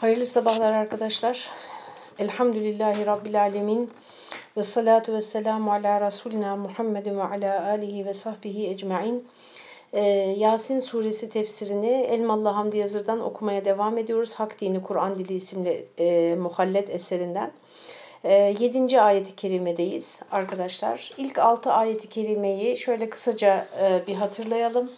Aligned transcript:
Hayırlı 0.00 0.26
sabahlar 0.26 0.72
arkadaşlar. 0.72 1.48
Elhamdülillahi 2.18 3.06
Rabbil 3.06 3.40
Alemin. 3.40 3.90
Ve 4.56 4.62
salatu 4.62 5.12
ve 5.12 5.22
selamu 5.22 5.72
ala 5.72 6.00
Resulina 6.00 6.56
Muhammedin 6.56 7.18
ve 7.18 7.22
ala 7.22 7.66
alihi 7.68 8.06
ve 8.06 8.14
sahbihi 8.14 8.68
ecmain. 8.68 9.28
Ee, 9.92 10.00
Yasin 10.38 10.80
suresi 10.80 11.30
tefsirini 11.30 11.90
Elmalı 11.90 12.48
Hamdi 12.48 12.76
Yazır'dan 12.76 13.20
okumaya 13.20 13.64
devam 13.64 13.98
ediyoruz. 13.98 14.34
Hak 14.34 14.60
Dini 14.60 14.82
Kur'an 14.82 15.18
Dili 15.18 15.34
isimli 15.34 15.86
e, 15.98 16.34
muhallet 16.34 16.90
eserinden. 16.90 17.52
E, 18.24 18.54
7. 18.58 19.00
ayeti 19.00 19.36
kerimedeyiz 19.36 20.22
arkadaşlar. 20.32 21.12
İlk 21.16 21.38
6 21.38 21.72
ayeti 21.72 22.08
kerimeyi 22.08 22.76
şöyle 22.76 23.10
kısaca 23.10 23.66
e, 23.82 24.06
bir 24.06 24.14
hatırlayalım. 24.14 24.90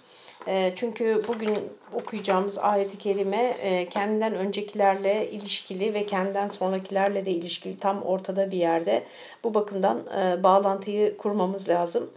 E, 0.47 0.73
çünkü 0.77 1.23
bugün 1.29 1.59
okuyacağımız 1.95 2.59
ayeti 2.59 2.99
kerime 2.99 3.55
e, 3.63 3.89
kendinden 3.89 4.35
öncekilerle 4.35 5.31
ilişkili 5.31 5.95
ve 5.95 6.07
kendinden 6.07 6.49
sonrakilerle 6.49 7.27
de 7.27 7.31
ilişkili 7.31 7.79
tam 7.79 8.03
ortada 8.03 8.51
bir 8.51 8.57
yerde. 8.57 9.05
Bu 9.45 9.55
bakımdan 9.55 10.03
e, 10.21 10.43
bağlantıyı 10.43 11.17
kurmamız 11.17 11.69
lazım. 11.69 12.11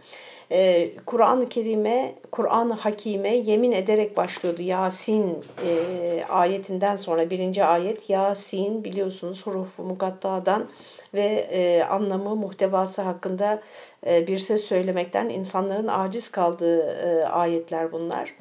Kur'an-ı 1.06 1.48
Kerime, 1.48 2.14
Kur'an-ı 2.32 2.72
Hakime 2.72 3.36
yemin 3.36 3.72
ederek 3.72 4.16
başlıyordu. 4.16 4.62
Yasin 4.62 5.44
e, 5.66 6.24
ayetinden 6.28 6.96
sonra 6.96 7.30
birinci 7.30 7.64
ayet 7.64 8.10
Yasin 8.10 8.84
biliyorsunuz 8.84 9.46
hurufu 9.46 9.82
mukattadan 9.82 10.68
ve 11.14 11.48
e, 11.52 11.84
anlamı, 11.84 12.36
muhtevası 12.36 13.02
hakkında 13.02 13.52
e, 13.54 13.60
bir 14.06 14.38
söz 14.38 14.60
söylemekten 14.60 15.28
insanların 15.28 15.88
aciz 15.88 16.30
kaldığı 16.30 16.80
e, 16.80 17.24
ayetler 17.24 17.92
bunlar. 17.92 18.34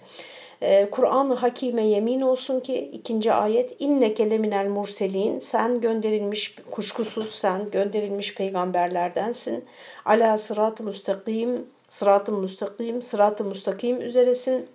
E, 0.62 0.90
Kur'an-ı 0.90 1.34
Hakime 1.34 1.85
yemin 1.85 2.21
olsun 2.21 2.59
ki 2.59 2.90
ikinci 2.94 3.34
ayet 3.34 3.76
inne 3.80 4.13
keleminel 4.13 4.68
murselin 4.68 5.40
sen 5.40 5.81
gönderilmiş 5.81 6.55
kuşkusuz 6.71 7.35
sen 7.35 7.71
gönderilmiş 7.71 8.35
peygamberlerdensin. 8.35 9.65
Ala 10.05 10.37
sırat-ı 10.37 10.84
müstakim 10.84 11.65
sırat-ı 11.87 12.32
müstakim 12.32 13.02
sırat-ı 13.02 13.43
müstakim 13.43 14.02
üzeresin. 14.02 14.68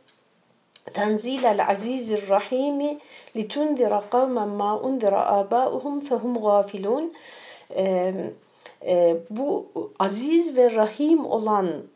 Tenzilel 0.95 1.67
azizir 1.69 2.29
rahimi 2.29 2.99
litundira 3.37 4.05
kavmen 4.11 4.49
ma 4.49 4.79
undira 4.81 5.27
abauhum 5.27 6.01
fehum 6.01 6.43
gafilun 6.43 7.12
e, 8.83 8.93
e, 8.93 9.17
bu 9.31 9.67
aziz 9.98 10.57
ve 10.57 10.75
rahim 10.75 11.27
olanın, 11.27 11.91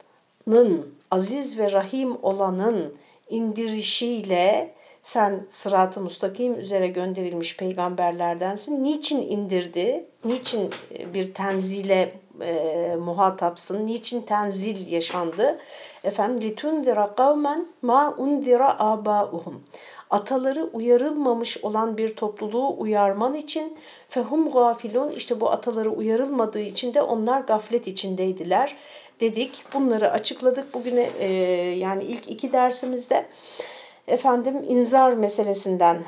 aziz 1.11 1.59
ve 1.59 1.73
rahim 1.73 2.17
olanın 2.23 2.95
indirişiyle 3.31 4.75
sen 5.03 5.47
sırat-ı 5.49 6.01
mustakim 6.01 6.61
üzere 6.61 6.89
gönderilmiş 6.89 7.57
peygamberlerdensin. 7.57 8.85
Niçin 8.85 9.21
indirdi? 9.21 10.05
Niçin 10.25 10.71
bir 11.15 11.35
tenzile 11.35 12.13
e, 12.41 12.97
muhatapsın? 13.01 13.87
Niçin 13.87 14.23
tenzil 14.23 14.93
yaşandı? 14.93 15.59
Efendim 16.05 16.41
litundira 16.41 17.15
kavmen 17.15 17.67
ma 17.83 18.15
undira 18.19 18.81
abauhum 18.81 19.63
ataları 20.13 20.65
uyarılmamış 20.65 21.65
olan 21.65 21.97
bir 21.99 22.17
topluluğu 22.17 22.81
uyarman 22.81 23.35
için 23.35 23.79
fehum 24.09 24.51
gafilun 24.51 25.11
işte 25.11 25.41
bu 25.41 25.51
ataları 25.51 25.91
uyarılmadığı 25.91 26.61
için 26.61 26.95
de 26.95 27.03
onlar 27.03 27.41
gaflet 27.41 27.87
içindeydiler 27.87 28.77
dedik. 29.21 29.65
Bunları 29.75 30.11
açıkladık 30.11 30.75
bugüne 30.75 31.09
e, 31.19 31.33
yani 31.79 32.05
ilk 32.05 32.31
iki 32.31 32.53
dersimizde 32.53 33.27
efendim 34.09 34.65
inzar 34.69 35.13
meselesinden 35.13 36.05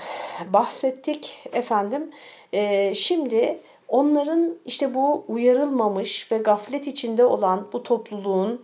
bahsettik 0.52 1.48
efendim. 1.52 2.10
E, 2.52 2.94
şimdi 2.94 3.58
onların 3.88 4.54
işte 4.66 4.94
bu 4.94 5.24
uyarılmamış 5.28 6.32
ve 6.32 6.38
gaflet 6.38 6.86
içinde 6.86 7.24
olan 7.24 7.68
bu 7.72 7.82
topluluğun 7.82 8.62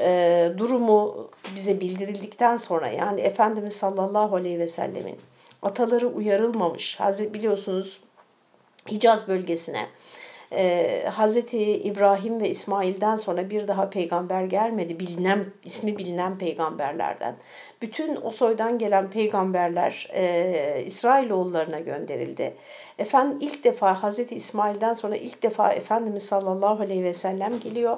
e, 0.00 0.50
durumu 0.58 1.30
bize 1.54 1.80
bildirildikten 1.80 2.56
sonra 2.56 2.88
yani 2.88 3.20
Efendimiz 3.20 3.72
sallallahu 3.72 4.36
aleyhi 4.36 4.58
ve 4.58 4.68
sellemin 4.68 5.16
ataları 5.62 6.08
uyarılmamış. 6.08 7.00
Hazreti 7.00 7.34
biliyorsunuz 7.34 8.00
Hicaz 8.90 9.28
bölgesine 9.28 9.86
e, 10.52 11.04
Hazreti 11.12 11.58
İbrahim 11.82 12.40
ve 12.40 12.48
İsmail'den 12.48 13.16
sonra 13.16 13.50
bir 13.50 13.68
daha 13.68 13.90
peygamber 13.90 14.44
gelmedi. 14.44 15.00
Bilinen, 15.00 15.44
ismi 15.64 15.98
bilinen 15.98 16.38
peygamberlerden. 16.38 17.36
Bütün 17.82 18.18
o 18.22 18.30
soydan 18.30 18.78
gelen 18.78 19.10
peygamberler 19.10 20.08
e, 20.14 20.82
İsrailoğullarına 20.86 21.80
gönderildi. 21.80 22.54
Efendim 22.98 23.38
ilk 23.40 23.64
defa 23.64 24.02
Hazreti 24.02 24.34
İsmail'den 24.34 24.92
sonra 24.92 25.16
ilk 25.16 25.42
defa 25.42 25.72
Efendimiz 25.72 26.22
sallallahu 26.22 26.82
aleyhi 26.82 27.04
ve 27.04 27.14
sellem 27.14 27.60
geliyor 27.60 27.96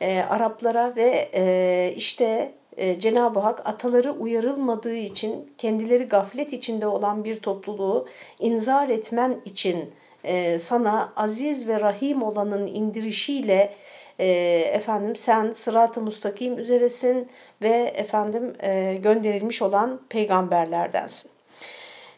e, 0.00 0.20
Araplara 0.20 0.96
ve 0.96 1.30
e, 1.34 1.92
işte 1.96 2.52
e, 2.76 2.98
Cenab-ı 3.00 3.40
Hak 3.40 3.68
ataları 3.68 4.12
uyarılmadığı 4.12 4.96
için 4.96 5.52
kendileri 5.58 6.04
gaflet 6.04 6.52
içinde 6.52 6.86
olan 6.86 7.24
bir 7.24 7.40
topluluğu 7.40 8.08
inzar 8.38 8.88
etmen 8.88 9.40
için 9.44 9.90
e, 10.24 10.58
sana 10.58 11.12
aziz 11.16 11.68
ve 11.68 11.80
rahim 11.80 12.22
olanın 12.22 12.66
indirişiyle 12.66 13.74
e, 14.18 14.26
efendim 14.72 15.16
sen 15.16 15.52
sırat-ı 15.52 16.00
mustakim 16.00 16.58
üzeresin 16.58 17.28
ve 17.62 17.92
efendim 17.94 18.56
e, 18.60 18.94
gönderilmiş 19.02 19.62
olan 19.62 20.00
peygamberlerdensin. 20.08 21.30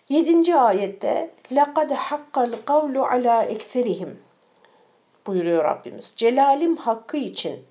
Yedinci 0.08 0.56
ayette 0.56 1.30
لَقَدْ 1.50 1.90
حَقَّ 1.94 2.34
الْقَوْلُ 2.34 2.96
عَلَى 2.98 3.56
اَكْثَرِهِمْ 3.56 4.08
buyuruyor 5.26 5.64
Rabbimiz. 5.64 6.12
Celalim 6.16 6.76
hakkı 6.76 7.16
için 7.16 7.64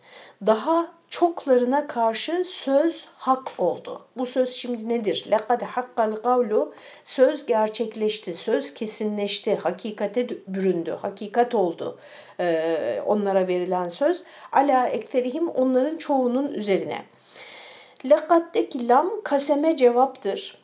daha 0.45 0.91
çoklarına 1.09 1.87
karşı 1.87 2.43
söz 2.43 3.07
hak 3.17 3.51
oldu. 3.57 4.05
Bu 4.17 4.25
söz 4.25 4.49
şimdi 4.49 4.89
nedir? 4.89 5.25
لَقَدْ 5.29 5.65
hakkal 5.65 6.15
kavlu 6.15 6.73
söz 7.03 7.45
gerçekleşti, 7.45 8.33
söz 8.33 8.73
kesinleşti, 8.73 9.55
hakikate 9.55 10.29
büründü, 10.29 10.97
hakikat 11.01 11.55
oldu 11.55 11.99
ee, 12.39 13.01
onlara 13.05 13.47
verilen 13.47 13.87
söz. 13.87 14.23
Ala 14.51 14.87
ekterihim 14.87 15.49
onların 15.49 15.97
çoğunun 15.97 16.53
üzerine. 16.53 17.05
Lekad'deki 18.09 18.87
lam 18.87 19.11
kaseme 19.23 19.77
cevaptır. 19.77 20.57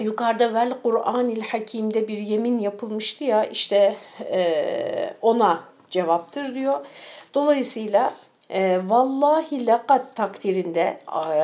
Yukarıda 0.00 0.54
vel 0.54 0.74
Kur'anil 0.82 1.42
Hakim'de 1.42 2.08
bir 2.08 2.18
yemin 2.18 2.58
yapılmıştı 2.58 3.24
ya 3.24 3.44
işte 3.44 3.96
e, 4.20 5.14
ona 5.22 5.64
cevaptır 5.90 6.54
diyor. 6.54 6.86
Dolayısıyla 7.34 8.14
e, 8.50 8.80
vallahi 8.86 9.66
lekat 9.66 10.16
takdirinde 10.16 11.00
e, 11.08 11.38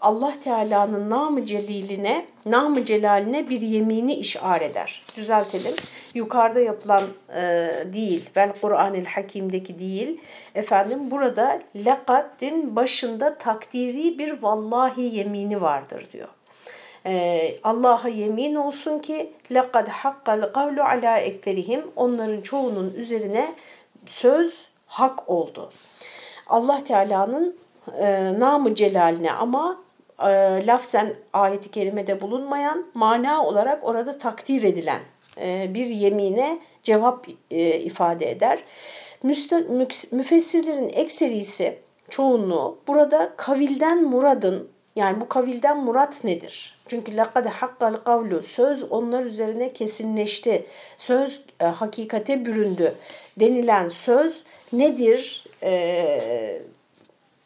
Allah 0.00 0.32
Teala'nın 0.44 1.10
namı 1.10 1.46
celiline, 1.46 2.26
namı 2.46 2.84
celaline 2.84 3.50
bir 3.50 3.60
yemini 3.60 4.14
işar 4.14 4.60
eder. 4.60 5.02
Düzeltelim. 5.16 5.72
Yukarıda 6.14 6.60
yapılan 6.60 7.02
e, 7.36 7.40
değil, 7.92 8.30
vel 8.36 8.52
Kur'an-ı 8.60 9.04
Hakim'deki 9.04 9.78
değil. 9.78 10.20
Efendim 10.54 11.10
burada 11.10 11.60
lekatin 11.76 12.76
başında 12.76 13.38
takdiri 13.38 14.18
bir 14.18 14.42
vallahi 14.42 15.16
yemini 15.16 15.62
vardır 15.62 16.06
diyor. 16.12 16.28
Ee, 17.06 17.54
Allah'a 17.64 18.08
yemin 18.08 18.54
olsun 18.54 18.98
ki 18.98 19.32
لَقَدْ 19.50 19.86
حَقَّ 19.86 20.24
الْقَوْلُ 20.24 20.80
عَلَى 20.80 21.30
اَكْتَرِهِمْ 21.30 21.82
Onların 21.96 22.40
çoğunun 22.40 22.94
üzerine 22.94 23.54
söz 24.09 24.67
hak 24.85 25.29
oldu. 25.29 25.71
Allah 26.47 26.83
Teala'nın 26.83 27.57
e, 27.99 28.33
namı 28.39 28.75
celaline 28.75 29.31
ama 29.31 29.81
e, 30.19 30.27
lafzen 30.67 31.13
ayeti 31.33 31.71
kerimede 31.71 32.21
bulunmayan 32.21 32.85
mana 32.93 33.45
olarak 33.45 33.83
orada 33.83 34.17
takdir 34.17 34.63
edilen 34.63 35.01
e, 35.41 35.73
bir 35.73 35.85
yemine 35.85 36.59
cevap 36.83 37.27
e, 37.51 37.79
ifade 37.79 38.31
eder. 38.31 38.59
Müste, 39.23 39.59
müfessirlerin 40.11 40.89
ekserisi 40.89 41.79
çoğunluğu 42.09 42.77
burada 42.87 43.33
kavilden 43.37 44.03
muradın 44.03 44.69
yani 44.97 45.21
bu 45.21 45.29
kavilden 45.29 45.83
murat 45.83 46.23
nedir? 46.23 46.75
Çünkü 46.87 47.17
lakad 47.17 47.45
hakkal 47.45 47.93
kavlu 47.95 48.43
söz 48.43 48.83
onlar 48.83 49.23
üzerine 49.23 49.73
kesinleşti. 49.73 50.65
Söz 50.97 51.41
e, 51.59 51.65
hakikate 51.65 52.45
büründü 52.45 52.95
denilen 53.39 53.87
söz 53.87 54.43
nedir? 54.73 55.43
E, 55.63 56.61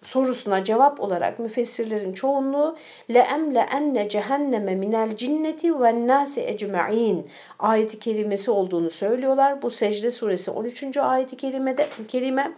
sorusuna 0.03 0.63
cevap 0.63 0.99
olarak 0.99 1.39
müfessirlerin 1.39 2.13
çoğunluğu 2.13 2.77
le'emle 3.13 3.59
enne 3.59 4.09
cehenneme 4.09 4.75
minel 4.75 5.17
cinneti 5.17 5.81
ve 5.81 6.07
nasi 6.07 6.41
ecma'in 6.41 7.29
ayeti 7.59 7.99
kerimesi 7.99 8.51
olduğunu 8.51 8.89
söylüyorlar. 8.89 9.61
Bu 9.61 9.69
Secde 9.69 10.11
suresi 10.11 10.51
13. 10.51 10.97
ayeti 10.97 11.37
kerimede 11.37 11.87
kerime 12.07 12.51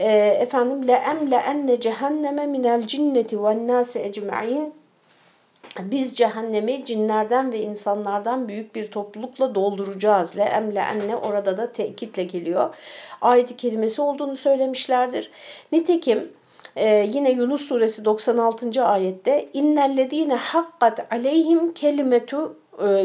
e, 0.00 0.08
efendim 0.40 0.88
le'emle 0.88 1.36
enne 1.36 1.80
cehenneme 1.80 2.46
minel 2.46 2.86
cinneti 2.86 3.44
ve 3.44 3.66
nasi 3.66 3.98
ecma'in 3.98 4.74
biz 5.80 6.14
cehennemi 6.14 6.84
cinlerden 6.84 7.52
ve 7.52 7.60
insanlardan 7.60 8.48
büyük 8.48 8.74
bir 8.74 8.90
toplulukla 8.90 9.54
dolduracağız. 9.54 10.36
Le 10.36 10.42
emle 10.42 10.80
enne 10.80 11.16
orada 11.16 11.56
da 11.56 11.72
tekitle 11.72 12.24
geliyor. 12.24 12.74
Ayet-i 13.20 13.56
kerimesi 13.56 14.02
olduğunu 14.02 14.36
söylemişlerdir. 14.36 15.30
Nitekim 15.72 16.32
ee, 16.76 17.08
yine 17.12 17.30
Yunus 17.30 17.66
suresi 17.68 18.04
96. 18.04 18.84
ayette 18.84 19.48
innellezine 19.52 20.34
hakkat 20.34 21.12
aleyhim 21.12 21.74
kelimetu 21.74 22.56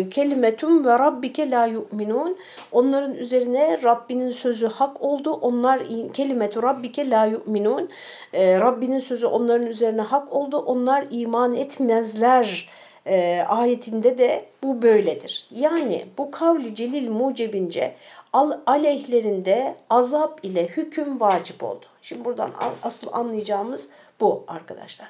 kelimetum 0.10 0.86
ve 0.86 1.00
rabbike 1.00 1.52
la 1.52 1.66
yu'minun. 1.66 2.38
Onların 2.72 3.16
üzerine 3.16 3.80
Rabbinin 3.84 4.30
sözü 4.30 4.68
hak 4.68 5.02
oldu. 5.02 5.32
Onlar 5.32 5.82
kelimetu 6.14 6.64
rabbike 6.64 7.10
la 7.10 7.26
yu'minun. 7.26 7.90
E, 8.34 8.60
Rabbinin 8.60 9.00
sözü 9.00 9.26
onların 9.28 9.68
üzerine 9.68 10.02
hak 10.02 10.34
oldu. 10.34 10.58
Onlar 10.58 11.06
iman 11.12 11.56
etmezler. 11.56 12.70
E, 13.08 13.42
ayetinde 13.48 14.18
de 14.18 14.46
bu 14.64 14.82
böyledir. 14.82 15.48
Yani 15.52 16.06
bu 16.18 16.32
kavli 16.32 16.76
celil 16.76 17.10
mucebince 17.10 17.96
aleyhlerinde 18.66 19.76
azap 19.90 20.40
ile 20.46 20.68
hüküm 20.68 21.20
vacip 21.20 21.64
oldu. 21.64 21.86
Şimdi 22.02 22.26
buradan 22.26 22.52
asıl 22.84 23.08
anlayacağımız 23.12 23.90
bu 24.20 24.44
arkadaşlar. 24.48 25.08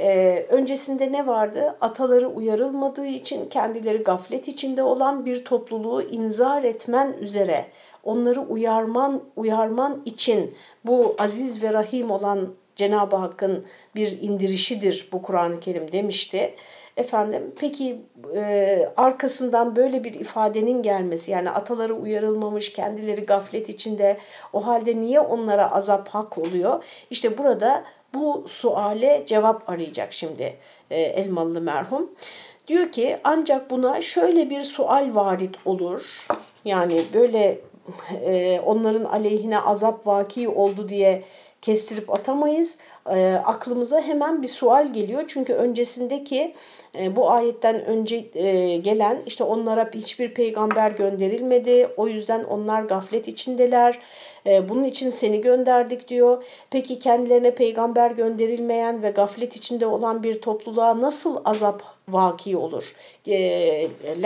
Ee, 0.00 0.46
öncesinde 0.48 1.12
ne 1.12 1.26
vardı? 1.26 1.76
Ataları 1.80 2.28
uyarılmadığı 2.28 3.06
için 3.06 3.48
kendileri 3.48 3.98
gaflet 3.98 4.48
içinde 4.48 4.82
olan 4.82 5.24
bir 5.24 5.44
topluluğu 5.44 6.02
inzar 6.02 6.62
etmen 6.62 7.12
üzere 7.20 7.66
onları 8.04 8.40
uyarman 8.40 9.22
uyarman 9.36 10.02
için 10.04 10.54
bu 10.84 11.16
aziz 11.18 11.62
ve 11.62 11.72
rahim 11.72 12.10
olan 12.10 12.54
Cenab-ı 12.76 13.16
Hakk'ın 13.16 13.64
bir 13.94 14.20
indirişidir 14.20 15.08
bu 15.12 15.22
Kur'an-ı 15.22 15.60
Kerim 15.60 15.92
demişti. 15.92 16.54
Efendim 16.96 17.54
peki 17.58 18.00
e, 18.34 18.92
arkasından 18.96 19.76
böyle 19.76 20.04
bir 20.04 20.14
ifadenin 20.14 20.82
gelmesi 20.82 21.30
yani 21.30 21.50
ataları 21.50 21.94
uyarılmamış 21.94 22.72
kendileri 22.72 23.20
gaflet 23.20 23.68
içinde 23.68 24.18
o 24.52 24.66
halde 24.66 25.00
niye 25.00 25.20
onlara 25.20 25.72
azap 25.72 26.08
hak 26.08 26.38
oluyor? 26.38 26.84
İşte 27.10 27.38
burada 27.38 27.84
bu 28.14 28.44
suale 28.48 29.22
cevap 29.26 29.70
arayacak 29.70 30.12
şimdi 30.12 30.56
e, 30.90 31.00
Elmalı 31.00 31.60
merhum. 31.60 32.10
Diyor 32.68 32.92
ki 32.92 33.16
ancak 33.24 33.70
buna 33.70 34.00
şöyle 34.00 34.50
bir 34.50 34.62
sual 34.62 35.14
varit 35.14 35.54
olur. 35.64 36.26
Yani 36.64 37.02
böyle 37.14 37.58
e, 38.24 38.60
onların 38.60 39.04
aleyhine 39.04 39.60
azap 39.60 40.06
vaki 40.06 40.48
oldu 40.48 40.88
diye 40.88 41.22
kestirip 41.62 42.10
atamayız. 42.10 42.76
E, 43.10 43.40
aklımıza 43.44 44.00
hemen 44.00 44.42
bir 44.42 44.48
sual 44.48 44.92
geliyor. 44.92 45.24
Çünkü 45.28 45.52
öncesindeki 45.52 46.54
e, 46.98 47.16
bu 47.16 47.30
ayetten 47.30 47.84
önce 47.84 48.24
e, 48.34 48.76
gelen 48.76 49.22
işte 49.26 49.44
onlara 49.44 49.90
hiçbir 49.94 50.34
peygamber 50.34 50.90
gönderilmedi. 50.90 51.88
O 51.96 52.08
yüzden 52.08 52.44
onlar 52.44 52.82
gaflet 52.82 53.28
içindeler. 53.28 53.98
E, 54.45 54.69
bunun 54.69 54.83
için 54.83 55.09
seni 55.09 55.41
gönderdik 55.41 56.07
diyor. 56.07 56.43
Peki 56.71 56.99
kendilerine 56.99 57.55
peygamber 57.55 58.11
gönderilmeyen 58.11 59.03
ve 59.03 59.09
gaflet 59.09 59.55
içinde 59.55 59.85
olan 59.85 60.23
bir 60.23 60.41
topluluğa 60.41 61.01
nasıl 61.01 61.41
azap 61.45 61.83
vaki 62.09 62.57
olur? 62.57 62.95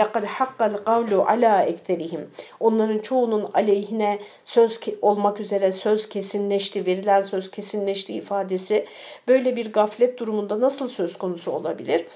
لَقَدْ 0.00 0.24
حَقَّ 0.26 0.58
الْقَوْلُ 0.58 1.10
عَلَى 1.10 1.72
اَكْتَرِهِمْ 1.72 2.20
Onların 2.60 2.98
çoğunun 2.98 3.50
aleyhine 3.54 4.18
söz 4.44 4.80
olmak 5.02 5.40
üzere 5.40 5.72
söz 5.72 6.08
kesinleşti, 6.08 6.86
verilen 6.86 7.22
söz 7.22 7.50
kesinleşti 7.50 8.12
ifadesi 8.12 8.86
böyle 9.28 9.56
bir 9.56 9.72
gaflet 9.72 10.18
durumunda 10.18 10.60
nasıl 10.60 10.88
söz 10.88 11.18
konusu 11.18 11.50
olabilir? 11.50 12.06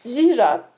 Zira 0.00 0.70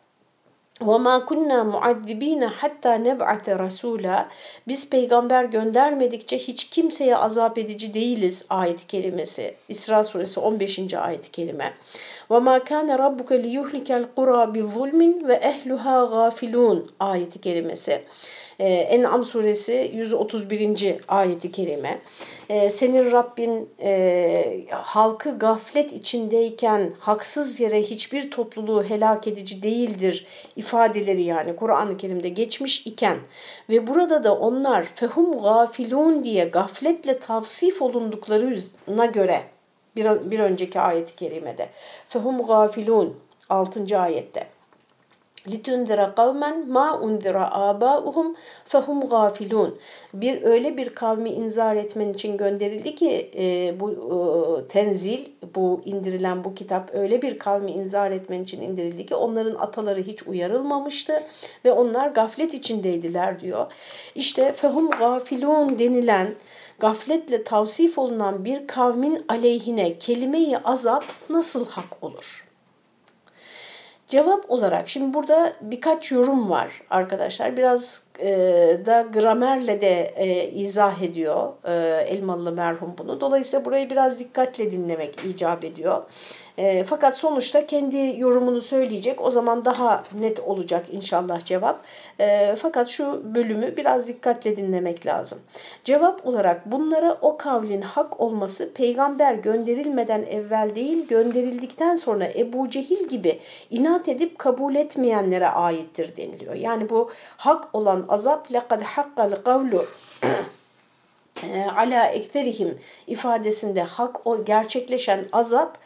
وَمَا 0.80 1.18
كُنَّا 1.18 1.58
مُعَذِّب۪ينَ 1.74 2.42
hatta 2.60 2.92
نَبْعَثَ 2.96 3.44
رَسُولًا 3.48 4.26
Biz 4.68 4.90
peygamber 4.90 5.44
göndermedikçe 5.44 6.38
hiç 6.38 6.64
kimseye 6.64 7.16
azap 7.16 7.58
edici 7.58 7.94
değiliz 7.94 8.44
ayet 8.50 8.86
kelimesi. 8.86 9.54
İsra 9.68 10.04
suresi 10.04 10.40
15. 10.40 10.94
ayet 10.94 11.32
kelime. 11.32 11.72
وَمَا 12.30 12.58
كَانَ 12.58 12.98
رَبُّكَ 12.98 13.30
لِيُهْلِكَ 13.44 13.88
الْقُرَى 14.02 14.54
بِظُلْمٍ 14.54 15.00
وَاَهْلُهَا 15.28 15.96
غَافِلُونَ 16.12 16.82
ayeti 17.00 17.40
kelimesi. 17.40 18.02
Ee, 18.58 18.68
En'am 18.68 19.24
suresi 19.24 19.90
131. 19.94 20.96
ayeti 21.08 21.52
kerime. 21.52 21.98
Ee, 22.48 22.70
senin 22.70 23.12
Rabbin 23.12 23.68
e, 23.82 24.66
halkı 24.70 25.38
gaflet 25.38 25.92
içindeyken 25.92 26.92
haksız 26.98 27.60
yere 27.60 27.82
hiçbir 27.82 28.30
topluluğu 28.30 28.84
helak 28.84 29.26
edici 29.28 29.62
değildir 29.62 30.26
ifadeleri 30.67 31.23
yani 31.23 31.55
Kur'an-ı 31.55 31.97
Kerim'de 31.97 32.29
geçmiş 32.29 32.87
iken 32.87 33.17
ve 33.69 33.87
burada 33.87 34.23
da 34.23 34.35
onlar 34.35 34.83
fehum 34.83 35.41
gafilun 35.41 36.23
diye 36.23 36.45
gafletle 36.45 37.19
tavsif 37.19 37.81
olunduklarına 37.81 39.05
göre 39.05 39.41
bir, 39.95 40.31
bir 40.31 40.39
önceki 40.39 40.79
ayeti 40.79 41.15
kerimede 41.15 41.69
fehum 42.09 42.43
gafilun 42.43 43.19
6. 43.49 43.99
ayette 43.99 44.47
لِتُنْذِرَ 45.46 46.00
قَوْمًا 46.20 46.50
مَا 46.76 46.88
اُنْذِرَ 47.06 47.36
آبَاؤُهُمْ 47.70 48.28
فَهُمْ 48.72 48.98
غَافِلُونَ 49.12 49.70
Bir 50.14 50.42
öyle 50.42 50.76
bir 50.76 50.88
kavmi 50.88 51.30
inzar 51.30 51.76
etmen 51.76 52.12
için 52.12 52.36
gönderildi 52.36 52.94
ki 52.94 53.30
e, 53.36 53.74
bu 53.80 53.90
e, 53.90 54.68
tenzil, 54.68 55.24
bu 55.54 55.80
indirilen 55.84 56.44
bu 56.44 56.54
kitap 56.54 56.90
öyle 56.94 57.22
bir 57.22 57.38
kavmi 57.38 57.70
inzar 57.70 58.10
etmen 58.10 58.42
için 58.42 58.60
indirildi 58.60 59.06
ki 59.06 59.14
onların 59.14 59.54
ataları 59.54 60.00
hiç 60.02 60.22
uyarılmamıştı 60.22 61.22
ve 61.64 61.72
onlar 61.72 62.08
gaflet 62.08 62.54
içindeydiler 62.54 63.40
diyor. 63.40 63.72
İşte 64.14 64.52
fehum 64.52 64.90
gafilun 64.90 65.78
denilen 65.78 66.34
gafletle 66.78 67.44
tavsif 67.44 67.98
olunan 67.98 68.44
bir 68.44 68.66
kavmin 68.66 69.24
aleyhine 69.28 69.98
kelime-i 69.98 70.58
azap 70.64 71.04
nasıl 71.30 71.66
hak 71.66 72.04
olur? 72.04 72.45
Cevap 74.07 74.51
olarak 74.51 74.89
şimdi 74.89 75.13
burada 75.13 75.53
birkaç 75.61 76.11
yorum 76.11 76.49
var 76.49 76.81
arkadaşlar. 76.89 77.57
Biraz 77.57 78.03
da 78.85 79.01
gramerle 79.01 79.81
de 79.81 80.13
e, 80.15 80.49
izah 80.49 81.01
ediyor 81.01 81.53
e, 81.65 81.73
Elmalı 82.01 82.51
merhum 82.51 82.95
bunu. 82.97 83.21
Dolayısıyla 83.21 83.65
burayı 83.65 83.89
biraz 83.89 84.19
dikkatle 84.19 84.71
dinlemek 84.71 85.25
icap 85.25 85.63
ediyor. 85.63 86.03
E, 86.57 86.83
fakat 86.83 87.17
sonuçta 87.17 87.65
kendi 87.65 88.15
yorumunu 88.19 88.61
söyleyecek. 88.61 89.21
O 89.21 89.31
zaman 89.31 89.65
daha 89.65 90.03
net 90.19 90.39
olacak 90.39 90.85
inşallah 90.91 91.45
cevap. 91.45 91.79
E, 92.19 92.55
fakat 92.55 92.87
şu 92.87 93.35
bölümü 93.35 93.77
biraz 93.77 94.07
dikkatle 94.07 94.57
dinlemek 94.57 95.05
lazım. 95.05 95.39
Cevap 95.83 96.27
olarak 96.27 96.71
bunlara 96.71 97.17
o 97.21 97.37
kavlin 97.37 97.81
hak 97.81 98.19
olması 98.19 98.73
peygamber 98.73 99.33
gönderilmeden 99.33 100.23
evvel 100.23 100.75
değil 100.75 101.07
gönderildikten 101.07 101.95
sonra 101.95 102.27
Ebu 102.35 102.69
Cehil 102.69 103.07
gibi 103.07 103.39
inat 103.69 104.07
edip 104.07 104.39
kabul 104.39 104.75
etmeyenlere 104.75 105.47
aittir 105.47 106.17
deniliyor. 106.17 106.53
Yani 106.55 106.89
bu 106.89 107.09
hak 107.37 107.75
olan 107.75 108.06
azap 108.06 108.50
لَقَدْ 108.50 108.82
حَقَّ 108.82 109.16
الْقَوْلُ 109.30 109.84
ala 111.76 112.06
ekterihim 112.06 112.78
ifadesinde 113.06 113.82
hak 113.82 114.26
o 114.26 114.44
gerçekleşen 114.44 115.24
azap 115.32 115.78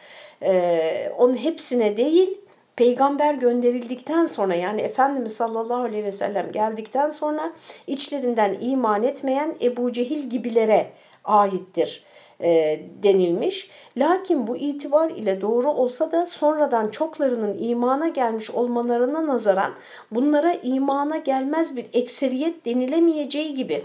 e, 0.43 1.11
onun 1.17 1.37
hepsine 1.37 1.97
değil 1.97 2.37
peygamber 2.75 3.33
gönderildikten 3.33 4.25
sonra 4.25 4.55
yani 4.55 4.81
Efendimiz 4.81 5.33
sallallahu 5.33 5.83
aleyhi 5.83 6.03
ve 6.03 6.11
sellem 6.11 6.51
geldikten 6.51 7.09
sonra 7.09 7.53
içlerinden 7.87 8.57
iman 8.61 9.03
etmeyen 9.03 9.55
Ebu 9.61 9.91
Cehil 9.91 10.29
gibilere 10.29 10.91
aittir 11.25 12.03
e, 12.42 12.80
denilmiş. 13.02 13.70
Lakin 13.96 14.46
bu 14.46 14.56
itibar 14.56 15.10
ile 15.10 15.40
doğru 15.40 15.70
olsa 15.70 16.12
da 16.12 16.26
sonradan 16.26 16.88
çoklarının 16.88 17.58
imana 17.58 18.08
gelmiş 18.08 18.50
olmalarına 18.50 19.26
nazaran 19.26 19.74
bunlara 20.10 20.52
imana 20.52 21.16
gelmez 21.16 21.76
bir 21.76 21.86
ekseriyet 21.92 22.66
denilemeyeceği 22.66 23.54
gibi 23.54 23.84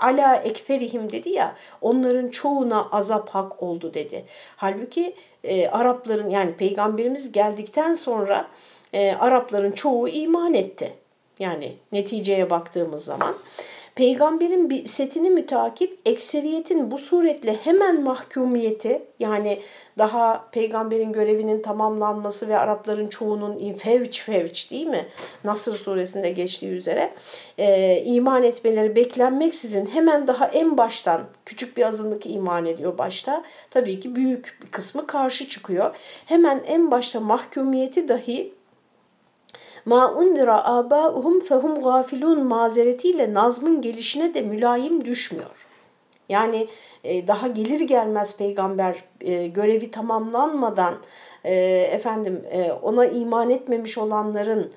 ala 0.00 0.36
ekferihim 0.36 1.12
dedi 1.12 1.30
ya 1.30 1.54
onların 1.80 2.28
çoğuna 2.28 2.88
azap 2.90 3.28
hak 3.28 3.62
oldu 3.62 3.94
dedi. 3.94 4.24
Halbuki 4.56 5.14
e, 5.44 5.68
Arapların 5.68 6.30
yani 6.30 6.56
peygamberimiz 6.56 7.32
geldikten 7.32 7.92
sonra 7.92 8.48
e, 8.92 9.12
Arapların 9.12 9.72
çoğu 9.72 10.08
iman 10.08 10.54
etti. 10.54 10.94
Yani 11.38 11.76
neticeye 11.92 12.50
baktığımız 12.50 13.04
zaman. 13.04 13.34
Peygamberin 13.96 14.70
bir 14.70 14.86
setini 14.86 15.30
mütakip 15.30 15.98
ekseriyetin 16.06 16.90
bu 16.90 16.98
suretle 16.98 17.56
hemen 17.64 18.02
mahkumiyeti 18.02 19.02
yani 19.20 19.62
daha 19.98 20.48
peygamberin 20.52 21.12
görevinin 21.12 21.62
tamamlanması 21.62 22.48
ve 22.48 22.58
Arapların 22.58 23.08
çoğunun 23.08 23.74
fevç 23.74 24.22
fevç 24.22 24.70
değil 24.70 24.86
mi? 24.86 25.06
Nasır 25.44 25.76
suresinde 25.76 26.30
geçtiği 26.30 26.70
üzere 26.70 27.14
e, 27.58 28.02
iman 28.04 28.42
etmeleri 28.42 28.96
beklenmeksizin 28.96 29.86
hemen 29.86 30.26
daha 30.26 30.46
en 30.46 30.78
baştan 30.78 31.24
küçük 31.44 31.76
bir 31.76 31.82
azınlık 31.82 32.26
iman 32.26 32.66
ediyor 32.66 32.98
başta. 32.98 33.44
Tabii 33.70 34.00
ki 34.00 34.16
büyük 34.16 34.58
bir 34.62 34.70
kısmı 34.70 35.06
karşı 35.06 35.48
çıkıyor. 35.48 35.96
Hemen 36.26 36.62
en 36.66 36.90
başta 36.90 37.20
mahkumiyeti 37.20 38.08
dahi 38.08 38.55
ma 39.86 40.12
undira 40.14 40.64
abauhum 40.64 41.40
fehum 41.40 41.82
gafilun 41.82 42.44
mazeretiyle 42.44 43.34
nazmın 43.34 43.80
gelişine 43.80 44.34
de 44.34 44.42
mülayim 44.42 45.04
düşmüyor. 45.04 45.66
Yani 46.28 46.68
e, 47.04 47.26
daha 47.26 47.46
gelir 47.46 47.80
gelmez 47.80 48.36
peygamber 48.36 49.04
e, 49.20 49.46
görevi 49.46 49.90
tamamlanmadan 49.90 50.94
e, 51.44 51.54
efendim 51.92 52.42
ona 52.82 53.06
iman 53.06 53.50
etmemiş 53.50 53.98
olanların 53.98 54.72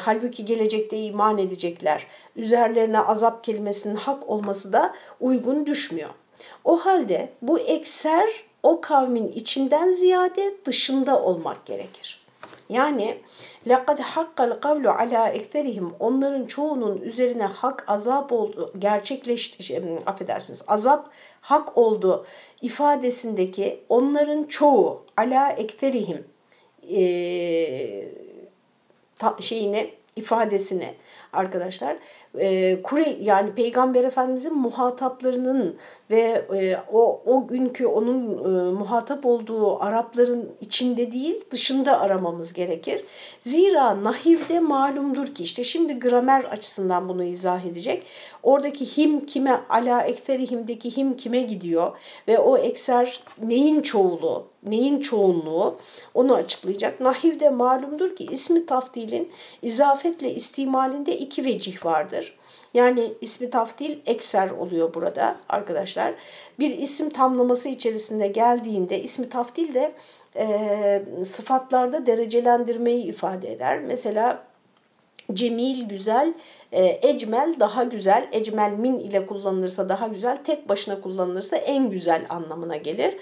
halbuki 0.00 0.44
gelecekte 0.44 0.98
iman 0.98 1.38
edecekler. 1.38 2.06
Üzerlerine 2.36 3.00
azap 3.00 3.44
kelimesinin 3.44 3.94
hak 3.94 4.28
olması 4.28 4.72
da 4.72 4.94
uygun 5.20 5.66
düşmüyor. 5.66 6.10
O 6.64 6.76
halde 6.76 7.28
bu 7.42 7.58
ekser 7.58 8.28
o 8.62 8.80
kavmin 8.80 9.28
içinden 9.28 9.88
ziyade 9.88 10.54
dışında 10.64 11.22
olmak 11.22 11.66
gerekir. 11.66 12.24
Yani 12.68 13.18
لَقَدْ 13.67 13.99
حَقَّ 14.13 14.37
الْقَوْلُ 14.49 14.85
عَلَى 14.87 15.21
اَكْثَرِهِمْ 15.37 15.91
Onların 15.99 16.45
çoğunun 16.45 17.01
üzerine 17.01 17.43
hak 17.43 17.85
azap 17.87 18.31
oldu, 18.31 18.73
gerçekleşti, 18.79 19.63
şey, 19.63 19.81
affedersiniz, 20.05 20.63
azap 20.67 21.09
hak 21.41 21.77
oldu 21.77 22.25
ifadesindeki 22.61 23.83
onların 23.89 24.43
çoğu 24.43 25.05
ala 25.17 25.49
ekterihim 25.49 26.27
e, 26.95 27.01
ta, 29.19 29.37
şeyine 29.39 29.89
ifadesine 30.15 30.95
arkadaşlar 31.34 31.96
e, 32.38 32.82
Kure 32.82 33.16
yani 33.20 33.54
Peygamber 33.54 34.04
Efendimizin 34.04 34.58
muhataplarının 34.58 35.76
ve 36.10 36.46
e, 36.54 36.76
o 36.92 37.22
o 37.26 37.46
günkü 37.46 37.86
onun 37.86 38.38
e, 38.38 38.72
muhatap 38.72 39.26
olduğu 39.26 39.82
Arapların 39.82 40.52
içinde 40.60 41.12
değil 41.12 41.44
dışında 41.50 42.00
aramamız 42.00 42.52
gerekir. 42.52 43.04
Zira 43.40 44.04
nahivde 44.04 44.60
malumdur 44.60 45.26
ki 45.26 45.42
işte 45.42 45.64
şimdi 45.64 45.98
gramer 45.98 46.44
açısından 46.44 47.08
bunu 47.08 47.24
izah 47.24 47.64
edecek. 47.64 48.06
Oradaki 48.42 48.96
him 48.96 49.26
kime 49.26 49.60
ala 49.68 50.02
ekserihimdeki 50.02 50.96
him 50.96 51.16
kime 51.16 51.42
gidiyor 51.42 51.96
ve 52.28 52.38
o 52.38 52.58
ekser 52.58 53.20
neyin 53.42 53.82
çoğulu, 53.82 54.46
neyin 54.64 55.00
çoğunluğu 55.00 55.78
onu 56.14 56.34
açıklayacak. 56.34 57.00
Nahivde 57.00 57.50
malumdur 57.50 58.16
ki 58.16 58.26
ismi 58.30 58.66
taftilin 58.66 59.32
izafetle 59.62 60.30
istimalinde 60.30 61.18
iki 61.18 61.44
vecih 61.44 61.84
vardır. 61.84 62.36
Yani 62.74 63.14
ismi 63.20 63.50
taftil 63.50 63.98
ekser 64.06 64.50
oluyor 64.50 64.94
burada 64.94 65.36
arkadaşlar. 65.48 66.14
Bir 66.58 66.70
isim 66.70 67.10
tamlaması 67.10 67.68
içerisinde 67.68 68.26
geldiğinde 68.26 69.02
ismi 69.02 69.28
taftil 69.28 69.74
de 69.74 69.92
e, 70.36 71.24
sıfatlarda 71.24 72.06
derecelendirmeyi 72.06 73.04
ifade 73.04 73.52
eder. 73.52 73.80
Mesela 73.80 74.53
cemil, 75.32 75.88
güzel, 75.88 76.34
e, 76.72 76.98
ecmel 77.02 77.54
daha 77.60 77.84
güzel. 77.84 78.28
Ecmel 78.32 78.72
min 78.72 78.98
ile 78.98 79.26
kullanılırsa 79.26 79.88
daha 79.88 80.06
güzel. 80.06 80.44
Tek 80.44 80.68
başına 80.68 81.00
kullanılırsa 81.00 81.56
en 81.56 81.90
güzel 81.90 82.26
anlamına 82.28 82.76
gelir. 82.76 83.16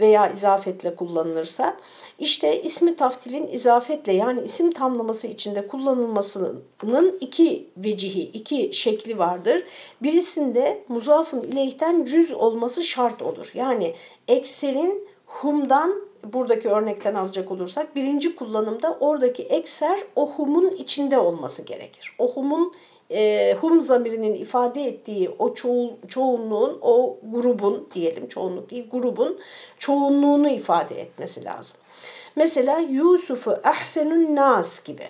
Veya 0.00 0.30
izafetle 0.30 0.94
kullanılırsa. 0.94 1.76
İşte 2.18 2.62
ismi 2.62 2.96
taftilin 2.96 3.46
izafetle 3.46 4.12
yani 4.12 4.40
isim 4.44 4.72
tamlaması 4.72 5.26
içinde 5.26 5.66
kullanılmasının 5.66 7.18
iki 7.20 7.68
vecihi, 7.76 8.22
iki 8.22 8.70
şekli 8.72 9.18
vardır. 9.18 9.64
Birisinde 10.02 10.84
muzafın 10.88 11.42
ileyhten 11.42 12.04
cüz 12.04 12.32
olması 12.32 12.82
şart 12.82 13.22
olur. 13.22 13.50
Yani 13.54 13.94
ekserin 14.28 15.08
humdan 15.26 16.09
buradaki 16.24 16.68
örnekten 16.68 17.14
alacak 17.14 17.50
olursak 17.50 17.96
birinci 17.96 18.36
kullanımda 18.36 18.96
oradaki 19.00 19.42
ekser 19.42 20.00
o 20.16 20.30
humun 20.30 20.70
içinde 20.70 21.18
olması 21.18 21.62
gerekir. 21.62 22.12
O 22.18 22.32
humun 22.32 22.72
e, 23.10 23.56
hum 23.60 23.80
zamirinin 23.80 24.34
ifade 24.34 24.84
ettiği 24.84 25.30
o 25.38 25.54
çoğul, 25.54 25.90
çoğunluğun, 26.08 26.78
o 26.82 27.18
grubun 27.22 27.88
diyelim 27.94 28.28
çoğunluk 28.28 28.70
değil 28.70 28.90
grubun 28.90 29.38
çoğunluğunu 29.78 30.48
ifade 30.48 31.00
etmesi 31.00 31.44
lazım. 31.44 31.76
Mesela 32.36 32.78
Yusuf'u 32.78 33.56
ahsenun 33.64 34.36
nas 34.36 34.84
gibi. 34.84 35.08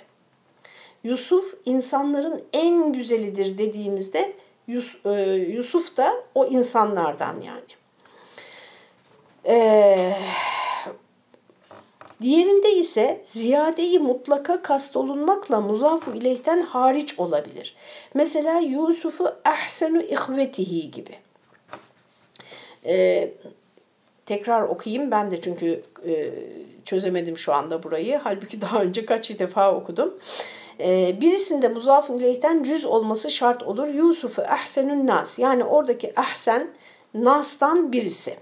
Yusuf 1.05 1.55
insanların 1.65 2.43
en 2.53 2.93
güzelidir 2.93 3.59
dediğimizde 3.59 4.33
Yus, 4.67 4.97
e, 5.07 5.11
Yusuf 5.33 5.97
da 5.97 6.15
o 6.35 6.47
insanlardan 6.47 7.41
yani. 7.41 7.61
Eee 9.45 10.17
Diğerinde 12.21 12.73
ise 12.73 13.21
ziyadeyi 13.25 13.99
mutlaka 13.99 14.63
kastolunmakla 14.63 15.61
muzafu 15.61 16.15
ileyhten 16.15 16.61
hariç 16.61 17.19
olabilir. 17.19 17.75
Mesela 18.15 18.59
Yusuf'u 18.59 19.35
ehsenu 19.47 20.03
ihvetihi 20.03 20.91
gibi. 20.91 21.15
Ee, 22.85 23.31
tekrar 24.27 24.63
okuyayım 24.63 25.11
ben 25.11 25.31
de 25.31 25.41
çünkü 25.41 25.83
e, 26.07 26.33
çözemedim 26.85 27.39
şu 27.39 27.53
anda 27.53 27.83
burayı. 27.83 28.21
Halbuki 28.25 28.61
daha 28.61 28.83
önce 28.83 29.07
kaç 29.07 29.39
defa 29.39 29.75
okudum. 29.75 30.15
Ee, 30.81 31.17
birisinde 31.21 31.69
muzafun 31.69 32.19
ileyhten 32.19 32.63
cüz 32.63 32.85
olması 32.85 33.31
şart 33.31 33.63
olur. 33.63 33.89
Yusuf'u 33.89 34.43
ehsenün 34.43 35.07
nas 35.07 35.39
yani 35.39 35.65
oradaki 35.65 36.13
ehsen 36.31 36.71
nas'tan 37.15 37.93
birisi. 37.93 38.37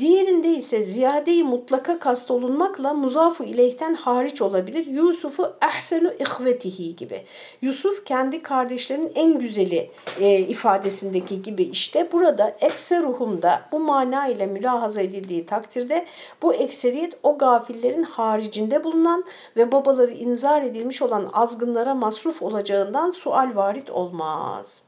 Diğerinde 0.00 0.48
ise 0.48 0.82
ziyadeyi 0.82 1.44
mutlaka 1.44 1.98
kastolunmakla 1.98 2.94
muzafu 2.94 3.44
ileyhten 3.44 3.94
hariç 3.94 4.42
olabilir. 4.42 4.86
Yusuf'u 4.86 5.52
ehsenu 5.68 6.12
ihvetihi 6.12 6.96
gibi. 6.96 7.24
Yusuf 7.62 8.04
kendi 8.04 8.42
kardeşlerinin 8.42 9.12
en 9.14 9.38
güzeli 9.38 9.90
e, 10.20 10.38
ifadesindeki 10.38 11.42
gibi 11.42 11.62
işte 11.62 12.12
burada 12.12 12.56
ekseruhumda 12.60 13.62
bu 13.72 13.80
mana 13.80 14.28
ile 14.28 14.46
mülahaza 14.46 15.00
edildiği 15.00 15.46
takdirde 15.46 16.06
bu 16.42 16.54
ekseriyet 16.54 17.18
o 17.22 17.38
gafillerin 17.38 18.02
haricinde 18.02 18.84
bulunan 18.84 19.24
ve 19.56 19.72
babaları 19.72 20.12
inzar 20.12 20.62
edilmiş 20.62 21.02
olan 21.02 21.30
azgınlara 21.32 21.94
masruf 21.94 22.42
olacağından 22.42 23.10
sual 23.10 23.56
varit 23.56 23.90
olmaz. 23.90 24.82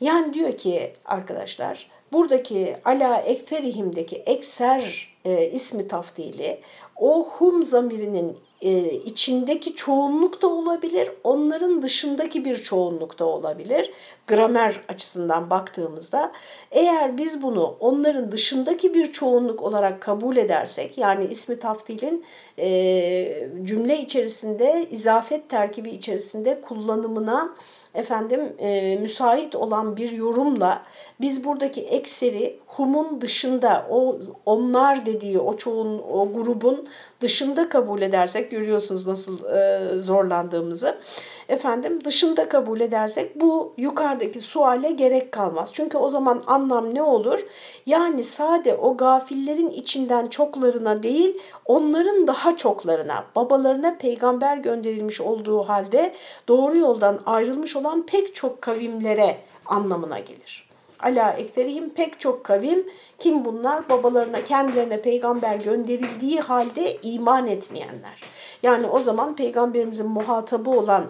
Yani 0.00 0.34
diyor 0.34 0.58
ki 0.58 0.92
arkadaşlar 1.04 1.93
buradaki 2.14 2.76
ala 2.84 3.16
ekterihimdeki 3.18 4.16
ekser 4.16 5.14
e, 5.24 5.50
ismi 5.50 5.88
taftili 5.88 6.60
o 6.96 7.28
hum 7.28 7.62
zamirinin 7.62 8.36
e, 8.62 8.90
içindeki 8.90 9.74
çoğunluk 9.74 10.42
da 10.42 10.48
olabilir, 10.48 11.10
onların 11.24 11.82
dışındaki 11.82 12.44
bir 12.44 12.56
çoğunluk 12.56 13.18
da 13.18 13.24
olabilir. 13.24 13.90
Gramer 14.26 14.80
açısından 14.88 15.50
baktığımızda 15.50 16.32
eğer 16.70 17.18
biz 17.18 17.42
bunu 17.42 17.76
onların 17.80 18.32
dışındaki 18.32 18.94
bir 18.94 19.12
çoğunluk 19.12 19.62
olarak 19.62 20.00
kabul 20.00 20.36
edersek 20.36 20.98
yani 20.98 21.24
ismi 21.24 21.58
taftilin 21.58 22.24
e, 22.58 23.48
cümle 23.64 23.98
içerisinde 23.98 24.86
izafet 24.90 25.48
terkibi 25.48 25.90
içerisinde 25.90 26.60
kullanımına 26.60 27.54
efendim 27.94 28.52
e, 28.58 28.96
müsait 28.96 29.54
olan 29.54 29.96
bir 29.96 30.12
yorumla 30.12 30.82
biz 31.20 31.44
buradaki 31.44 31.80
ekseri 31.80 32.58
humun 32.66 33.20
dışında 33.20 33.86
o 33.90 34.18
onlar 34.46 35.06
dediği 35.06 35.38
o 35.38 35.56
çoğun 35.56 36.02
o 36.12 36.32
grubun 36.32 36.88
dışında 37.24 37.68
kabul 37.68 38.02
edersek 38.02 38.50
görüyorsunuz 38.50 39.06
nasıl 39.06 39.44
e, 39.44 39.88
zorlandığımızı. 39.98 40.96
Efendim 41.48 42.04
dışında 42.04 42.48
kabul 42.48 42.80
edersek 42.80 43.40
bu 43.40 43.74
yukarıdaki 43.76 44.40
suale 44.40 44.90
gerek 44.90 45.32
kalmaz. 45.32 45.70
Çünkü 45.72 45.98
o 45.98 46.08
zaman 46.08 46.42
anlam 46.46 46.94
ne 46.94 47.02
olur? 47.02 47.40
Yani 47.86 48.24
sade 48.24 48.74
o 48.74 48.96
gafillerin 48.96 49.70
içinden 49.70 50.26
çoklarına 50.26 51.02
değil 51.02 51.40
onların 51.64 52.26
daha 52.26 52.56
çoklarına 52.56 53.24
babalarına 53.36 53.96
peygamber 53.98 54.56
gönderilmiş 54.56 55.20
olduğu 55.20 55.62
halde 55.62 56.14
doğru 56.48 56.76
yoldan 56.76 57.20
ayrılmış 57.26 57.76
olan 57.76 58.06
pek 58.06 58.34
çok 58.34 58.62
kavimlere 58.62 59.36
anlamına 59.66 60.18
gelir. 60.18 60.73
Ala 61.00 61.32
ekterihim 61.32 61.90
pek 61.90 62.20
çok 62.20 62.44
kavim 62.44 62.86
kim 63.18 63.44
bunlar? 63.44 63.88
Babalarına 63.88 64.44
kendilerine 64.44 65.02
peygamber 65.02 65.56
gönderildiği 65.56 66.40
halde 66.40 66.96
iman 67.02 67.46
etmeyenler. 67.46 68.22
Yani 68.62 68.86
o 68.86 69.00
zaman 69.00 69.36
peygamberimizin 69.36 70.08
muhatabı 70.08 70.70
olan 70.70 71.06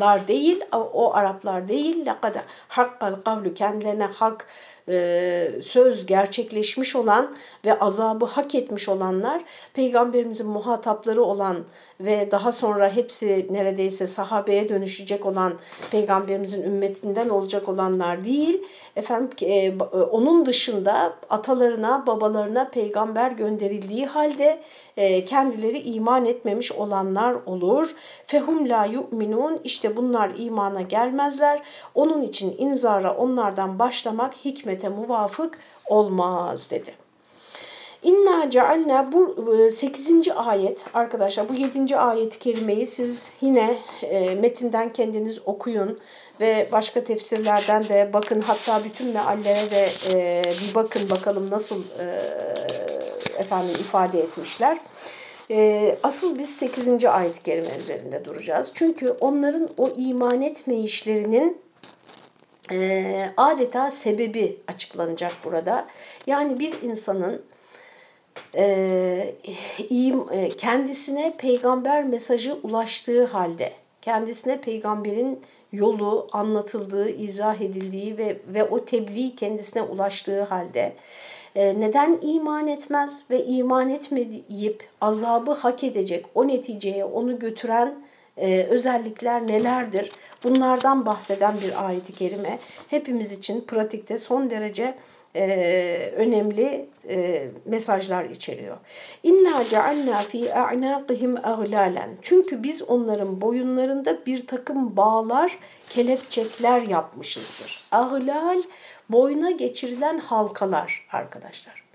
lar 0.00 0.28
değil, 0.28 0.64
o 0.72 1.14
Araplar 1.14 1.68
değil. 1.68 2.06
Lekad 2.06 2.34
hakkal 2.68 3.14
kavlu 3.24 3.54
kendilerine 3.54 4.04
hak 4.04 4.46
e, 4.88 5.50
söz 5.62 6.06
gerçekleşmiş 6.06 6.96
olan 6.96 7.34
ve 7.64 7.78
azabı 7.78 8.24
hak 8.24 8.54
etmiş 8.54 8.88
olanlar 8.88 9.42
peygamberimizin 9.74 10.46
muhatapları 10.46 11.22
olan 11.22 11.56
ve 12.00 12.30
daha 12.30 12.52
sonra 12.52 12.96
hepsi 12.96 13.46
neredeyse 13.50 14.06
sahabeye 14.06 14.68
dönüşecek 14.68 15.26
olan 15.26 15.52
peygamberimizin 15.90 16.62
ümmetinden 16.62 17.28
olacak 17.28 17.68
olanlar 17.68 18.24
değil. 18.24 18.62
Efendim 18.96 19.30
e, 19.42 19.72
onun 20.10 20.46
dışında 20.46 21.14
atalarına, 21.30 22.06
babalarına 22.06 22.68
peygamber 22.68 23.30
gönderildiği 23.30 24.06
halde 24.06 24.60
e, 24.96 25.24
kendileri 25.24 25.78
iman 25.78 26.24
etmemiş 26.24 26.72
olanlar 26.72 27.36
olur. 27.46 27.94
Fehum 28.26 28.68
la 28.68 28.84
yu'minun 28.84 29.60
işte 29.64 29.96
bunlar 29.96 30.30
imana 30.38 30.80
gelmezler. 30.80 31.62
Onun 31.94 32.22
için 32.22 32.54
inzara 32.58 33.16
onlardan 33.16 33.78
başlamak 33.78 34.34
hikmete 34.70 34.88
muvafık 34.88 35.58
olmaz 35.86 36.70
dedi. 36.70 36.94
İnna 38.02 38.50
cealna 38.50 39.12
bu 39.12 39.36
8. 39.70 40.28
E, 40.28 40.32
ayet 40.32 40.84
arkadaşlar 40.94 41.48
bu 41.48 41.54
7. 41.54 41.96
ayet-i 41.96 42.38
kerimeyi 42.38 42.86
siz 42.86 43.28
yine 43.40 43.78
e, 44.02 44.34
metinden 44.34 44.92
kendiniz 44.92 45.40
okuyun 45.46 45.98
ve 46.40 46.68
başka 46.72 47.04
tefsirlerden 47.04 47.84
de 47.84 48.10
bakın 48.12 48.40
hatta 48.40 48.84
bütün 48.84 49.06
meallere 49.06 49.70
de 49.70 49.88
e, 50.12 50.42
bir 50.44 50.74
bakın 50.74 51.10
bakalım 51.10 51.50
nasıl 51.50 51.82
efendim 53.38 53.74
ifade 53.80 54.20
etmişler. 54.20 54.78
Asıl 56.02 56.38
biz 56.38 56.56
8. 56.56 57.04
ayet-i 57.04 57.52
üzerinde 57.80 58.24
duracağız. 58.24 58.72
Çünkü 58.74 59.10
onların 59.10 59.68
o 59.78 59.90
iman 59.96 60.42
etmeyişlerinin 60.42 61.69
e, 62.70 63.32
adeta 63.36 63.90
sebebi 63.90 64.56
açıklanacak 64.68 65.32
burada. 65.44 65.86
Yani 66.26 66.60
bir 66.60 66.82
insanın 66.82 67.42
e, 68.56 69.34
kendisine 70.58 71.34
peygamber 71.38 72.04
mesajı 72.04 72.58
ulaştığı 72.62 73.24
halde, 73.24 73.72
kendisine 74.02 74.60
peygamberin 74.60 75.40
yolu 75.72 76.28
anlatıldığı, 76.32 77.10
izah 77.10 77.60
edildiği 77.60 78.18
ve, 78.18 78.38
ve 78.48 78.64
o 78.64 78.84
tebliğ 78.84 79.36
kendisine 79.36 79.82
ulaştığı 79.82 80.42
halde 80.42 80.92
e, 81.54 81.80
neden 81.80 82.18
iman 82.22 82.68
etmez 82.68 83.22
ve 83.30 83.44
iman 83.44 83.90
etmeyip 83.90 84.88
azabı 85.00 85.52
hak 85.52 85.84
edecek, 85.84 86.26
o 86.34 86.48
neticeye 86.48 87.04
onu 87.04 87.38
götüren 87.38 87.94
e, 88.40 88.66
özellikler 88.70 89.46
nelerdir? 89.46 90.10
Bunlardan 90.44 91.06
bahseden 91.06 91.54
bir 91.60 91.86
ayet-i 91.86 92.12
kerime 92.12 92.58
hepimiz 92.88 93.32
için 93.32 93.60
pratikte 93.60 94.18
son 94.18 94.50
derece 94.50 94.94
e, 95.36 96.12
önemli 96.16 96.88
e, 97.08 97.48
mesajlar 97.64 98.24
içeriyor. 98.24 98.76
İnna 99.22 99.64
cealna 99.64 100.22
fi 100.22 100.54
a'naqihim 100.54 101.36
aglalan. 101.36 102.10
Çünkü 102.22 102.62
biz 102.62 102.82
onların 102.82 103.40
boyunlarında 103.40 104.26
bir 104.26 104.46
takım 104.46 104.96
bağlar, 104.96 105.58
kelepçekler 105.88 106.82
yapmışızdır. 106.82 107.84
Aglal 107.92 108.62
boyuna 109.08 109.50
geçirilen 109.50 110.18
halkalar 110.18 111.06
arkadaşlar. 111.12 111.89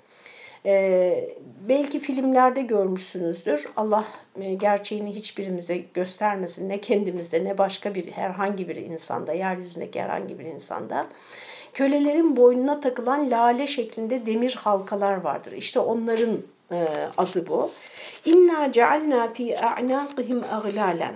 Ee, 0.66 1.30
belki 1.70 2.00
filmlerde 2.00 2.62
görmüşsünüzdür. 2.62 3.66
Allah 3.78 4.06
e, 4.42 4.54
gerçeğini 4.54 5.16
hiçbirimize 5.16 5.78
göstermesin. 5.78 6.70
Ne 6.70 6.82
kendimizde 6.82 7.44
ne 7.44 7.58
başka 7.58 7.96
bir 7.96 8.12
herhangi 8.12 8.70
bir 8.70 8.76
insanda, 8.76 9.34
yeryüzündeki 9.34 10.02
herhangi 10.02 10.40
bir 10.40 10.46
insanda. 10.46 11.08
Kölelerin 11.74 12.36
boynuna 12.36 12.80
takılan 12.80 13.32
lale 13.32 13.68
şeklinde 13.68 14.26
demir 14.26 14.56
halkalar 14.56 15.16
vardır. 15.16 15.52
İşte 15.52 15.80
onların 15.80 16.38
e, 16.72 16.88
adı 17.18 17.48
bu. 17.48 17.72
İnna 18.26 18.72
cealna 18.72 19.34
fi 19.34 19.60
a'naqihim 19.60 20.44
aglalen 20.52 21.16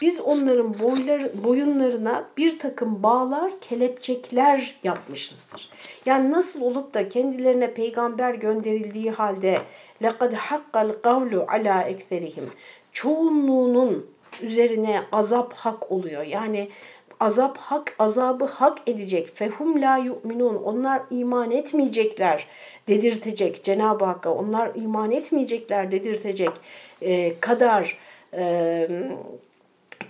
Biz 0.00 0.20
onların 0.20 0.78
boylar, 0.78 1.22
boyunlarına 1.44 2.24
bir 2.36 2.58
takım 2.58 3.02
bağlar, 3.02 3.52
kelepçekler 3.60 4.74
yapmışızdır. 4.82 5.70
Yani 6.06 6.30
nasıl 6.30 6.60
olup 6.60 6.94
da 6.94 7.08
kendilerine 7.08 7.74
peygamber 7.74 8.34
gönderildiği 8.34 9.10
halde 9.10 9.58
لَقَدْ 10.02 10.34
حَقَّ 10.34 10.72
الْقَوْلُ 10.72 11.46
عَلَى 11.46 11.94
اَكْثَرِهِمْ 11.94 12.44
Çoğunluğunun 12.92 14.06
üzerine 14.42 15.02
azap 15.12 15.52
hak 15.52 15.92
oluyor. 15.92 16.22
Yani 16.22 16.68
azap 17.20 17.58
hak, 17.58 17.94
azabı 17.98 18.44
hak 18.44 18.78
edecek. 18.86 19.36
Fehum 19.36 19.82
la 19.82 19.96
yu'minun. 19.96 20.54
Onlar 20.54 21.02
iman 21.10 21.50
etmeyecekler 21.50 22.46
dedirtecek 22.88 23.64
Cenab-ı 23.64 24.04
Hakk'a. 24.04 24.30
Onlar 24.30 24.70
iman 24.74 25.10
etmeyecekler 25.10 25.90
dedirtecek 25.90 26.50
e, 27.02 27.40
kadar 27.40 27.98
e, 28.34 28.88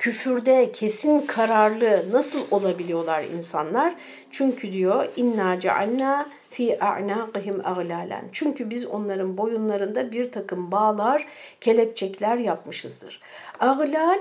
küfürde 0.03 0.71
kesin 0.71 1.25
kararlı 1.25 2.03
nasıl 2.11 2.39
olabiliyorlar 2.51 3.23
insanlar? 3.23 3.95
Çünkü 4.31 4.73
diyor 4.73 5.05
inna 5.15 5.59
cealna 5.59 6.29
fi 6.49 6.83
a'naqihim 6.83 7.61
aglalen. 7.65 8.25
Çünkü 8.31 8.69
biz 8.69 8.85
onların 8.85 9.37
boyunlarında 9.37 10.11
bir 10.11 10.31
takım 10.31 10.71
bağlar, 10.71 11.27
kelepçekler 11.61 12.37
yapmışızdır. 12.37 13.19
Aglal 13.59 14.19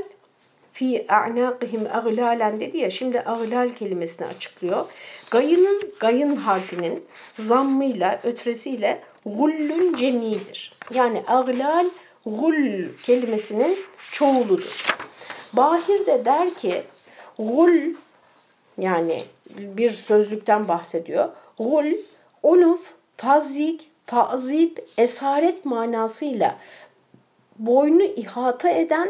fi 0.73 1.07
a'naqihim 1.09 1.87
aglalen 1.93 2.61
dedi 2.61 2.79
ya 2.79 2.91
şimdi 2.91 3.21
aglal 3.21 3.69
kelimesini 3.69 4.27
açıklıyor. 4.27 4.87
Gayının 5.31 5.83
gayın 6.01 6.37
harfinin 6.37 7.05
zammıyla 7.39 8.21
ötresiyle 8.23 9.03
gullün 9.27 9.97
cemidir. 9.97 10.73
Yani 10.95 11.23
aglal 11.27 11.87
gul 12.27 12.87
kelimesinin 13.03 13.77
çoğuludur. 14.13 14.93
Bahir 15.53 16.07
de 16.07 16.25
der 16.25 16.55
ki 16.55 16.83
gul 17.39 17.95
yani 18.79 19.25
bir 19.59 19.91
sözlükten 19.91 20.69
bahsediyor. 20.69 21.29
Gul, 21.59 21.93
onuf, 22.43 22.93
tazik, 23.17 23.91
tazip, 24.07 24.89
esaret 24.99 25.65
manasıyla 25.65 26.59
boynu 27.59 28.03
ihata 28.03 28.69
eden 28.71 29.09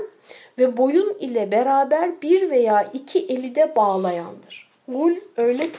ve 0.58 0.76
boyun 0.76 1.16
ile 1.20 1.52
beraber 1.52 2.22
bir 2.22 2.50
veya 2.50 2.82
iki 2.92 3.26
eli 3.26 3.54
de 3.54 3.76
bağlayandır. 3.76 4.68
Gul 4.88 5.14
öyle 5.36 5.70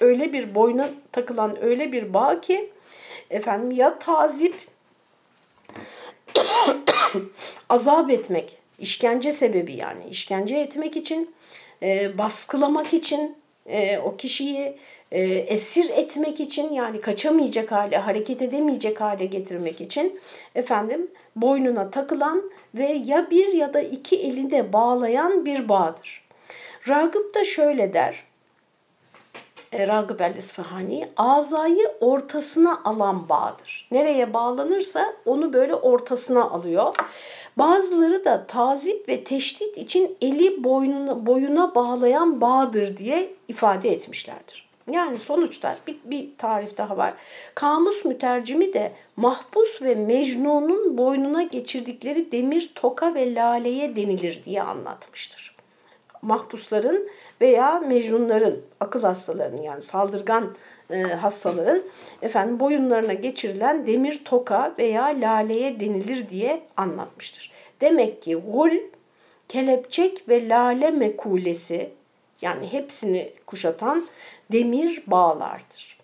öyle 0.00 0.32
bir 0.32 0.54
boyuna 0.54 0.90
takılan 1.12 1.64
öyle 1.64 1.92
bir 1.92 2.14
bağ 2.14 2.40
ki 2.40 2.72
efendim 3.30 3.70
ya 3.70 3.98
tazip 3.98 4.60
azap 7.68 8.10
etmek 8.10 8.62
işkence 8.78 9.32
sebebi 9.32 9.72
yani 9.72 10.06
işkence 10.10 10.56
etmek 10.56 10.96
için, 10.96 11.34
e, 11.82 12.18
baskılamak 12.18 12.94
için, 12.94 13.36
e, 13.66 13.98
o 13.98 14.16
kişiyi 14.16 14.76
e, 15.12 15.22
esir 15.22 15.90
etmek 15.90 16.40
için 16.40 16.72
yani 16.72 17.00
kaçamayacak 17.00 17.72
hale, 17.72 17.96
hareket 17.96 18.42
edemeyecek 18.42 19.00
hale 19.00 19.26
getirmek 19.26 19.80
için 19.80 20.20
efendim 20.54 21.10
boynuna 21.36 21.90
takılan 21.90 22.50
ve 22.74 22.86
ya 22.86 23.30
bir 23.30 23.52
ya 23.52 23.74
da 23.74 23.80
iki 23.80 24.16
elinde 24.16 24.72
bağlayan 24.72 25.44
bir 25.44 25.68
bağdır. 25.68 26.26
Ragıp 26.88 27.34
da 27.34 27.44
şöyle 27.44 27.92
der, 27.92 28.24
Ragıp 29.74 30.20
el-İsfahani 30.20 31.08
azayı 31.16 31.92
ortasına 32.00 32.80
alan 32.84 33.28
bağdır. 33.28 33.88
Nereye 33.90 34.34
bağlanırsa 34.34 35.14
onu 35.26 35.52
böyle 35.52 35.74
ortasına 35.74 36.50
alıyor. 36.50 36.96
Bazıları 37.58 38.24
da 38.24 38.46
tazip 38.46 39.08
ve 39.08 39.24
teşdit 39.24 39.76
için 39.76 40.16
eli 40.20 40.64
boynuna, 40.64 41.26
boyuna 41.26 41.74
bağlayan 41.74 42.40
bağdır 42.40 42.96
diye 42.96 43.34
ifade 43.48 43.90
etmişlerdir. 43.90 44.66
Yani 44.90 45.18
sonuçta 45.18 45.76
bir, 45.86 45.96
bir 46.04 46.28
tarif 46.38 46.78
daha 46.78 46.96
var. 46.96 47.14
Kamus 47.54 48.04
mütercimi 48.04 48.72
de 48.72 48.92
mahpus 49.16 49.82
ve 49.82 49.94
mecnunun 49.94 50.98
boynuna 50.98 51.42
geçirdikleri 51.42 52.32
demir 52.32 52.70
toka 52.74 53.14
ve 53.14 53.34
laleye 53.34 53.96
denilir 53.96 54.44
diye 54.44 54.62
anlatmıştır. 54.62 55.55
Mahpusların 56.22 57.08
veya 57.40 57.80
mecnunların, 57.80 58.56
akıl 58.80 59.02
hastalarının 59.02 59.62
yani 59.62 59.82
saldırgan 59.82 60.54
e, 60.90 61.02
hastaların 61.02 61.82
efendim 62.22 62.60
boyunlarına 62.60 63.12
geçirilen 63.12 63.86
demir 63.86 64.24
toka 64.24 64.74
veya 64.78 65.04
laleye 65.04 65.80
denilir 65.80 66.28
diye 66.28 66.62
anlatmıştır. 66.76 67.52
Demek 67.80 68.22
ki 68.22 68.34
gul, 68.34 68.70
kelepçek 69.48 70.28
ve 70.28 70.48
lale 70.48 70.90
mekulesi 70.90 71.90
yani 72.42 72.72
hepsini 72.72 73.32
kuşatan 73.46 74.06
demir 74.52 75.02
bağlardır. 75.06 75.96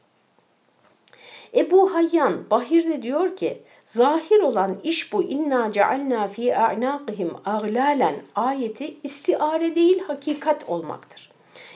Ebu 1.57 1.95
Hayyan 1.95 2.51
Bahir'de 2.51 3.03
diyor 3.03 3.37
ki 3.37 3.63
Zahir 3.93 4.41
olan 4.41 4.77
iş 4.83 5.13
bu. 5.13 5.23
İnna 5.23 5.73
cealna 5.73 6.29
fi 6.29 6.57
a'naqihim 6.57 7.31
aglalen 7.45 8.15
ayeti 8.35 8.95
istiare 9.03 9.77
değil 9.77 10.03
hakikat 10.07 10.69
olmaktır. 10.69 11.31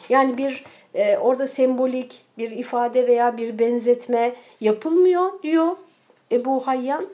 Yani 0.08 0.38
bir 0.38 0.64
e, 0.94 1.16
orada 1.16 1.46
sembolik 1.46 2.22
bir 2.38 2.50
ifade 2.50 3.06
veya 3.06 3.36
bir 3.36 3.58
benzetme 3.58 4.34
yapılmıyor 4.60 5.42
diyor 5.42 5.76
Ebu 6.32 6.66
Hayyan. 6.66 7.06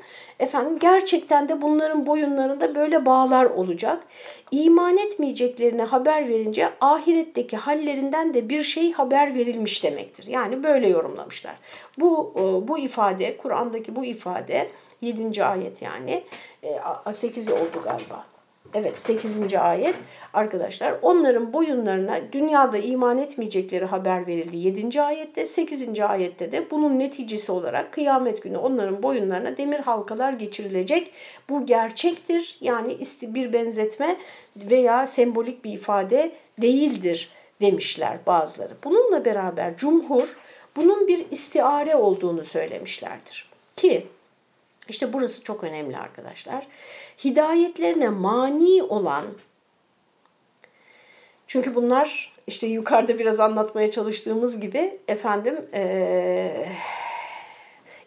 Efendim 0.43 0.79
gerçekten 0.79 1.49
de 1.49 1.63
bunların 1.63 2.07
boyunlarında 2.07 2.75
böyle 2.75 3.07
bağlar 3.07 3.45
olacak. 3.45 4.03
İman 4.51 4.99
etmeyeceklerine 4.99 5.83
haber 5.83 6.29
verince 6.29 6.69
ahiretteki 6.81 7.57
hallerinden 7.57 8.35
de 8.35 8.49
bir 8.49 8.63
şey 8.63 8.93
haber 8.93 9.35
verilmiş 9.35 9.85
demektir. 9.85 10.27
Yani 10.27 10.63
böyle 10.63 10.89
yorumlamışlar. 10.89 11.55
Bu 11.99 12.35
e, 12.37 12.69
bu 12.69 12.79
ifade 12.79 13.37
Kur'an'daki 13.37 13.97
bu 13.97 14.05
ifade 14.05 14.71
7. 15.01 15.45
ayet 15.45 15.83
yani 15.83 16.25
8 17.13 17.49
e, 17.49 17.53
oldu 17.53 17.83
galiba. 17.85 18.32
Evet 18.75 19.01
8. 19.01 19.55
ayet 19.55 19.95
arkadaşlar 20.33 20.95
onların 21.03 21.53
boyunlarına 21.53 22.21
dünyada 22.33 22.79
iman 22.79 23.19
etmeyecekleri 23.19 23.85
haber 23.85 24.27
verildi 24.27 24.57
7. 24.57 25.03
ayette 25.03 25.47
8. 25.47 26.01
ayette 26.01 26.53
de 26.53 26.71
bunun 26.71 26.99
neticesi 26.99 27.53
olarak 27.53 27.93
kıyamet 27.93 28.43
günü 28.43 28.57
onların 28.57 29.03
boyunlarına 29.03 29.57
demir 29.57 29.81
halkalar 29.81 30.33
geçirilecek. 30.33 31.13
Bu 31.51 31.67
gerçektir 31.67 32.59
yani 32.61 32.99
bir 33.23 33.53
benzetme 33.53 34.17
veya 34.57 35.07
sembolik 35.07 35.65
bir 35.65 35.73
ifade 35.73 36.33
değildir 36.59 37.31
demişler 37.61 38.19
bazıları. 38.27 38.75
Bununla 38.85 39.25
beraber 39.25 39.77
cumhur 39.77 40.29
bunun 40.77 41.09
bir 41.09 41.31
istiare 41.31 41.97
olduğunu 41.97 42.45
söylemişlerdir. 42.45 43.51
Ki 43.77 44.07
işte 44.89 45.13
burası 45.13 45.43
çok 45.43 45.65
önemli 45.65 45.97
arkadaşlar. 45.97 46.67
Hidayetlerine 47.25 48.09
mani 48.09 48.83
olan, 48.83 49.25
çünkü 51.47 51.75
bunlar 51.75 52.33
işte 52.47 52.67
yukarıda 52.67 53.19
biraz 53.19 53.41
anlatmaya 53.41 53.91
çalıştığımız 53.91 54.61
gibi 54.61 54.99
efendim 55.09 55.67
ee, 55.75 56.67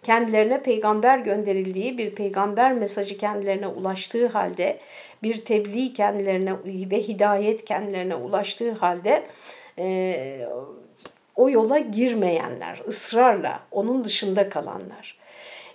kendilerine 0.04 0.64
peygamber 0.64 1.20
gönderildiği 1.20 1.98
bir 1.98 2.16
peygamber 2.16 2.74
mesajı 2.74 3.18
kendilerine 3.18 3.68
ulaştığı 3.68 4.28
halde 4.28 4.80
bir 5.24 5.46
tebliğ 5.46 5.94
kendilerine 5.94 6.54
ve 6.66 7.02
hidayet 7.02 7.66
kendilerine 7.66 8.16
ulaştığı 8.16 8.72
halde 8.72 9.24
e, 9.78 10.48
o 11.36 11.50
yola 11.50 11.80
girmeyenler, 11.80 12.82
ısrarla 12.88 13.60
onun 13.72 14.04
dışında 14.04 14.50
kalanlar. 14.50 15.18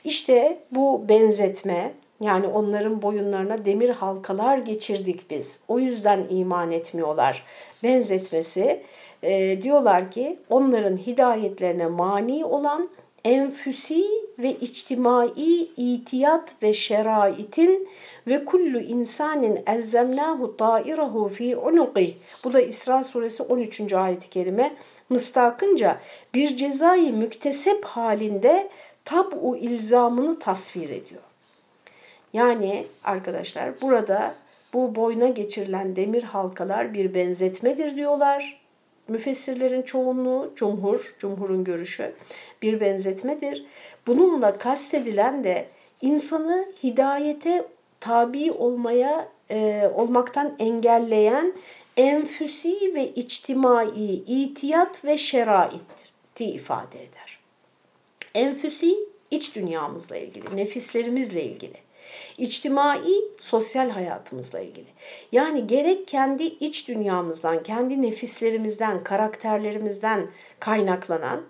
İşte 0.05 0.59
bu 0.71 1.09
benzetme 1.09 1.93
yani 2.21 2.47
onların 2.47 3.03
boyunlarına 3.03 3.65
demir 3.65 3.89
halkalar 3.89 4.59
geçirdik 4.59 5.31
biz. 5.31 5.61
O 5.69 5.79
yüzden 5.79 6.27
iman 6.31 6.71
etmiyorlar. 6.71 7.45
Benzetmesi 7.83 8.83
e, 9.23 9.63
diyorlar 9.63 10.11
ki 10.11 10.39
onların 10.51 10.97
hidayetlerine 10.97 11.87
mani 11.87 12.45
olan 12.45 12.89
enfüsi 13.25 14.05
ve 14.39 14.53
içtimai 14.53 15.29
itiyat 15.77 16.55
ve 16.63 16.73
şeraitin 16.73 17.89
ve 18.27 18.45
kullu 18.45 18.81
insanin 18.81 19.63
elzemnahu 19.67 20.57
ta'irahu 20.57 21.29
fi 21.29 21.57
unuqi. 21.57 22.17
Bu 22.45 22.53
da 22.53 22.61
İsra 22.61 23.05
suresi 23.05 23.43
13. 23.43 23.93
ayet-i 23.93 24.31
kerime 24.31 24.77
mıstakınca 25.09 26.01
bir 26.35 26.57
cezayı 26.57 27.13
müktesep 27.13 27.85
halinde 27.85 28.69
tab'u 29.05 29.57
ilzamını 29.57 30.39
tasvir 30.39 30.91
ediyor. 30.91 31.23
Yani 32.33 32.87
arkadaşlar 33.05 33.81
burada 33.81 34.35
bu 34.73 34.95
boyuna 34.95 35.29
geçirilen 35.29 35.97
demir 35.97 36.23
halkalar 36.23 36.95
bir 36.95 37.15
benzetmedir 37.15 37.97
diyorlar. 37.97 38.61
Müfessirlerin 39.09 39.83
çoğunluğu, 39.83 40.53
cumhur, 40.57 41.15
cumhurun 41.19 41.65
görüşü 41.65 42.15
bir 42.63 42.81
benzetmedir. 42.81 43.67
Bununla 44.07 44.59
kastedilen 44.59 45.45
de 45.45 45.67
insanı 46.03 46.67
hidayete 46.83 47.65
tabi 48.01 48.53
olmaya 48.53 49.29
e, 49.51 49.91
olmaktan 49.95 50.57
engelleyen 50.59 51.55
enfüsi 51.97 52.95
ve 52.95 53.09
içtimai 53.09 54.13
itiyat 54.27 55.05
ve 55.05 55.19
şerait'i 55.19 56.45
ifade 56.45 57.03
eder. 57.03 57.40
Enfüsi 58.35 58.97
iç 59.31 59.57
dünyamızla 59.57 60.17
ilgili, 60.17 60.57
nefislerimizle 60.57 61.43
ilgili. 61.43 61.77
İçtimai 62.39 63.15
sosyal 63.39 63.91
hayatımızla 63.91 64.61
ilgili. 64.61 64.87
Yani 65.33 65.67
gerek 65.67 66.09
kendi 66.09 66.45
iç 66.45 66.89
dünyamızdan, 66.89 67.63
kendi 67.63 68.03
nefislerimizden, 68.03 69.05
karakterlerimizden 69.05 70.31
kaynaklanan, 70.61 71.43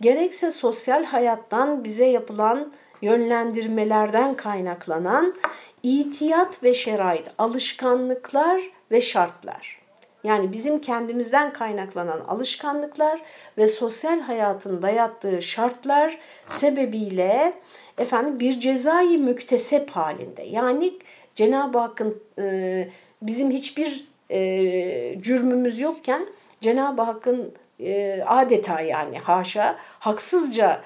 gerekse 0.00 0.50
sosyal 0.50 1.04
hayattan 1.04 1.84
bize 1.84 2.04
yapılan 2.04 2.72
yönlendirmelerden 3.02 4.36
kaynaklanan 4.36 5.34
itiyat 5.82 6.62
ve 6.62 6.74
şerait, 6.74 7.28
alışkanlıklar 7.38 8.62
ve 8.90 9.00
şartlar. 9.00 9.77
Yani 10.24 10.52
bizim 10.52 10.80
kendimizden 10.80 11.52
kaynaklanan 11.52 12.20
alışkanlıklar 12.20 13.20
ve 13.58 13.66
sosyal 13.66 14.20
hayatın 14.20 14.82
dayattığı 14.82 15.42
şartlar 15.42 16.18
sebebiyle 16.46 17.52
efendim 17.98 18.40
bir 18.40 18.60
cezai 18.60 19.18
müktesep 19.18 19.90
halinde. 19.90 20.42
Yani 20.42 20.92
Cenab-ı 21.34 21.78
Hakk'ın 21.78 22.22
e, 22.38 22.88
bizim 23.22 23.50
hiçbir 23.50 24.08
e, 24.30 25.22
cürmümüz 25.22 25.78
yokken 25.78 26.26
Cenab-ı 26.60 27.02
Hakk'ın 27.02 27.54
e, 27.80 28.22
adeta 28.26 28.80
yani 28.80 29.18
haşa 29.18 29.76
haksızca 29.98 30.80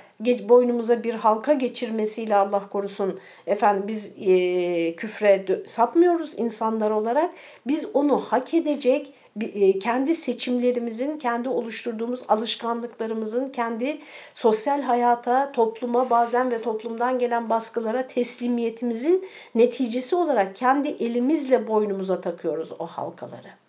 boynumuza 0.48 1.04
bir 1.04 1.14
halka 1.14 1.52
geçirmesiyle 1.52 2.36
Allah 2.36 2.68
korusun 2.68 3.18
efendim 3.46 3.84
biz 3.88 4.12
e, 4.20 4.96
küfre 4.96 5.46
sapmıyoruz 5.66 6.34
insanlar 6.36 6.90
olarak. 6.90 7.30
Biz 7.66 7.86
onu 7.94 8.18
hak 8.18 8.54
edecek 8.54 9.14
e, 9.40 9.78
kendi 9.78 10.14
seçimlerimizin, 10.14 11.18
kendi 11.18 11.48
oluşturduğumuz 11.48 12.22
alışkanlıklarımızın, 12.28 13.48
kendi 13.48 13.98
sosyal 14.34 14.82
hayata, 14.82 15.52
topluma 15.52 16.10
bazen 16.10 16.50
ve 16.50 16.62
toplumdan 16.62 17.18
gelen 17.18 17.50
baskılara 17.50 18.06
teslimiyetimizin 18.06 19.28
neticesi 19.54 20.16
olarak 20.16 20.56
kendi 20.56 20.88
elimizle 20.88 21.68
boynumuza 21.68 22.20
takıyoruz 22.20 22.72
o 22.78 22.86
halkaları. 22.86 23.61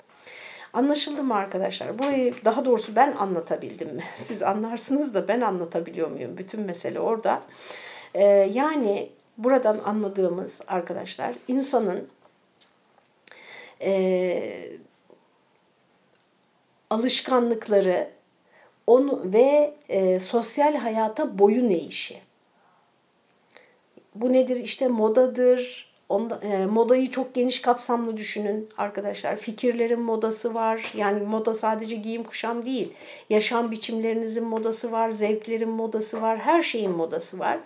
Anlaşıldı 0.74 1.24
mı 1.24 1.36
arkadaşlar? 1.36 2.00
Burayı 2.00 2.34
daha 2.46 2.66
doğrusu 2.66 2.96
ben 2.96 3.12
anlatabildim 3.12 3.96
mi? 3.96 4.04
Siz 4.16 4.44
anlarsınız 4.44 5.14
da 5.14 5.28
ben 5.28 5.42
anlatabiliyor 5.42 6.12
muyum? 6.12 6.38
Bütün 6.38 6.62
mesele 6.62 7.00
orada. 7.00 7.42
Ee, 8.14 8.24
yani 8.54 9.10
buradan 9.38 9.80
anladığımız 9.86 10.62
arkadaşlar 10.68 11.34
insanın 11.48 12.08
e, 13.82 14.70
alışkanlıkları 16.90 18.10
onu 18.88 19.22
ve 19.34 19.74
e, 19.90 20.20
sosyal 20.20 20.76
hayata 20.76 21.40
boyun 21.40 21.70
eğişi. 21.70 22.22
Bu 24.16 24.34
nedir? 24.34 24.56
İşte 24.56 24.88
modadır, 24.88 25.93
Onda, 26.14 26.40
e, 26.44 26.66
modayı 26.66 27.12
çok 27.12 27.34
geniş 27.34 27.62
kapsamlı 27.62 28.18
düşünün 28.18 28.70
arkadaşlar. 28.78 29.38
Fikirlerin 29.38 30.02
modası 30.02 30.54
var. 30.54 30.92
Yani 30.98 31.24
moda 31.24 31.54
sadece 31.54 31.96
giyim 31.96 32.24
kuşam 32.24 32.66
değil. 32.66 32.94
Yaşam 33.30 33.72
biçimlerinizin 33.72 34.44
modası 34.44 34.92
var, 34.92 35.10
zevklerin 35.10 35.70
modası 35.70 36.22
var, 36.22 36.38
her 36.38 36.62
şeyin 36.62 36.92
modası 36.92 37.40
var. 37.40 37.60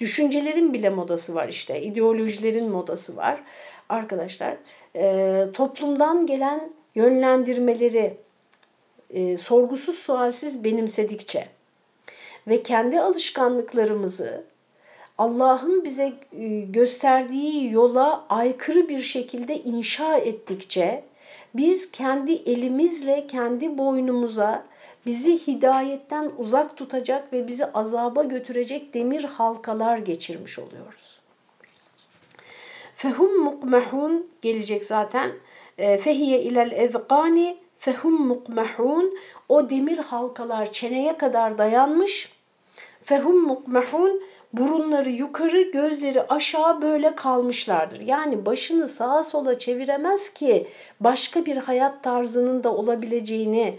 Düşüncelerin 0.00 0.74
bile 0.74 0.90
modası 0.90 1.34
var 1.34 1.48
işte. 1.48 1.82
ideolojilerin 1.82 2.70
modası 2.70 3.16
var. 3.16 3.42
Arkadaşlar 3.88 4.56
e, 4.96 5.44
toplumdan 5.52 6.26
gelen 6.26 6.72
yönlendirmeleri 6.94 8.16
e, 9.10 9.36
sorgusuz 9.36 9.98
sualsiz 9.98 10.64
benimsedikçe 10.64 11.48
ve 12.48 12.62
kendi 12.62 13.00
alışkanlıklarımızı 13.00 14.44
Allah'ın 15.18 15.84
bize 15.84 16.12
e, 16.32 16.60
gösterdiği 16.60 17.72
yola 17.72 18.26
aykırı 18.28 18.88
bir 18.88 19.00
şekilde 19.00 19.56
inşa 19.56 20.16
ettikçe 20.16 21.04
biz 21.54 21.90
kendi 21.90 22.32
elimizle 22.32 23.26
kendi 23.26 23.78
boynumuza 23.78 24.64
bizi 25.06 25.46
hidayetten 25.46 26.32
uzak 26.38 26.76
tutacak 26.76 27.32
ve 27.32 27.48
bizi 27.48 27.66
azaba 27.66 28.22
götürecek 28.24 28.94
demir 28.94 29.24
halkalar 29.24 29.98
geçirmiş 29.98 30.58
oluyoruz. 30.58 31.20
Fehum 32.94 33.40
mukmehun 33.40 34.30
gelecek 34.42 34.84
zaten. 34.84 35.32
E, 35.78 35.98
fehiye 35.98 36.42
ilel 36.42 36.72
ezgani 36.72 37.56
fehum 37.76 38.26
mukmehun 38.26 39.18
o 39.48 39.70
demir 39.70 39.98
halkalar 39.98 40.72
çeneye 40.72 41.16
kadar 41.16 41.58
dayanmış. 41.58 42.32
Fehum 43.02 43.42
mukmehun 43.42 44.22
burunları 44.52 45.10
yukarı, 45.10 45.60
gözleri 45.60 46.22
aşağı 46.22 46.82
böyle 46.82 47.14
kalmışlardır. 47.14 48.00
Yani 48.00 48.46
başını 48.46 48.88
sağa 48.88 49.24
sola 49.24 49.58
çeviremez 49.58 50.28
ki 50.28 50.66
başka 51.00 51.46
bir 51.46 51.56
hayat 51.56 52.04
tarzının 52.04 52.64
da 52.64 52.74
olabileceğini 52.74 53.78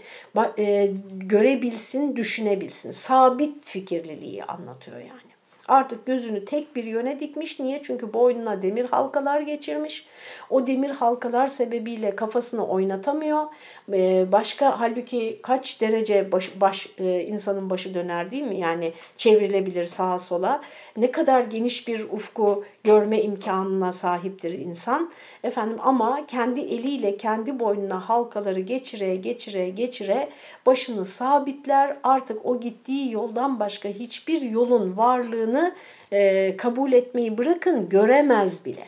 e, 0.58 0.90
görebilsin, 1.12 2.16
düşünebilsin. 2.16 2.90
Sabit 2.90 3.66
fikirliliği 3.66 4.44
anlatıyor 4.44 4.98
yani. 4.98 5.29
Artık 5.70 6.06
gözünü 6.06 6.44
tek 6.44 6.76
bir 6.76 6.84
yöne 6.84 7.20
dikmiş. 7.20 7.60
Niye? 7.60 7.82
Çünkü 7.82 8.14
boynuna 8.14 8.62
demir 8.62 8.84
halkalar 8.84 9.40
geçirmiş. 9.40 10.06
O 10.50 10.66
demir 10.66 10.90
halkalar 10.90 11.46
sebebiyle 11.46 12.16
kafasını 12.16 12.66
oynatamıyor. 12.66 13.46
Ee, 13.92 14.32
başka 14.32 14.80
halbuki 14.80 15.40
kaç 15.42 15.80
derece 15.80 16.32
baş, 16.32 16.60
baş 16.60 16.88
e, 16.98 17.20
insanın 17.20 17.70
başı 17.70 17.94
döner 17.94 18.30
değil 18.30 18.42
mi? 18.42 18.58
Yani 18.58 18.92
çevrilebilir 19.16 19.84
sağa 19.84 20.18
sola. 20.18 20.60
Ne 20.96 21.10
kadar 21.10 21.40
geniş 21.42 21.88
bir 21.88 22.04
ufku 22.10 22.64
görme 22.84 23.22
imkanına 23.22 23.92
sahiptir 23.92 24.58
insan. 24.58 25.10
Efendim 25.44 25.76
ama 25.82 26.26
kendi 26.26 26.60
eliyle 26.60 27.16
kendi 27.16 27.60
boynuna 27.60 28.08
halkaları 28.08 28.60
geçire 28.60 29.16
geçire 29.16 29.70
geçire 29.70 30.28
başını 30.66 31.04
sabitler. 31.04 31.96
Artık 32.02 32.46
o 32.46 32.60
gittiği 32.60 33.12
yoldan 33.12 33.60
başka 33.60 33.88
hiçbir 33.88 34.40
yolun 34.40 34.96
varlığını 34.96 35.74
e, 36.12 36.56
kabul 36.56 36.92
etmeyi 36.92 37.38
bırakın 37.38 37.88
göremez 37.88 38.64
bile. 38.64 38.84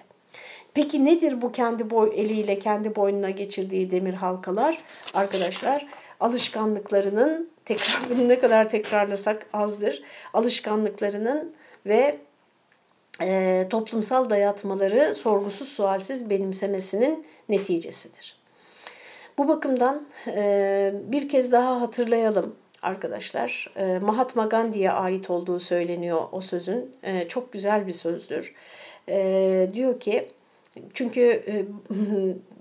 Peki 0.74 1.04
nedir 1.04 1.42
bu 1.42 1.52
kendi 1.52 1.90
boy 1.90 2.12
eliyle 2.14 2.58
kendi 2.58 2.96
boynuna 2.96 3.30
geçirdiği 3.30 3.90
demir 3.90 4.14
halkalar? 4.14 4.78
Arkadaşlar 5.14 5.86
alışkanlıklarının 6.20 7.50
tekrar 7.64 8.00
bunu 8.10 8.28
ne 8.28 8.38
kadar 8.38 8.68
tekrarlasak 8.70 9.46
azdır. 9.52 10.02
Alışkanlıklarının 10.34 11.52
ve 11.86 12.18
e, 13.20 13.66
toplumsal 13.70 14.30
dayatmaları 14.30 15.14
sorgusuz 15.14 15.68
sualsiz 15.68 16.30
benimsemesinin 16.30 17.26
neticesidir. 17.48 18.36
Bu 19.38 19.48
bakımdan 19.48 20.08
e, 20.26 20.94
bir 21.04 21.28
kez 21.28 21.52
daha 21.52 21.80
hatırlayalım 21.80 22.56
arkadaşlar. 22.82 23.72
E, 23.76 23.98
Mahatma 23.98 24.44
Gandhi'ye 24.44 24.90
ait 24.90 25.30
olduğu 25.30 25.60
söyleniyor 25.60 26.20
o 26.32 26.40
sözün. 26.40 26.96
E, 27.02 27.28
çok 27.28 27.52
güzel 27.52 27.86
bir 27.86 27.92
sözdür. 27.92 28.54
E, 29.08 29.68
diyor 29.74 30.00
ki 30.00 30.28
çünkü 30.94 31.20
e, 31.20 31.64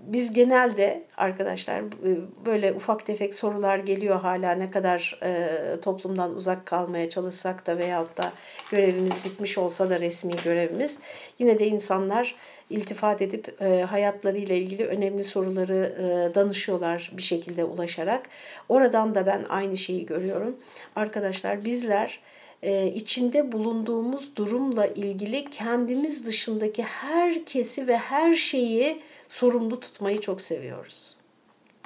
biz 0.08 0.34
genelde 0.34 1.04
arkadaşlar 1.17 1.80
e, 1.80 2.17
böyle 2.45 2.74
ufak 2.74 3.06
tefek 3.06 3.34
sorular 3.34 3.78
geliyor 3.78 4.19
hala 4.19 4.52
ne 4.52 4.71
kadar 4.71 5.19
e, 5.24 5.47
toplumdan 5.82 6.36
uzak 6.36 6.65
kalmaya 6.65 7.10
çalışsak 7.10 7.67
da 7.67 7.78
veyahut 7.78 8.17
da 8.17 8.32
görevimiz 8.71 9.13
bitmiş 9.26 9.58
olsa 9.58 9.89
da 9.89 10.00
resmi 10.00 10.34
görevimiz 10.43 11.00
yine 11.39 11.60
de 11.60 11.67
insanlar 11.67 12.36
iltifat 12.69 13.21
edip 13.21 13.62
e, 13.62 13.82
hayatlarıyla 13.82 14.56
ilgili 14.56 14.86
önemli 14.86 15.24
soruları 15.24 15.95
danışıyorlar 16.36 17.12
bir 17.17 17.21
şekilde 17.21 17.63
ulaşarak. 17.63 18.30
Oradan 18.69 19.15
da 19.15 19.26
ben 19.26 19.45
aynı 19.50 19.78
şeyi 19.78 20.06
görüyorum. 20.06 20.58
Arkadaşlar 20.95 21.65
bizler 21.65 22.19
e, 22.63 22.88
içinde 22.95 23.52
bulunduğumuz 23.52 24.36
durumla 24.36 24.88
ilgili 24.88 25.45
kendimiz 25.45 26.26
dışındaki 26.26 26.84
herkesi 26.84 27.88
ve 27.88 27.97
her 27.97 28.34
şeyi 28.34 28.97
sorumlu 29.30 29.80
tutmayı 29.80 30.19
çok 30.19 30.41
seviyoruz. 30.41 31.15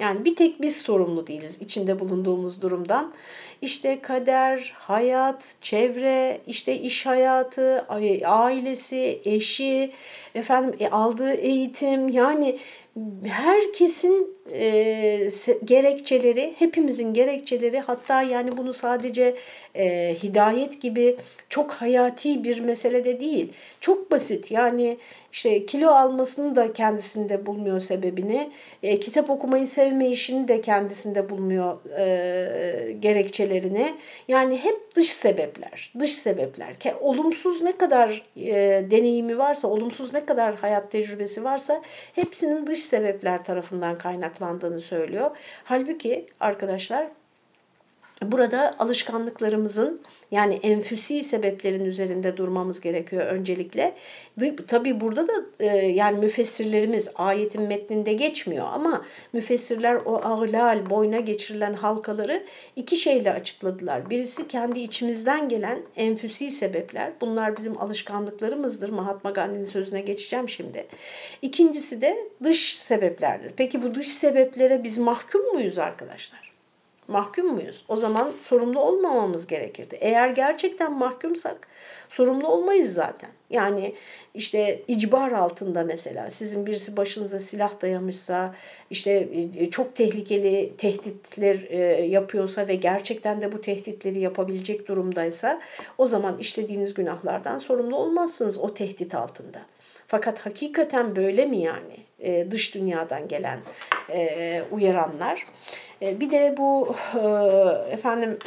Yani 0.00 0.24
bir 0.24 0.36
tek 0.36 0.62
biz 0.62 0.76
sorumlu 0.76 1.26
değiliz 1.26 1.58
içinde 1.60 1.98
bulunduğumuz 1.98 2.62
durumdan. 2.62 3.12
İşte 3.62 4.00
kader, 4.00 4.74
hayat, 4.76 5.56
çevre, 5.60 6.40
işte 6.46 6.78
iş 6.80 7.06
hayatı, 7.06 7.86
ailesi, 8.26 9.20
eşi, 9.24 9.92
efendim 10.34 10.74
e, 10.80 10.88
aldığı 10.88 11.32
eğitim 11.32 12.08
yani 12.08 12.58
herkesin 13.24 14.36
e, 14.52 15.28
gerekçeleri, 15.64 16.54
hepimizin 16.58 17.14
gerekçeleri 17.14 17.80
hatta 17.80 18.22
yani 18.22 18.56
bunu 18.56 18.72
sadece 18.72 19.36
e, 19.76 20.16
hidayet 20.22 20.80
gibi 20.80 21.16
çok 21.48 21.72
hayati 21.72 22.44
bir 22.44 22.60
meselede 22.60 23.20
değil. 23.20 23.52
Çok 23.80 24.10
basit 24.10 24.50
yani 24.50 24.98
işte 25.32 25.66
kilo 25.66 25.90
almasını 25.90 26.56
da 26.56 26.72
kendisinde 26.72 27.46
bulmuyor 27.46 27.80
sebebini, 27.80 28.50
e, 28.82 29.00
kitap 29.00 29.30
okumayı 29.30 29.66
sevmeyişini 29.66 30.48
de 30.48 30.60
kendisinde 30.60 31.30
bulmuyor 31.30 31.78
e, 31.98 32.92
gerekçelerini. 32.92 33.94
Yani 34.28 34.56
hep 34.56 34.94
dış 34.94 35.12
sebepler, 35.12 35.92
dış 35.98 36.12
sebepler. 36.12 36.76
Olumsuz 37.00 37.62
ne 37.62 37.72
kadar 37.72 38.22
e, 38.36 38.54
deneyimi 38.90 39.38
varsa, 39.38 39.68
olumsuz 39.68 40.12
ne 40.12 40.24
kadar 40.24 40.54
hayat 40.54 40.92
tecrübesi 40.92 41.44
varsa 41.44 41.82
hepsinin 42.14 42.66
dış 42.66 42.78
sebepler 42.78 43.44
tarafından 43.44 43.98
kaynaklandığını 43.98 44.80
söylüyor. 44.80 45.30
Halbuki 45.64 46.26
arkadaşlar 46.40 47.06
Burada 48.22 48.74
alışkanlıklarımızın 48.78 50.02
yani 50.30 50.54
enfüsi 50.54 51.24
sebeplerin 51.24 51.84
üzerinde 51.84 52.36
durmamız 52.36 52.80
gerekiyor 52.80 53.26
öncelikle. 53.26 53.94
Tabi 54.68 55.00
burada 55.00 55.28
da 55.28 55.32
e, 55.60 55.66
yani 55.76 56.18
müfessirlerimiz 56.18 57.10
ayetin 57.14 57.62
metninde 57.62 58.12
geçmiyor 58.12 58.66
ama 58.72 59.04
müfessirler 59.32 59.94
o 59.94 60.16
ağlal 60.16 60.90
boyuna 60.90 61.20
geçirilen 61.20 61.74
halkaları 61.74 62.44
iki 62.76 62.96
şeyle 62.96 63.32
açıkladılar. 63.32 64.10
Birisi 64.10 64.48
kendi 64.48 64.80
içimizden 64.80 65.48
gelen 65.48 65.78
enfüsi 65.96 66.50
sebepler. 66.50 67.12
Bunlar 67.20 67.56
bizim 67.56 67.80
alışkanlıklarımızdır. 67.80 68.88
Mahatma 68.88 69.30
Gandhi'nin 69.30 69.64
sözüne 69.64 70.00
geçeceğim 70.00 70.48
şimdi. 70.48 70.86
İkincisi 71.42 72.00
de 72.00 72.16
dış 72.44 72.78
sebeplerdir. 72.78 73.52
Peki 73.56 73.82
bu 73.82 73.94
dış 73.94 74.08
sebeplere 74.08 74.84
biz 74.84 74.98
mahkum 74.98 75.52
muyuz 75.52 75.78
arkadaşlar? 75.78 76.55
Mahkum 77.08 77.46
muyuz? 77.46 77.84
O 77.88 77.96
zaman 77.96 78.32
sorumlu 78.42 78.80
olmamamız 78.80 79.46
gerekirdi. 79.46 79.98
Eğer 80.00 80.28
gerçekten 80.28 80.92
mahkumsak 80.92 81.68
sorumlu 82.08 82.48
olmayız 82.48 82.94
zaten. 82.94 83.30
Yani 83.50 83.94
işte 84.34 84.82
icbar 84.88 85.32
altında 85.32 85.84
mesela 85.84 86.30
sizin 86.30 86.66
birisi 86.66 86.96
başınıza 86.96 87.38
silah 87.38 87.80
dayamışsa, 87.80 88.54
işte 88.90 89.28
e, 89.56 89.70
çok 89.70 89.96
tehlikeli 89.96 90.72
tehditler 90.78 91.58
e, 91.68 91.76
yapıyorsa 92.06 92.68
ve 92.68 92.74
gerçekten 92.74 93.40
de 93.40 93.52
bu 93.52 93.60
tehditleri 93.60 94.18
yapabilecek 94.18 94.88
durumdaysa 94.88 95.60
o 95.98 96.06
zaman 96.06 96.38
işlediğiniz 96.38 96.94
günahlardan 96.94 97.58
sorumlu 97.58 97.96
olmazsınız 97.96 98.58
o 98.58 98.74
tehdit 98.74 99.14
altında. 99.14 99.60
Fakat 100.06 100.38
hakikaten 100.38 101.16
böyle 101.16 101.46
mi 101.46 101.58
yani 101.58 101.96
e, 102.20 102.50
dış 102.50 102.74
dünyadan 102.74 103.28
gelen 103.28 103.58
uyaranlar? 104.70 105.46
E, 106.02 106.20
bir 106.20 106.30
de 106.30 106.54
bu 106.56 106.94
e, 107.14 107.26
efendim 107.92 108.38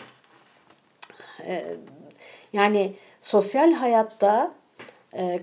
e, 1.45 1.65
yani 2.53 2.93
sosyal 3.21 3.73
hayatta 3.73 4.51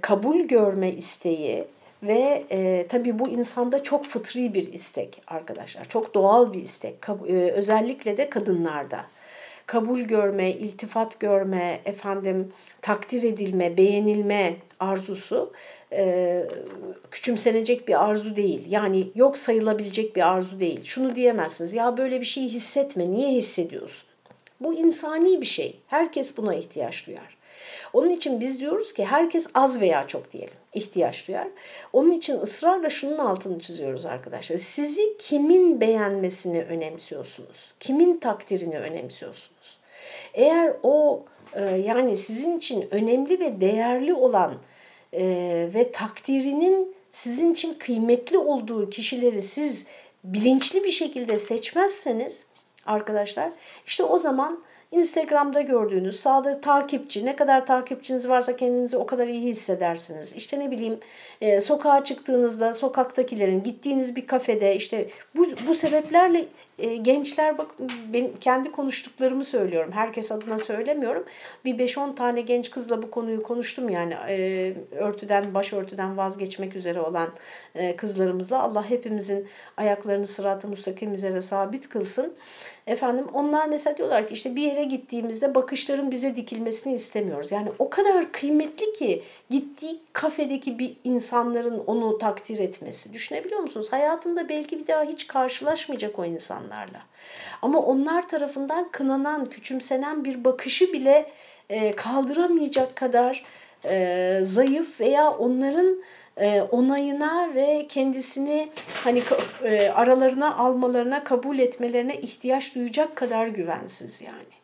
kabul 0.00 0.40
görme 0.40 0.90
isteği 0.90 1.64
ve 2.02 2.44
e, 2.50 2.86
tabii 2.88 3.18
bu 3.18 3.28
insanda 3.28 3.82
çok 3.82 4.04
fıtri 4.04 4.54
bir 4.54 4.72
istek 4.72 5.22
arkadaşlar. 5.26 5.84
Çok 5.84 6.14
doğal 6.14 6.52
bir 6.52 6.62
istek. 6.62 7.00
Kab- 7.00 7.28
e, 7.28 7.50
özellikle 7.50 8.16
de 8.16 8.30
kadınlarda. 8.30 9.00
Kabul 9.66 10.00
görme, 10.00 10.50
iltifat 10.50 11.20
görme, 11.20 11.80
efendim 11.84 12.52
takdir 12.82 13.22
edilme, 13.22 13.76
beğenilme 13.76 14.56
arzusu 14.80 15.52
e, 15.92 16.42
küçümsenecek 17.10 17.88
bir 17.88 18.04
arzu 18.04 18.36
değil. 18.36 18.66
Yani 18.68 19.08
yok 19.14 19.38
sayılabilecek 19.38 20.16
bir 20.16 20.32
arzu 20.32 20.60
değil. 20.60 20.84
Şunu 20.84 21.14
diyemezsiniz 21.14 21.74
ya 21.74 21.96
böyle 21.96 22.20
bir 22.20 22.26
şey 22.26 22.44
hissetme 22.44 23.10
niye 23.10 23.32
hissediyorsun? 23.32 24.08
Bu 24.60 24.74
insani 24.74 25.40
bir 25.40 25.46
şey. 25.46 25.80
Herkes 25.86 26.36
buna 26.36 26.54
ihtiyaç 26.54 27.06
duyar. 27.06 27.36
Onun 27.92 28.10
için 28.10 28.40
biz 28.40 28.60
diyoruz 28.60 28.92
ki 28.92 29.04
herkes 29.04 29.46
az 29.54 29.80
veya 29.80 30.06
çok 30.06 30.32
diyelim 30.32 30.54
ihtiyaç 30.74 31.28
duyar. 31.28 31.48
Onun 31.92 32.10
için 32.10 32.40
ısrarla 32.40 32.90
şunun 32.90 33.18
altını 33.18 33.58
çiziyoruz 33.58 34.06
arkadaşlar. 34.06 34.56
Sizi 34.56 35.16
kimin 35.18 35.80
beğenmesini 35.80 36.62
önemsiyorsunuz? 36.62 37.74
Kimin 37.80 38.16
takdirini 38.16 38.78
önemsiyorsunuz? 38.78 39.78
Eğer 40.34 40.76
o 40.82 41.24
e, 41.54 41.62
yani 41.64 42.16
sizin 42.16 42.58
için 42.58 42.88
önemli 42.90 43.40
ve 43.40 43.60
değerli 43.60 44.14
olan 44.14 44.54
e, 45.16 45.24
ve 45.74 45.92
takdirinin 45.92 46.94
sizin 47.12 47.52
için 47.52 47.74
kıymetli 47.74 48.38
olduğu 48.38 48.90
kişileri 48.90 49.42
siz 49.42 49.86
bilinçli 50.24 50.84
bir 50.84 50.90
şekilde 50.90 51.38
seçmezseniz 51.38 52.46
arkadaşlar 52.86 53.52
işte 53.86 54.02
o 54.04 54.18
zaman 54.18 54.64
Instagram'da 54.92 55.60
gördüğünüz 55.60 56.20
sağda 56.20 56.60
takipçi 56.60 57.24
ne 57.24 57.36
kadar 57.36 57.66
takipçiniz 57.66 58.28
varsa 58.28 58.56
kendinizi 58.56 58.96
o 58.96 59.06
kadar 59.06 59.26
iyi 59.26 59.42
hissedersiniz. 59.42 60.34
İşte 60.36 60.60
ne 60.60 60.70
bileyim 60.70 61.00
e, 61.40 61.60
sokağa 61.60 62.04
çıktığınızda 62.04 62.74
sokaktakilerin 62.74 63.62
gittiğiniz 63.62 64.16
bir 64.16 64.26
kafede 64.26 64.76
işte 64.76 65.08
bu, 65.36 65.46
bu 65.66 65.74
sebeplerle 65.74 66.44
e, 66.78 66.96
gençler 66.96 67.58
bak 67.58 67.66
ben 68.12 68.30
kendi 68.40 68.72
konuştuklarımı 68.72 69.44
söylüyorum. 69.44 69.92
Herkes 69.92 70.32
adına 70.32 70.58
söylemiyorum. 70.58 71.24
Bir 71.64 71.78
5-10 71.78 72.14
tane 72.14 72.40
genç 72.40 72.70
kızla 72.70 73.02
bu 73.02 73.10
konuyu 73.10 73.42
konuştum 73.42 73.88
yani 73.88 74.14
e, 74.28 74.74
örtüden, 74.90 75.54
başörtüden 75.54 76.16
vazgeçmek 76.16 76.76
üzere 76.76 77.00
olan 77.00 77.28
e, 77.74 77.96
kızlarımızla. 77.96 78.62
Allah 78.62 78.90
hepimizin 78.90 79.48
ayaklarını 79.76 80.26
sırat-ı 80.26 80.68
müstakim 80.68 81.12
üzere 81.12 81.42
sabit 81.42 81.88
kılsın. 81.88 82.34
Efendim 82.86 83.26
onlar 83.32 83.66
mesela 83.66 83.96
diyorlar 83.96 84.28
ki 84.28 84.34
işte 84.34 84.56
bir 84.56 84.62
yere 84.62 84.84
gittiğimizde 84.84 85.54
bakışların 85.54 86.10
bize 86.10 86.36
dikilmesini 86.36 86.94
istemiyoruz. 86.94 87.52
Yani 87.52 87.68
o 87.78 87.90
kadar 87.90 88.32
kıymetli 88.32 88.92
ki 88.92 89.22
gittiği 89.50 90.00
kafedeki 90.12 90.78
bir 90.78 90.96
insanların 91.04 91.78
onu 91.86 92.18
takdir 92.18 92.58
etmesi. 92.58 93.12
Düşünebiliyor 93.12 93.60
musunuz? 93.60 93.92
Hayatında 93.92 94.48
belki 94.48 94.78
bir 94.78 94.86
daha 94.86 95.04
hiç 95.04 95.26
karşılaşmayacak 95.26 96.18
o 96.18 96.24
insanlarla. 96.66 97.02
Ama 97.62 97.78
onlar 97.78 98.28
tarafından 98.28 98.88
kınanan, 98.90 99.46
küçümsenen 99.46 100.24
bir 100.24 100.44
bakışı 100.44 100.92
bile 100.92 101.26
e, 101.70 101.92
kaldıramayacak 101.92 102.96
kadar 102.96 103.44
e, 103.84 104.38
zayıf 104.42 105.00
veya 105.00 105.30
onların 105.30 106.02
e, 106.36 106.60
onayına 106.62 107.54
ve 107.54 107.86
kendisini 107.88 108.68
hani 109.04 109.22
aralarına 109.94 110.56
almalarına, 110.56 111.24
kabul 111.24 111.58
etmelerine 111.58 112.16
ihtiyaç 112.16 112.74
duyacak 112.74 113.16
kadar 113.16 113.46
güvensiz 113.46 114.22
yani. 114.22 114.56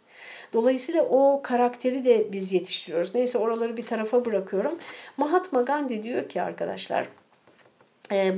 Dolayısıyla 0.52 1.02
o 1.02 1.40
karakteri 1.42 2.04
de 2.04 2.32
biz 2.32 2.52
yetiştiriyoruz. 2.52 3.14
Neyse 3.14 3.38
oraları 3.38 3.76
bir 3.76 3.86
tarafa 3.86 4.24
bırakıyorum. 4.24 4.78
Mahatma 5.16 5.62
Gandhi 5.62 6.02
diyor 6.02 6.28
ki 6.28 6.42
arkadaşlar 6.42 7.06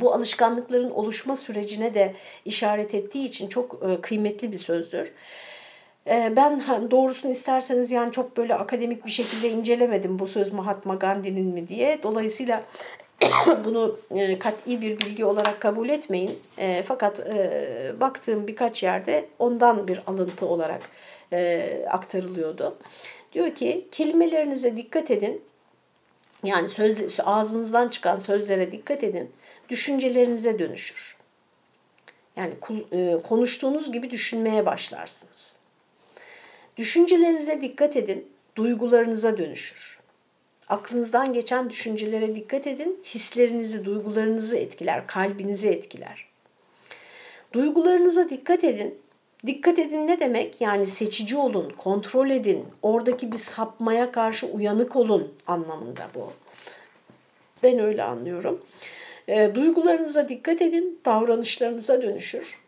bu 0.00 0.14
alışkanlıkların 0.14 0.90
oluşma 0.90 1.36
sürecine 1.36 1.94
de 1.94 2.14
işaret 2.44 2.94
ettiği 2.94 3.28
için 3.28 3.48
çok 3.48 3.82
kıymetli 4.02 4.52
bir 4.52 4.58
sözdür. 4.58 5.12
Ben 6.06 6.62
doğrusunu 6.90 7.30
isterseniz 7.30 7.90
yani 7.90 8.12
çok 8.12 8.36
böyle 8.36 8.54
akademik 8.54 9.06
bir 9.06 9.10
şekilde 9.10 9.50
incelemedim 9.50 10.18
bu 10.18 10.26
söz 10.26 10.52
Mahatma 10.52 10.94
Gandhi'nin 10.94 11.48
mi 11.54 11.68
diye. 11.68 12.02
Dolayısıyla 12.02 12.62
bunu 13.64 13.98
e, 14.10 14.38
kat'i 14.38 14.82
bir 14.82 15.00
bilgi 15.00 15.24
olarak 15.24 15.60
kabul 15.60 15.88
etmeyin. 15.88 16.38
E, 16.58 16.82
fakat 16.82 17.20
e, 17.20 17.92
baktığım 18.00 18.46
birkaç 18.46 18.82
yerde 18.82 19.28
ondan 19.38 19.88
bir 19.88 20.00
alıntı 20.06 20.46
olarak 20.46 20.80
e, 21.32 21.70
aktarılıyordu. 21.90 22.78
Diyor 23.32 23.54
ki 23.54 23.88
kelimelerinize 23.92 24.76
dikkat 24.76 25.10
edin. 25.10 25.42
Yani 26.44 26.68
söz, 26.68 27.20
ağzınızdan 27.24 27.88
çıkan 27.88 28.16
sözlere 28.16 28.72
dikkat 28.72 29.04
edin. 29.04 29.30
Düşüncelerinize 29.68 30.58
dönüşür. 30.58 31.16
Yani 32.36 32.54
e, 32.92 33.22
konuştuğunuz 33.22 33.92
gibi 33.92 34.10
düşünmeye 34.10 34.66
başlarsınız. 34.66 35.58
Düşüncelerinize 36.76 37.60
dikkat 37.60 37.96
edin. 37.96 38.28
Duygularınıza 38.56 39.38
dönüşür. 39.38 39.98
Aklınızdan 40.68 41.32
geçen 41.32 41.70
düşüncelere 41.70 42.36
dikkat 42.36 42.66
edin. 42.66 43.00
Hislerinizi, 43.04 43.84
duygularınızı 43.84 44.56
etkiler, 44.56 45.06
kalbinizi 45.06 45.68
etkiler. 45.68 46.26
Duygularınıza 47.52 48.30
dikkat 48.30 48.64
edin. 48.64 48.98
Dikkat 49.46 49.78
edin 49.78 50.06
ne 50.06 50.20
demek? 50.20 50.60
Yani 50.60 50.86
seçici 50.86 51.36
olun, 51.36 51.72
kontrol 51.76 52.30
edin. 52.30 52.64
Oradaki 52.82 53.32
bir 53.32 53.38
sapmaya 53.38 54.12
karşı 54.12 54.46
uyanık 54.46 54.96
olun 54.96 55.34
anlamında 55.46 56.08
bu. 56.14 56.32
Ben 57.62 57.78
öyle 57.78 58.02
anlıyorum. 58.02 58.62
E, 59.28 59.54
duygularınıza 59.54 60.28
dikkat 60.28 60.62
edin, 60.62 61.00
davranışlarınıza 61.04 62.02
dönüşür. 62.02 62.58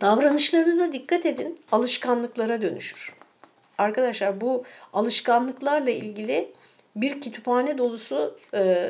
Davranışlarınıza 0.00 0.92
dikkat 0.92 1.26
edin, 1.26 1.58
alışkanlıklara 1.72 2.62
dönüşür. 2.62 3.14
Arkadaşlar 3.78 4.40
bu 4.40 4.64
alışkanlıklarla 4.92 5.90
ilgili 5.90 6.52
bir 6.96 7.20
kütüphane 7.20 7.78
dolusu 7.78 8.38
e, 8.54 8.86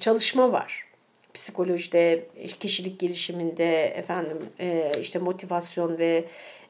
çalışma 0.00 0.52
var. 0.52 0.86
Psikolojide, 1.34 2.26
kişilik 2.60 3.00
gelişiminde, 3.00 3.84
efendim 3.84 4.38
e, 4.60 4.92
işte 5.00 5.18
motivasyon 5.18 5.98
ve 5.98 6.24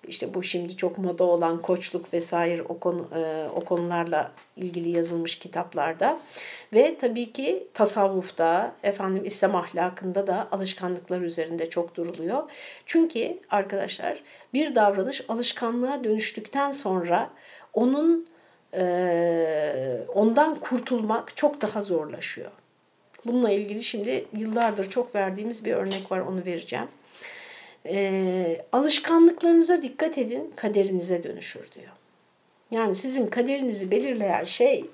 işte 0.08 0.34
bu 0.34 0.42
şimdi 0.42 0.76
çok 0.76 0.98
moda 0.98 1.24
olan 1.24 1.62
koçluk 1.62 2.12
vesaire 2.14 2.62
o, 2.62 2.78
konu, 2.78 3.08
e, 3.16 3.48
o 3.54 3.60
konularla 3.60 4.32
ilgili 4.56 4.88
yazılmış 4.90 5.38
kitaplarda 5.38 6.18
ve 6.72 6.96
tabii 6.98 7.32
ki 7.32 7.68
tasavvufta, 7.74 8.74
efendim 8.82 9.24
İslam 9.24 9.54
ahlakında 9.56 10.26
da 10.26 10.48
alışkanlıklar 10.52 11.20
üzerinde 11.20 11.70
çok 11.70 11.94
duruluyor. 11.94 12.42
Çünkü 12.86 13.38
arkadaşlar 13.50 14.22
bir 14.54 14.74
davranış 14.74 15.24
alışkanlığa 15.28 16.04
dönüştükten 16.04 16.70
sonra 16.70 17.30
onun 17.74 18.26
e, 18.74 19.98
ondan 20.14 20.54
kurtulmak 20.54 21.36
çok 21.36 21.62
daha 21.62 21.82
zorlaşıyor. 21.82 22.50
Bununla 23.26 23.50
ilgili 23.50 23.84
şimdi 23.84 24.24
yıllardır 24.32 24.90
çok 24.90 25.14
verdiğimiz 25.14 25.64
bir 25.64 25.72
örnek 25.72 26.12
var 26.12 26.20
onu 26.20 26.44
vereceğim. 26.44 26.88
E, 27.88 28.64
alışkanlıklarınıza 28.72 29.82
dikkat 29.82 30.18
edin 30.18 30.52
kaderinize 30.56 31.24
dönüşür 31.24 31.72
diyor. 31.74 31.92
Yani 32.70 32.94
sizin 32.94 33.26
kaderinizi 33.26 33.90
belirleyen 33.90 34.44
şey 34.44 34.84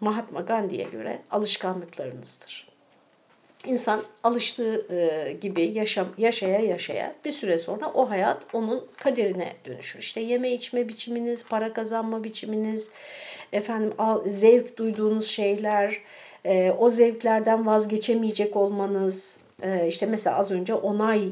Mahatma 0.00 0.40
Gandhi'ye 0.40 0.84
göre 0.84 1.18
alışkanlıklarınızdır. 1.30 2.72
İnsan 3.66 4.02
alıştığı 4.24 4.86
e, 4.90 5.32
gibi 5.32 5.62
yaşam, 5.62 6.06
yaşaya 6.18 6.58
yaşaya 6.58 7.14
bir 7.24 7.32
süre 7.32 7.58
sonra 7.58 7.86
o 7.94 8.10
hayat 8.10 8.46
onun 8.52 8.86
kaderine 8.96 9.52
dönüşür. 9.64 9.98
İşte 9.98 10.20
yeme 10.20 10.52
içme 10.52 10.88
biçiminiz, 10.88 11.44
para 11.44 11.72
kazanma 11.72 12.24
biçiminiz, 12.24 12.90
efendim 13.52 13.92
zevk 14.26 14.76
duyduğunuz 14.76 15.26
şeyler, 15.26 16.00
e, 16.44 16.70
o 16.70 16.90
zevklerden 16.90 17.66
vazgeçemeyecek 17.66 18.56
olmanız, 18.56 19.38
e, 19.62 19.86
işte 19.88 20.06
mesela 20.06 20.36
az 20.36 20.50
önce 20.50 20.74
onay 20.74 21.30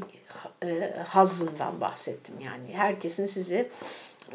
e, 0.65 0.93
hazzından 1.07 1.81
bahsettim 1.81 2.35
yani 2.45 2.73
herkesin 2.73 3.25
sizi 3.25 3.69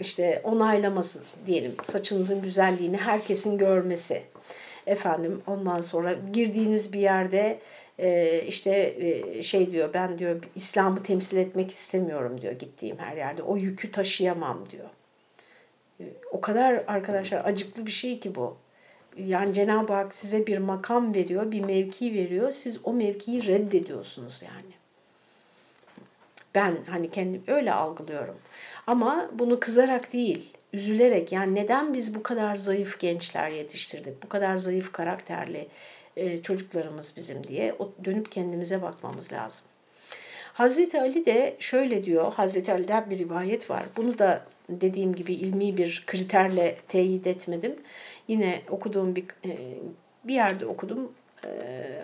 işte 0.01 0.41
onaylaması 0.45 1.21
diyelim 1.47 1.75
saçınızın 1.83 2.43
güzelliğini 2.43 2.97
herkesin 2.97 3.59
görmesi 3.59 4.23
efendim 4.87 5.43
ondan 5.47 5.81
sonra 5.81 6.17
girdiğiniz 6.33 6.93
bir 6.93 7.01
yerde 7.01 7.61
e, 7.99 8.41
işte 8.43 8.95
e, 8.99 9.43
şey 9.43 9.73
diyor 9.73 9.91
ben 9.95 10.19
diyor 10.19 10.43
İslam'ı 10.55 11.03
temsil 11.03 11.37
etmek 11.37 11.71
istemiyorum 11.71 12.41
diyor 12.41 12.53
gittiğim 12.53 12.99
her 12.99 13.17
yerde 13.17 13.43
o 13.43 13.57
yükü 13.57 13.91
taşıyamam 13.91 14.65
diyor. 14.71 14.89
E, 16.01 16.05
o 16.33 16.41
kadar 16.41 16.85
arkadaşlar 16.87 17.45
acıklı 17.45 17.87
bir 17.87 17.91
şey 17.91 18.21
ki 18.21 18.35
bu. 18.35 18.57
Yani 19.19 19.55
Cenab-ı 19.55 19.93
Hak 19.93 20.15
size 20.15 20.47
bir 20.47 20.59
makam 20.59 21.15
veriyor, 21.15 21.53
bir 21.53 21.65
mevki 21.65 22.15
veriyor. 22.15 22.51
Siz 22.51 22.81
o 22.85 22.93
mevkiyi 22.93 23.47
reddediyorsunuz 23.47 24.43
yani. 24.43 24.73
Ben 26.57 26.77
hani 26.91 27.11
kendim 27.11 27.43
öyle 27.47 27.73
algılıyorum. 27.73 28.37
Ama 28.87 29.31
bunu 29.33 29.61
kızarak 29.61 30.13
değil, 30.13 30.53
üzülerek 30.73 31.33
yani 31.33 31.55
neden 31.55 31.95
biz 31.95 32.15
bu 32.15 32.23
kadar 32.23 32.57
zayıf 32.57 33.01
gençler 33.01 33.51
yetiştirdik, 33.51 34.23
bu 34.23 34.29
kadar 34.29 34.57
zayıf 34.57 34.93
karakterli 34.93 35.69
e, 36.17 36.43
çocuklarımız 36.43 37.13
bizim 37.17 37.45
diye 37.45 37.75
dönüp 38.05 38.33
kendimize 38.33 38.83
bakmamız 38.83 39.33
lazım. 39.33 39.67
Hazreti 40.53 41.01
Ali 41.01 41.27
de 41.27 41.57
şöyle 41.59 42.05
diyor, 42.05 42.33
Hazreti 42.33 42.73
Ali'den 42.73 43.11
bir 43.11 43.19
rivayet 43.19 43.71
var. 43.71 43.83
Bunu 43.97 44.19
da 44.19 44.43
dediğim 44.69 45.15
gibi 45.15 45.35
ilmi 45.35 45.77
bir 45.77 46.05
kriterle 46.07 46.77
teyit 46.89 47.27
etmedim. 47.27 47.77
Yine 48.29 48.61
okuduğum 48.71 49.17
bir 49.17 49.25
e, 49.45 49.59
bir 50.25 50.35
yerde 50.35 50.67
okudum 50.67 51.13
e, 51.45 51.51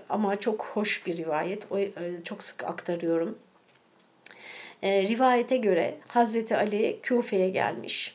ama 0.08 0.40
çok 0.40 0.64
hoş 0.64 1.06
bir 1.06 1.16
rivayet. 1.16 1.66
Çok 2.24 2.42
sık 2.42 2.64
aktarıyorum. 2.64 3.38
Rivayete 4.82 5.56
göre 5.56 5.94
Hazreti 6.08 6.56
Ali 6.56 6.98
Küfe'ye 7.02 7.50
gelmiş 7.50 8.14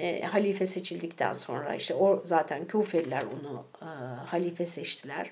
e, 0.00 0.22
halife 0.22 0.66
seçildikten 0.66 1.32
sonra 1.32 1.74
işte 1.74 1.94
o 1.94 2.22
zaten 2.24 2.68
Kufeliler 2.68 3.22
onu 3.22 3.64
e, 3.82 3.86
halife 4.26 4.66
seçtiler. 4.66 5.30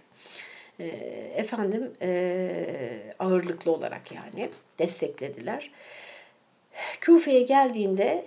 E, 0.80 0.86
efendim 1.36 1.92
e, 2.02 3.14
ağırlıklı 3.18 3.72
olarak 3.72 4.12
yani 4.12 4.50
desteklediler. 4.78 5.70
Küfe'ye 7.00 7.42
geldiğinde 7.42 8.24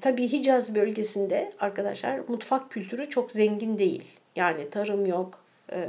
tabii 0.00 0.32
Hicaz 0.32 0.74
bölgesinde 0.74 1.52
arkadaşlar 1.60 2.20
mutfak 2.28 2.70
kültürü 2.70 3.10
çok 3.10 3.32
zengin 3.32 3.78
değil. 3.78 4.04
Yani 4.36 4.70
tarım 4.70 5.06
yok, 5.06 5.44
e, 5.72 5.88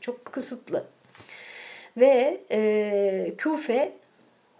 çok 0.00 0.24
kısıtlı. 0.24 0.86
Ve 1.96 2.40
e, 2.50 3.32
Küfe 3.38 3.92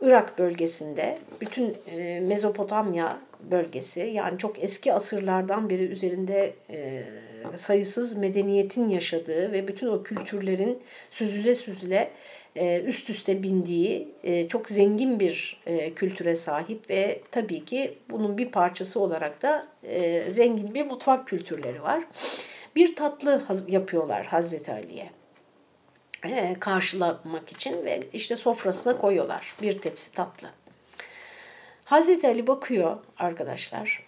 Irak 0.00 0.38
bölgesinde, 0.38 1.18
bütün 1.40 1.76
e, 1.86 2.20
Mezopotamya 2.20 3.18
bölgesi 3.50 4.00
yani 4.00 4.38
çok 4.38 4.62
eski 4.64 4.92
asırlardan 4.92 5.70
beri 5.70 5.82
üzerinde 5.82 6.54
e, 6.70 7.02
sayısız 7.56 8.16
medeniyetin 8.16 8.88
yaşadığı 8.88 9.52
ve 9.52 9.68
bütün 9.68 9.86
o 9.86 10.02
kültürlerin 10.02 10.82
süzüle 11.10 11.54
süzüle 11.54 12.10
e, 12.56 12.80
üst 12.80 13.10
üste 13.10 13.42
bindiği 13.42 14.08
çok 14.48 14.68
zengin 14.68 15.20
bir 15.20 15.62
kültüre 15.96 16.36
sahip 16.36 16.90
ve 16.90 17.20
tabii 17.30 17.64
ki 17.64 17.98
bunun 18.10 18.38
bir 18.38 18.48
parçası 18.48 19.00
olarak 19.00 19.42
da 19.42 19.66
zengin 20.30 20.74
bir 20.74 20.86
mutfak 20.86 21.28
kültürleri 21.28 21.82
var. 21.82 22.04
Bir 22.76 22.96
tatlı 22.96 23.42
yapıyorlar 23.68 24.26
Hazreti 24.26 24.72
Ali'ye 24.72 25.10
karşılamak 26.60 27.52
için 27.52 27.84
ve 27.84 28.08
işte 28.12 28.36
sofrasına 28.36 28.98
koyuyorlar 28.98 29.54
bir 29.62 29.78
tepsi 29.78 30.12
tatlı. 30.12 30.50
Hazreti 31.84 32.26
Ali 32.26 32.46
bakıyor 32.46 32.98
arkadaşlar 33.18 34.02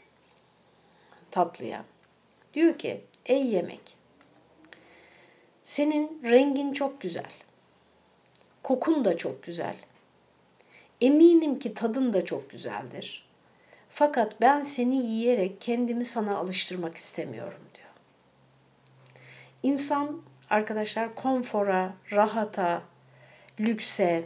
tatlıya. 1.30 1.84
Diyor 2.54 2.78
ki 2.78 3.00
ey 3.26 3.46
yemek 3.46 3.96
senin 5.62 6.20
rengin 6.24 6.72
çok 6.72 7.00
güzel. 7.00 7.32
Kokun 8.62 9.04
da 9.04 9.16
çok 9.16 9.42
güzel. 9.42 9.76
Eminim 11.00 11.58
ki 11.58 11.74
tadın 11.74 12.12
da 12.12 12.24
çok 12.24 12.50
güzeldir. 12.50 13.20
Fakat 13.90 14.40
ben 14.40 14.60
seni 14.60 14.96
yiyerek 14.96 15.60
kendimi 15.60 16.04
sana 16.04 16.36
alıştırmak 16.36 16.96
istemiyorum 16.96 17.60
diyor. 17.74 17.88
İnsan 19.62 20.22
arkadaşlar 20.50 21.14
konfora, 21.14 21.94
rahata, 22.12 22.82
lükse, 23.60 24.24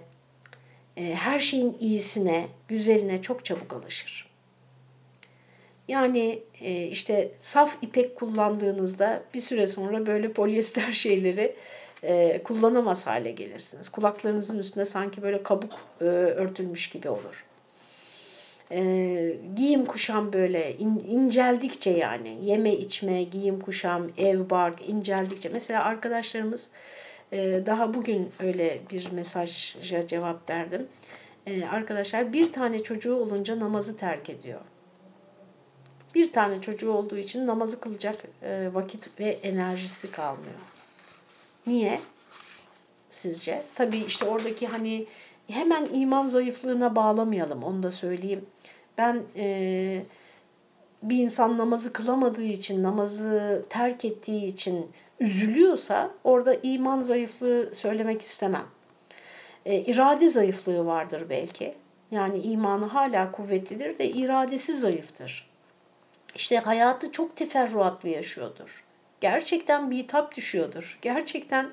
e, 0.97 1.15
her 1.15 1.39
şeyin 1.39 1.77
iyisine, 1.81 2.49
güzeline 2.69 3.23
çok 3.23 3.45
çabuk 3.45 3.73
alışır. 3.73 4.31
Yani 5.89 6.43
e, 6.61 6.87
işte 6.87 7.33
saf 7.39 7.77
ipek 7.83 8.17
kullandığınızda 8.17 9.23
bir 9.35 9.41
süre 9.41 9.67
sonra 9.67 10.07
böyle 10.07 10.33
polyester 10.33 10.93
şeyleri 10.93 11.57
e, 12.03 12.43
kullanamaz 12.43 13.07
hale 13.07 13.31
gelirsiniz. 13.31 13.89
Kulaklarınızın 13.89 14.59
üstünde 14.59 14.85
sanki 14.85 15.23
böyle 15.23 15.43
kabuk 15.43 15.73
örtülmüş 16.01 16.89
gibi 16.89 17.09
olur. 17.09 17.50
E, 18.73 19.37
giyim 19.57 19.85
kuşam 19.85 20.33
böyle 20.33 20.77
in, 20.77 21.03
inceldikçe 21.09 21.91
yani 21.91 22.39
yeme 22.43 22.73
içme, 22.73 23.23
giyim 23.23 23.61
kuşam, 23.61 24.09
ev 24.19 24.51
bark 24.51 24.89
inceldikçe. 24.89 25.49
Mesela 25.49 25.85
arkadaşlarımız 25.85 26.71
e, 27.33 27.63
daha 27.67 27.95
bugün 27.95 28.33
öyle 28.41 28.81
bir 28.91 29.11
mesaja 29.13 30.07
cevap 30.07 30.51
verdim. 30.51 30.89
E, 31.47 31.67
arkadaşlar 31.67 32.33
bir 32.33 32.53
tane 32.53 32.83
çocuğu 32.83 33.15
olunca 33.15 33.61
namazı 33.61 33.97
terk 33.97 34.31
ediyor. 34.31 34.61
Bir 36.15 36.33
tane 36.33 36.61
çocuğu 36.61 36.93
olduğu 36.93 37.19
için 37.19 37.47
namazı 37.47 37.81
kılacak 37.81 38.17
e, 38.43 38.69
vakit 38.73 39.21
ve 39.21 39.27
enerjisi 39.27 40.11
kalmıyor. 40.11 40.61
Niye? 41.67 42.01
Sizce? 43.11 43.63
Tabii 43.75 43.99
işte 43.99 44.25
oradaki 44.25 44.67
hani 44.67 45.07
hemen 45.51 45.89
iman 45.93 46.27
zayıflığına 46.27 46.97
bağlamayalım 46.97 47.65
onu 47.65 47.83
da 47.83 47.91
söyleyeyim. 47.91 48.47
Ben 48.99 49.23
e, 49.37 50.03
bir 51.03 51.19
insan 51.19 51.59
namazı 51.59 51.93
kılamadığı 51.93 52.45
için, 52.45 52.83
namazı 52.83 53.65
terk 53.69 54.05
ettiği 54.05 54.47
için 54.47 54.91
üzülüyorsa 55.21 56.11
orada 56.25 56.55
iman 56.63 57.03
zayıflığı 57.03 57.75
söylemek 57.75 58.23
istemem. 58.23 58.67
E, 59.67 59.81
irade 59.81 60.29
zayıflığı 60.29 60.87
vardır 60.87 61.27
belki. 61.31 61.75
Yani 62.11 62.39
imanı 62.39 62.85
hala 62.85 63.33
kuvvetlidir 63.33 63.99
de 63.99 64.09
iradesi 64.09 64.79
zayıftır. 64.79 65.51
İşte 66.35 66.59
hayatı 66.59 67.13
çok 67.13 67.37
teferruatlı 67.37 68.09
yaşıyordur 68.09 68.85
gerçekten 69.21 69.91
bitap 69.91 70.37
düşüyordur. 70.37 70.99
Gerçekten 71.03 71.71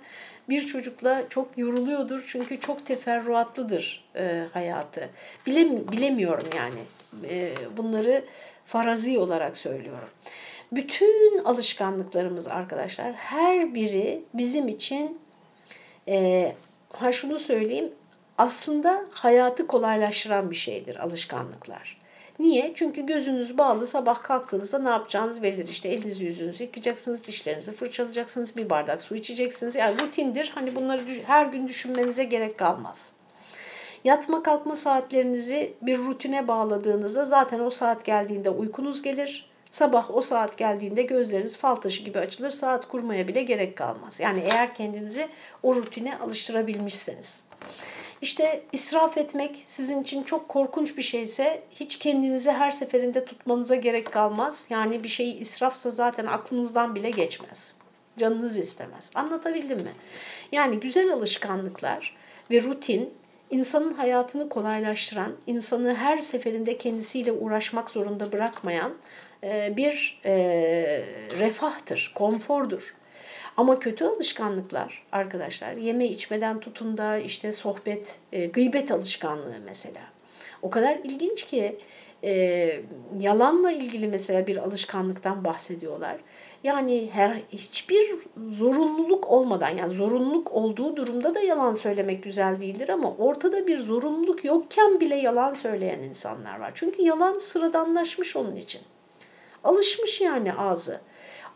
bir 0.49 0.67
çocukla 0.67 1.23
çok 1.29 1.57
yoruluyordur 1.57 2.23
çünkü 2.27 2.59
çok 2.59 2.85
teferruatlıdır 2.85 4.05
e, 4.15 4.43
hayatı. 4.53 5.09
Bilem, 5.45 5.87
bilemiyorum 5.91 6.47
yani. 6.55 6.79
E, 7.29 7.53
bunları 7.77 8.25
farazi 8.65 9.19
olarak 9.19 9.57
söylüyorum. 9.57 10.09
Bütün 10.71 11.43
alışkanlıklarımız 11.43 12.47
arkadaşlar 12.47 13.13
her 13.13 13.73
biri 13.73 14.23
bizim 14.33 14.67
için 14.67 15.19
e, 16.07 16.51
ha 16.89 17.11
şunu 17.11 17.39
söyleyeyim 17.39 17.91
aslında 18.37 19.05
hayatı 19.11 19.67
kolaylaştıran 19.67 20.51
bir 20.51 20.55
şeydir 20.55 20.95
alışkanlıklar. 20.95 21.97
Niye? 22.39 22.71
Çünkü 22.75 23.05
gözünüz 23.05 23.57
bağlı 23.57 23.87
sabah 23.87 24.23
kalktığınızda 24.23 24.79
ne 24.79 24.89
yapacağınız 24.89 25.43
bellidir. 25.43 25.71
İşte 25.71 25.89
elinizi 25.89 26.25
yüzünüzü 26.25 26.63
yıkayacaksınız, 26.63 27.27
dişlerinizi 27.27 27.71
fırçalayacaksınız, 27.71 28.57
bir 28.57 28.69
bardak 28.69 29.01
su 29.01 29.15
içeceksiniz. 29.15 29.75
Yani 29.75 30.01
rutindir. 30.01 30.51
Hani 30.55 30.75
bunları 30.75 31.01
her 31.25 31.45
gün 31.45 31.67
düşünmenize 31.67 32.23
gerek 32.23 32.57
kalmaz. 32.57 33.13
Yatma 34.03 34.43
kalkma 34.43 34.75
saatlerinizi 34.75 35.73
bir 35.81 35.97
rutine 35.97 36.47
bağladığınızda 36.47 37.25
zaten 37.25 37.59
o 37.59 37.69
saat 37.69 38.05
geldiğinde 38.05 38.49
uykunuz 38.49 39.01
gelir. 39.01 39.49
Sabah 39.69 40.15
o 40.15 40.21
saat 40.21 40.57
geldiğinde 40.57 41.01
gözleriniz 41.01 41.57
fal 41.57 41.75
taşı 41.75 42.03
gibi 42.03 42.19
açılır. 42.19 42.49
Saat 42.49 42.87
kurmaya 42.87 43.27
bile 43.27 43.41
gerek 43.41 43.75
kalmaz. 43.75 44.19
Yani 44.19 44.43
eğer 44.43 44.75
kendinizi 44.75 45.27
o 45.63 45.75
rutine 45.75 46.17
alıştırabilmişseniz. 46.17 47.43
İşte 48.21 48.63
israf 48.71 49.17
etmek 49.17 49.63
sizin 49.65 50.03
için 50.03 50.23
çok 50.23 50.49
korkunç 50.49 50.97
bir 50.97 51.03
şeyse 51.03 51.63
hiç 51.71 51.99
kendinizi 51.99 52.51
her 52.51 52.71
seferinde 52.71 53.25
tutmanıza 53.25 53.75
gerek 53.75 54.11
kalmaz. 54.11 54.65
Yani 54.69 55.03
bir 55.03 55.07
şey 55.07 55.39
israfsa 55.39 55.89
zaten 55.89 56.25
aklınızdan 56.25 56.95
bile 56.95 57.09
geçmez. 57.09 57.75
Canınız 58.17 58.57
istemez. 58.57 59.11
Anlatabildim 59.15 59.79
mi? 59.79 59.93
Yani 60.51 60.79
güzel 60.79 61.13
alışkanlıklar 61.13 62.15
ve 62.51 62.63
rutin 62.63 63.13
insanın 63.49 63.93
hayatını 63.93 64.49
kolaylaştıran, 64.49 65.35
insanı 65.47 65.95
her 65.95 66.17
seferinde 66.17 66.77
kendisiyle 66.77 67.31
uğraşmak 67.31 67.89
zorunda 67.89 68.31
bırakmayan 68.31 68.93
bir 69.69 70.21
refahtır, 71.39 72.11
konfordur. 72.15 72.95
Ama 73.57 73.79
kötü 73.79 74.05
alışkanlıklar 74.05 75.03
arkadaşlar 75.11 75.73
yeme 75.73 76.07
içmeden 76.07 76.59
tutun 76.59 76.97
da 76.97 77.17
işte 77.17 77.51
sohbet, 77.51 78.15
e, 78.31 78.45
gıybet 78.45 78.91
alışkanlığı 78.91 79.55
mesela. 79.65 80.01
O 80.61 80.69
kadar 80.69 80.95
ilginç 81.03 81.43
ki 81.43 81.79
e, 82.23 82.81
yalanla 83.19 83.71
ilgili 83.71 84.07
mesela 84.07 84.47
bir 84.47 84.57
alışkanlıktan 84.57 85.45
bahsediyorlar. 85.45 86.17
Yani 86.63 87.09
her 87.13 87.41
hiçbir 87.51 88.15
zorunluluk 88.51 89.29
olmadan 89.29 89.77
yani 89.77 89.95
zorunluluk 89.95 90.51
olduğu 90.51 90.95
durumda 90.95 91.35
da 91.35 91.39
yalan 91.39 91.73
söylemek 91.73 92.23
güzel 92.23 92.59
değildir 92.59 92.89
ama 92.89 93.15
ortada 93.15 93.67
bir 93.67 93.79
zorunluluk 93.79 94.45
yokken 94.45 94.99
bile 94.99 95.15
yalan 95.15 95.53
söyleyen 95.53 95.99
insanlar 95.99 96.59
var. 96.59 96.71
Çünkü 96.75 97.01
yalan 97.01 97.39
sıradanlaşmış 97.39 98.35
onun 98.35 98.55
için. 98.55 98.81
Alışmış 99.63 100.21
yani 100.21 100.53
ağzı. 100.53 101.01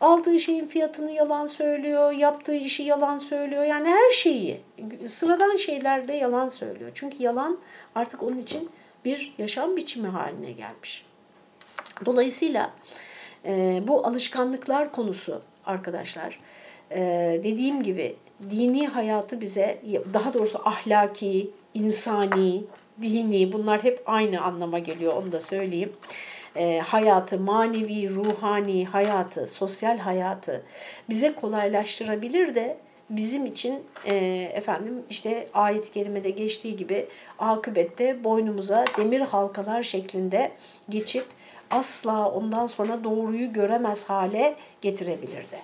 Aldığı 0.02 0.40
şeyin 0.40 0.66
fiyatını 0.66 1.10
yalan 1.10 1.46
söylüyor, 1.46 2.12
yaptığı 2.12 2.54
işi 2.54 2.82
yalan 2.82 3.18
söylüyor. 3.18 3.64
Yani 3.64 3.88
her 3.88 4.10
şeyi, 4.10 4.60
sıradan 5.06 5.56
şeylerde 5.56 6.12
yalan 6.12 6.48
söylüyor. 6.48 6.90
Çünkü 6.94 7.22
yalan 7.22 7.58
artık 7.94 8.22
onun 8.22 8.38
için 8.38 8.70
bir 9.04 9.34
yaşam 9.38 9.76
biçimi 9.76 10.08
haline 10.08 10.52
gelmiş. 10.52 11.06
Dolayısıyla 12.04 12.70
e, 13.44 13.82
bu 13.88 14.06
alışkanlıklar 14.06 14.92
konusu 14.92 15.42
arkadaşlar, 15.64 16.40
e, 16.90 17.00
dediğim 17.44 17.82
gibi 17.82 18.16
dini 18.50 18.86
hayatı 18.86 19.40
bize, 19.40 19.82
daha 20.14 20.34
doğrusu 20.34 20.60
ahlaki, 20.64 21.50
insani, 21.74 22.64
dini 23.02 23.52
bunlar 23.52 23.84
hep 23.84 24.02
aynı 24.06 24.40
anlama 24.40 24.78
geliyor 24.78 25.12
onu 25.16 25.32
da 25.32 25.40
söyleyeyim 25.40 25.92
e, 26.56 26.78
hayatı, 26.78 27.38
manevi, 27.38 28.10
ruhani 28.10 28.86
hayatı, 28.86 29.46
sosyal 29.48 29.98
hayatı 29.98 30.62
bize 31.08 31.34
kolaylaştırabilir 31.34 32.54
de 32.54 32.76
bizim 33.10 33.46
için 33.46 33.82
e, 34.04 34.14
efendim 34.54 35.02
işte 35.10 35.48
ayet-i 35.54 35.90
kerimede 35.90 36.30
geçtiği 36.30 36.76
gibi 36.76 37.06
akıbette 37.38 38.24
boynumuza 38.24 38.84
demir 38.96 39.20
halkalar 39.20 39.82
şeklinde 39.82 40.52
geçip 40.88 41.26
asla 41.70 42.30
ondan 42.30 42.66
sonra 42.66 43.04
doğruyu 43.04 43.52
göremez 43.52 44.04
hale 44.04 44.54
getirebilirdi. 44.82 45.56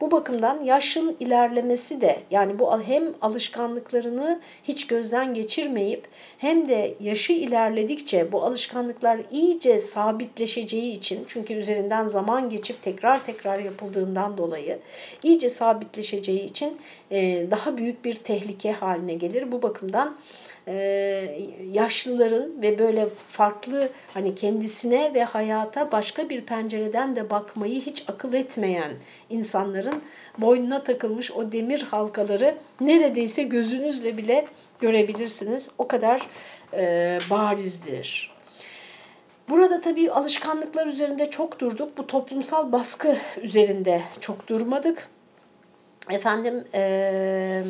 Bu 0.00 0.10
bakımdan 0.10 0.64
yaşın 0.64 1.16
ilerlemesi 1.20 2.00
de 2.00 2.22
yani 2.30 2.58
bu 2.58 2.82
hem 2.82 3.04
alışkanlıklarını 3.22 4.40
hiç 4.64 4.86
gözden 4.86 5.34
geçirmeyip 5.34 6.08
hem 6.38 6.68
de 6.68 6.94
yaşı 7.00 7.32
ilerledikçe 7.32 8.32
bu 8.32 8.42
alışkanlıklar 8.42 9.20
iyice 9.30 9.78
sabitleşeceği 9.78 10.96
için 10.96 11.24
çünkü 11.28 11.54
üzerinden 11.54 12.06
zaman 12.06 12.50
geçip 12.50 12.82
tekrar 12.82 13.24
tekrar 13.24 13.58
yapıldığından 13.58 14.38
dolayı 14.38 14.78
iyice 15.22 15.48
sabitleşeceği 15.48 16.44
için 16.44 16.78
daha 17.50 17.78
büyük 17.78 18.04
bir 18.04 18.14
tehlike 18.14 18.72
haline 18.72 19.14
gelir. 19.14 19.52
Bu 19.52 19.62
bakımdan 19.62 20.16
e, 20.68 20.74
yaşlıların 21.72 22.62
ve 22.62 22.78
böyle 22.78 23.06
farklı 23.30 23.88
hani 24.14 24.34
kendisine 24.34 25.14
ve 25.14 25.24
hayata 25.24 25.92
başka 25.92 26.28
bir 26.28 26.40
pencereden 26.40 27.16
de 27.16 27.30
bakmayı 27.30 27.80
hiç 27.80 28.04
akıl 28.08 28.32
etmeyen 28.32 28.92
insanların 29.30 30.02
boynuna 30.38 30.82
takılmış 30.82 31.30
o 31.30 31.52
demir 31.52 31.82
halkaları 31.82 32.54
neredeyse 32.80 33.42
gözünüzle 33.42 34.16
bile 34.16 34.46
görebilirsiniz. 34.80 35.70
O 35.78 35.88
kadar 35.88 36.26
e, 36.74 37.18
barizdir. 37.30 38.36
Burada 39.48 39.80
tabii 39.80 40.10
alışkanlıklar 40.10 40.86
üzerinde 40.86 41.30
çok 41.30 41.60
durduk. 41.60 41.98
Bu 41.98 42.06
toplumsal 42.06 42.72
baskı 42.72 43.16
üzerinde 43.42 44.02
çok 44.20 44.48
durmadık. 44.48 45.08
Efendim 46.10 46.64
e, 46.74 47.62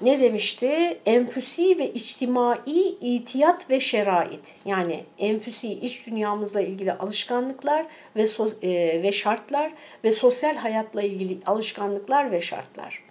ne 0.00 0.20
demişti? 0.20 0.98
Enfüsi 1.06 1.78
ve 1.78 1.92
içtimai 1.92 2.58
itiyat 3.00 3.70
ve 3.70 3.80
şerait. 3.80 4.54
Yani 4.64 5.04
enfüsi 5.18 5.68
iç 5.68 6.06
dünyamızla 6.06 6.60
ilgili 6.60 6.92
alışkanlıklar 6.92 7.86
ve 8.16 8.24
e, 8.62 9.02
ve 9.02 9.12
şartlar 9.12 9.72
ve 10.04 10.12
sosyal 10.12 10.54
hayatla 10.56 11.02
ilgili 11.02 11.38
alışkanlıklar 11.46 12.32
ve 12.32 12.40
şartlar. 12.40 13.02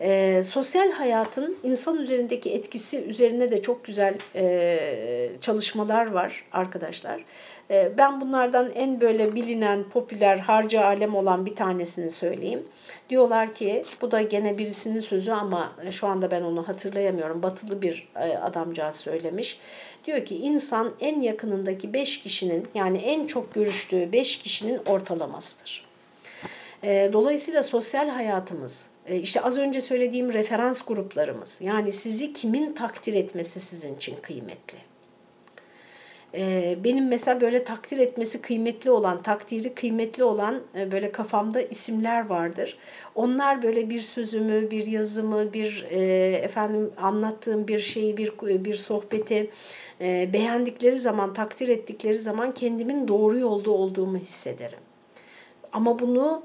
E, 0.00 0.42
sosyal 0.44 0.90
hayatın 0.90 1.56
insan 1.62 1.98
üzerindeki 1.98 2.50
etkisi 2.50 2.98
üzerine 2.98 3.50
de 3.50 3.62
çok 3.62 3.84
güzel 3.84 4.14
e, 4.34 5.30
çalışmalar 5.40 6.06
var 6.10 6.44
arkadaşlar. 6.52 7.24
E, 7.70 7.92
ben 7.98 8.20
bunlardan 8.20 8.70
en 8.74 9.00
böyle 9.00 9.34
bilinen, 9.34 9.84
popüler, 9.88 10.38
harca 10.38 10.84
alem 10.84 11.16
olan 11.16 11.46
bir 11.46 11.54
tanesini 11.54 12.10
söyleyeyim. 12.10 12.62
Diyorlar 13.08 13.54
ki, 13.54 13.84
bu 14.00 14.10
da 14.10 14.22
gene 14.22 14.58
birisinin 14.58 15.00
sözü 15.00 15.32
ama 15.32 15.72
şu 15.90 16.06
anda 16.06 16.30
ben 16.30 16.42
onu 16.42 16.68
hatırlayamıyorum. 16.68 17.42
Batılı 17.42 17.82
bir 17.82 18.08
e, 18.16 18.36
adamcağız 18.36 18.96
söylemiş. 18.96 19.58
Diyor 20.04 20.24
ki 20.24 20.36
insan 20.36 20.92
en 21.00 21.20
yakınındaki 21.20 21.92
beş 21.92 22.22
kişinin 22.22 22.66
yani 22.74 22.98
en 22.98 23.26
çok 23.26 23.54
görüştüğü 23.54 24.12
beş 24.12 24.38
kişinin 24.38 24.80
ortalamasıdır. 24.86 25.84
E, 26.82 27.10
dolayısıyla 27.12 27.62
sosyal 27.62 28.08
hayatımız, 28.08 28.86
e, 29.06 29.16
işte 29.16 29.40
az 29.40 29.58
önce 29.58 29.80
söylediğim 29.80 30.32
referans 30.32 30.82
gruplarımız 30.82 31.58
yani 31.60 31.92
sizi 31.92 32.32
kimin 32.32 32.72
takdir 32.72 33.14
etmesi 33.14 33.60
sizin 33.60 33.96
için 33.96 34.16
kıymetli. 34.22 34.93
E, 36.36 36.76
benim 36.84 37.08
mesela 37.08 37.40
böyle 37.40 37.64
takdir 37.64 37.98
etmesi 37.98 38.42
kıymetli 38.42 38.90
olan, 38.90 39.22
takdiri 39.22 39.74
kıymetli 39.74 40.24
olan 40.24 40.62
e, 40.78 40.92
böyle 40.92 41.12
kafamda 41.12 41.62
isimler 41.62 42.26
vardır. 42.26 42.78
Onlar 43.14 43.62
böyle 43.62 43.90
bir 43.90 44.00
sözümü, 44.00 44.70
bir 44.70 44.86
yazımı, 44.86 45.52
bir 45.52 45.86
efendim 46.42 46.92
anlattığım 46.96 47.68
bir 47.68 47.78
şeyi, 47.78 48.16
bir 48.16 48.32
bir 48.42 48.74
sohbeti 48.74 49.50
beğendikleri 50.32 50.98
zaman, 50.98 51.32
takdir 51.32 51.68
ettikleri 51.68 52.18
zaman 52.18 52.52
kendimin 52.52 53.08
doğru 53.08 53.38
yolda 53.38 53.70
olduğumu 53.70 54.18
hissederim. 54.18 54.78
Ama 55.72 55.98
bunu 55.98 56.42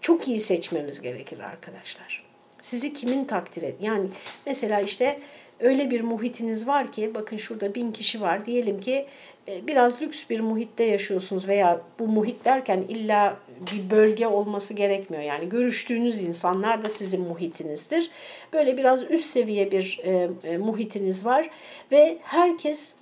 çok 0.00 0.28
iyi 0.28 0.40
seçmemiz 0.40 1.00
gerekir 1.00 1.40
arkadaşlar. 1.40 2.24
Sizi 2.60 2.94
kimin 2.94 3.24
takdir 3.24 3.62
et? 3.62 3.74
Yani 3.80 4.08
mesela 4.46 4.80
işte 4.80 5.18
öyle 5.60 5.90
bir 5.90 6.00
muhitiniz 6.00 6.66
var 6.66 6.92
ki 6.92 7.10
bakın 7.14 7.36
şurada 7.36 7.74
bin 7.74 7.92
kişi 7.92 8.20
var. 8.20 8.46
Diyelim 8.46 8.80
ki 8.80 9.06
e, 9.48 9.66
biraz 9.66 10.02
lüks 10.02 10.22
bir 10.30 10.40
muhitte 10.40 10.84
yaşıyorsunuz 10.84 11.48
veya 11.48 11.80
bu 11.98 12.08
muhit 12.08 12.44
derken 12.44 12.84
illa 12.88 13.36
bir 13.72 13.90
bölge 13.90 14.26
olması 14.26 14.74
gerekmiyor. 14.74 15.22
Yani 15.22 15.48
görüştüğünüz 15.48 16.22
insanlar 16.22 16.84
da 16.84 16.88
sizin 16.88 17.20
muhitinizdir. 17.20 18.10
Böyle 18.52 18.78
biraz 18.78 19.10
üst 19.10 19.26
seviye 19.26 19.70
bir 19.70 20.00
e, 20.04 20.28
e, 20.44 20.58
muhitiniz 20.58 21.24
var 21.24 21.50
ve 21.92 22.18
herkes 22.22 22.94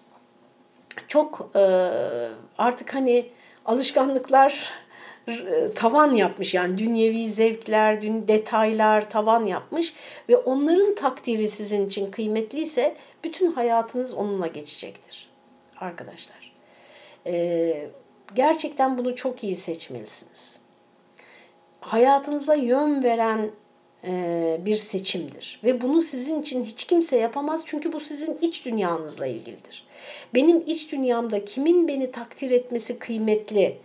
çok 1.09 1.51
artık 2.59 2.95
hani 2.95 3.27
alışkanlıklar 3.65 4.73
tavan 5.75 6.15
yapmış 6.15 6.55
yani 6.55 6.79
dünyevi 6.79 7.29
zevkler, 7.29 8.03
dün 8.03 8.29
detaylar 8.29 9.11
tavan 9.11 9.47
yapmış 9.47 9.95
ve 10.29 10.37
onların 10.37 10.95
takdiri 10.95 11.49
sizin 11.49 11.87
için 11.87 12.11
kıymetliyse 12.11 12.97
bütün 13.25 13.53
hayatınız 13.53 14.15
onunla 14.15 14.47
geçecektir 14.47 15.29
arkadaşlar. 15.81 16.53
Ee, 17.27 17.87
gerçekten 18.35 18.99
bunu 18.99 19.17
çok 19.17 19.45
iyi 19.45 19.57
seçmelisiniz. 19.57 20.61
Hayatınıza 21.81 22.55
yön 22.55 23.03
veren 23.03 23.51
e, 24.05 24.57
bir 24.61 24.77
seçimdir 24.77 25.61
ve 25.65 25.81
bunu 25.81 26.01
sizin 26.01 26.41
için 26.43 26.65
hiç 26.65 26.85
kimse 26.85 27.17
yapamaz 27.17 27.63
çünkü 27.67 27.93
bu 27.93 28.01
sizin 28.01 28.39
iç 28.43 28.65
dünyanızla 28.67 29.27
ilgilidir. 29.27 29.87
Benim 30.35 30.63
iç 30.67 30.93
dünyamda 30.93 31.45
kimin 31.45 31.89
beni 31.89 32.11
takdir 32.11 32.51
etmesi 32.51 32.99
kıymetli, 32.99 33.79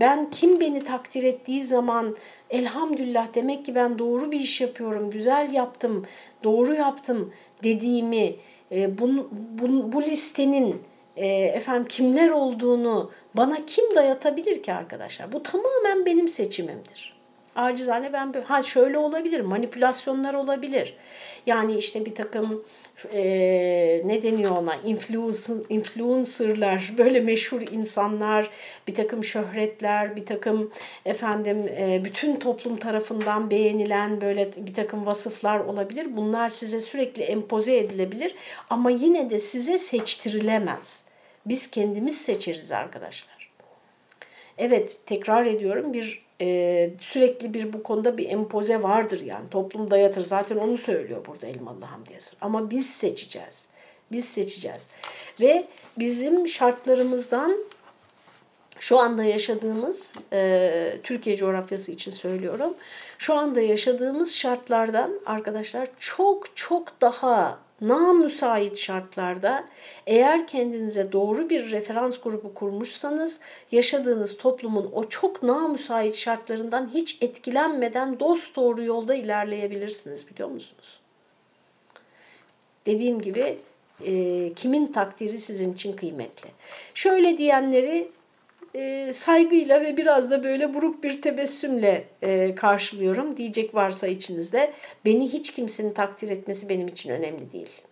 ben 0.00 0.30
kim 0.30 0.60
beni 0.60 0.84
takdir 0.84 1.22
ettiği 1.22 1.64
zaman 1.64 2.16
elhamdülillah 2.50 3.34
demek 3.34 3.64
ki 3.64 3.74
ben 3.74 3.98
doğru 3.98 4.32
bir 4.32 4.40
iş 4.40 4.60
yapıyorum, 4.60 5.10
güzel 5.10 5.52
yaptım, 5.52 6.06
doğru 6.44 6.74
yaptım 6.74 7.32
dediğimi, 7.62 8.36
e, 8.72 8.98
bu, 8.98 9.28
bu, 9.30 9.92
bu 9.92 10.02
listenin 10.02 10.82
e, 11.16 11.26
efendim 11.26 11.86
kimler 11.88 12.30
olduğunu 12.30 13.10
bana 13.34 13.66
kim 13.66 13.94
dayatabilir 13.94 14.62
ki 14.62 14.72
arkadaşlar? 14.72 15.32
Bu 15.32 15.42
tamamen 15.42 16.06
benim 16.06 16.28
seçimimdir. 16.28 17.14
Acizane 17.56 18.12
ben 18.12 18.32
ha 18.44 18.62
şöyle 18.62 18.98
olabilir, 18.98 19.40
manipülasyonlar 19.40 20.34
olabilir. 20.34 20.96
Yani 21.46 21.76
işte 21.78 22.06
bir 22.06 22.14
takım 22.14 22.64
e, 23.12 24.02
ne 24.04 24.22
deniyor 24.22 24.50
ona 24.50 24.76
influencerlar, 25.68 26.92
böyle 26.98 27.20
meşhur 27.20 27.62
insanlar, 27.72 28.50
bir 28.88 28.94
takım 28.94 29.24
şöhretler, 29.24 30.16
bir 30.16 30.26
takım 30.26 30.72
efendim 31.04 31.68
e, 31.78 32.02
bütün 32.04 32.36
toplum 32.36 32.76
tarafından 32.76 33.50
beğenilen 33.50 34.20
böyle 34.20 34.50
bir 34.56 34.74
takım 34.74 35.06
vasıflar 35.06 35.60
olabilir. 35.60 36.16
Bunlar 36.16 36.48
size 36.48 36.80
sürekli 36.80 37.22
empoze 37.22 37.76
edilebilir 37.76 38.34
ama 38.70 38.90
yine 38.90 39.30
de 39.30 39.38
size 39.38 39.78
seçtirilemez. 39.78 41.04
Biz 41.46 41.70
kendimiz 41.70 42.20
seçeriz 42.20 42.72
arkadaşlar. 42.72 43.50
Evet 44.58 45.06
tekrar 45.06 45.46
ediyorum 45.46 45.92
bir 45.92 46.23
e, 46.40 46.90
sürekli 47.00 47.54
bir 47.54 47.72
bu 47.72 47.82
konuda 47.82 48.18
bir 48.18 48.28
empoze 48.28 48.82
vardır 48.82 49.20
yani. 49.20 49.50
Toplum 49.50 49.90
dayatır. 49.90 50.20
Zaten 50.20 50.56
onu 50.56 50.78
söylüyor 50.78 51.26
burada 51.26 51.46
Elmalı 51.46 51.84
Hamdi 51.84 52.12
Yazır. 52.12 52.36
Ama 52.40 52.70
biz 52.70 52.90
seçeceğiz. 52.90 53.66
Biz 54.12 54.24
seçeceğiz. 54.24 54.88
Ve 55.40 55.66
bizim 55.98 56.48
şartlarımızdan 56.48 57.56
şu 58.80 58.98
anda 58.98 59.24
yaşadığımız, 59.24 60.12
e, 60.32 60.96
Türkiye 61.02 61.36
coğrafyası 61.36 61.92
için 61.92 62.10
söylüyorum, 62.10 62.74
şu 63.18 63.34
anda 63.34 63.60
yaşadığımız 63.60 64.34
şartlardan 64.34 65.20
arkadaşlar 65.26 65.88
çok 65.98 66.56
çok 66.56 67.00
daha 67.00 67.58
namüsait 67.80 68.78
şartlarda 68.78 69.64
eğer 70.06 70.46
kendinize 70.46 71.12
doğru 71.12 71.50
bir 71.50 71.70
referans 71.70 72.20
grubu 72.20 72.54
kurmuşsanız 72.54 73.40
yaşadığınız 73.72 74.36
toplumun 74.36 74.90
o 74.92 75.08
çok 75.08 75.42
namüsait 75.42 76.14
şartlarından 76.14 76.90
hiç 76.94 77.18
etkilenmeden 77.20 78.20
dost 78.20 78.56
doğru 78.56 78.82
yolda 78.82 79.14
ilerleyebilirsiniz 79.14 80.28
biliyor 80.28 80.48
musunuz? 80.48 81.00
Dediğim 82.86 83.22
gibi 83.22 83.58
e, 84.04 84.52
kimin 84.56 84.86
takdiri 84.86 85.38
sizin 85.38 85.74
için 85.74 85.96
kıymetli. 85.96 86.48
Şöyle 86.94 87.38
diyenleri 87.38 88.10
e, 88.74 89.12
saygıyla 89.12 89.80
ve 89.80 89.96
biraz 89.96 90.30
da 90.30 90.44
böyle 90.44 90.74
buruk 90.74 91.04
bir 91.04 91.22
tebessümle 91.22 92.04
e, 92.22 92.54
karşılıyorum. 92.54 93.36
Diyecek 93.36 93.74
varsa 93.74 94.06
içinizde 94.06 94.72
beni 95.04 95.32
hiç 95.32 95.52
kimsenin 95.52 95.92
takdir 95.92 96.30
etmesi 96.30 96.68
benim 96.68 96.88
için 96.88 97.10
önemli 97.10 97.52
değil. 97.52 97.82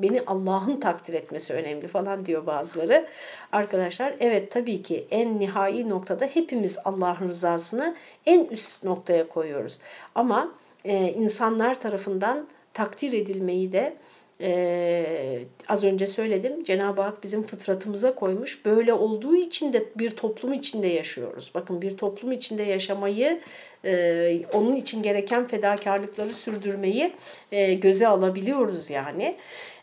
Beni 0.00 0.22
Allah'ın 0.26 0.80
takdir 0.80 1.14
etmesi 1.14 1.52
önemli 1.52 1.88
falan 1.88 2.26
diyor 2.26 2.46
bazıları. 2.46 3.06
Arkadaşlar 3.52 4.14
evet 4.20 4.50
tabii 4.50 4.82
ki 4.82 5.06
en 5.10 5.40
nihai 5.40 5.88
noktada 5.88 6.24
hepimiz 6.26 6.78
Allah'ın 6.84 7.28
rızasını 7.28 7.94
en 8.26 8.44
üst 8.44 8.84
noktaya 8.84 9.28
koyuyoruz. 9.28 9.78
Ama 10.14 10.54
e, 10.84 11.12
insanlar 11.12 11.80
tarafından 11.80 12.48
takdir 12.72 13.12
edilmeyi 13.12 13.72
de 13.72 13.96
ee, 14.40 15.44
az 15.68 15.84
önce 15.84 16.06
söyledim 16.06 16.64
Cenab-ı 16.64 17.02
Hak 17.02 17.22
bizim 17.22 17.42
fıtratımıza 17.42 18.14
koymuş. 18.14 18.64
Böyle 18.64 18.92
olduğu 18.92 19.36
için 19.36 19.72
de 19.72 19.84
bir 19.96 20.10
toplum 20.10 20.52
içinde 20.52 20.86
yaşıyoruz. 20.86 21.50
Bakın 21.54 21.82
bir 21.82 21.96
toplum 21.96 22.32
içinde 22.32 22.62
yaşamayı, 22.62 23.40
e, 23.84 24.40
onun 24.52 24.76
için 24.76 25.02
gereken 25.02 25.46
fedakarlıkları 25.46 26.32
sürdürmeyi 26.32 27.12
e, 27.52 27.74
göze 27.74 28.08
alabiliyoruz 28.08 28.90
yani. 28.90 29.36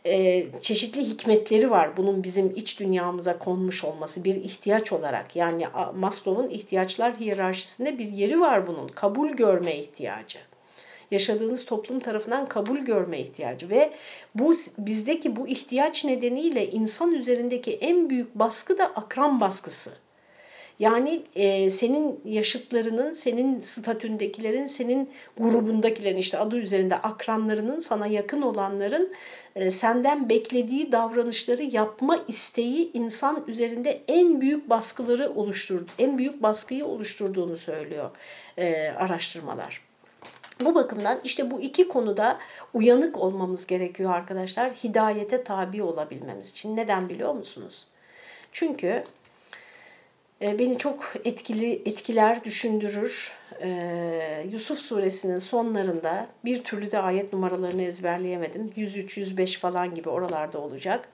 E, 0.06 0.46
çeşitli 0.62 1.02
hikmetleri 1.02 1.72
var 1.72 1.98
bunun 1.98 2.24
bizim 2.24 2.54
iç 2.56 2.80
dünyamıza 2.80 3.40
konmuş 3.40 3.84
olması 3.84 4.24
bir 4.24 4.36
ihtiyaç 4.36 4.94
olarak. 4.94 5.36
Yani 5.36 5.68
Maslow'un 5.96 6.50
ihtiyaçlar 6.50 7.20
hiyerarşisinde 7.20 7.98
bir 7.98 8.08
yeri 8.08 8.40
var 8.40 8.68
bunun. 8.68 8.88
Kabul 8.88 9.30
görme 9.30 9.76
ihtiyacı. 9.76 10.40
Yaşadığınız 11.12 11.66
toplum 11.66 12.00
tarafından 12.00 12.48
kabul 12.48 12.78
görme 12.78 13.20
ihtiyacı 13.20 13.70
ve 13.70 13.94
bu 14.36 14.54
bizdeki 14.78 15.36
bu 15.36 15.48
ihtiyaç 15.48 16.06
nedeniyle 16.06 16.72
insan 16.72 17.12
üzerindeki 17.12 17.72
en 17.72 18.10
büyük 18.10 18.36
baskı 18.36 18.78
da 18.78 18.86
akran 18.86 19.42
baskısı. 19.42 19.92
Yani 20.82 21.24
e, 21.36 21.70
senin 21.70 22.22
yaşıtlarının, 22.26 23.14
senin 23.14 23.62
statündekilerin, 23.62 24.68
senin 24.68 25.10
grubundakilerin 25.38 26.18
işte 26.18 26.38
adı 26.38 26.58
üzerinde 26.58 26.96
akranlarının, 26.96 27.80
sana 27.80 28.08
yakın 28.08 28.42
olanların 28.42 29.14
e, 29.56 29.72
senden 29.72 30.30
beklediği 30.30 30.92
davranışları 30.92 31.64
yapma 31.64 32.26
isteği 32.28 32.92
insan 32.94 33.44
üzerinde 33.48 34.02
en 34.08 34.42
büyük 34.42 34.70
baskıları 34.70 35.30
oluşturdu, 35.36 35.92
en 36.00 36.18
büyük 36.18 36.44
baskıyı 36.44 36.86
oluşturduğunu 36.86 37.58
söylüyor 37.58 38.10
e, 38.58 38.90
araştırmalar. 38.90 39.91
Bu 40.66 40.76
bakımdan 40.76 41.20
işte 41.24 41.52
bu 41.52 41.62
iki 41.62 41.88
konuda 41.88 42.38
uyanık 42.74 43.18
olmamız 43.18 43.68
gerekiyor 43.68 44.14
arkadaşlar. 44.14 44.72
Hidayete 44.72 45.44
tabi 45.44 45.84
olabilmemiz 45.84 46.50
için. 46.50 46.78
Neden 46.78 47.10
biliyor 47.10 47.34
musunuz? 47.34 47.88
Çünkü 48.52 49.04
e, 50.42 50.60
beni 50.60 50.78
çok 50.78 51.14
etkili 51.26 51.82
etkiler, 51.86 52.44
düşündürür. 52.44 53.32
Ee, 53.64 54.46
Yusuf 54.52 54.80
suresinin 54.80 55.38
sonlarında 55.38 56.28
bir 56.46 56.64
türlü 56.64 56.92
de 56.92 57.00
ayet 57.00 57.34
numaralarını 57.34 57.84
ezberleyemedim. 57.84 58.72
103, 58.76 59.18
105 59.18 59.58
falan 59.58 59.96
gibi 59.96 60.10
oralarda 60.10 60.60
olacak. 60.60 61.10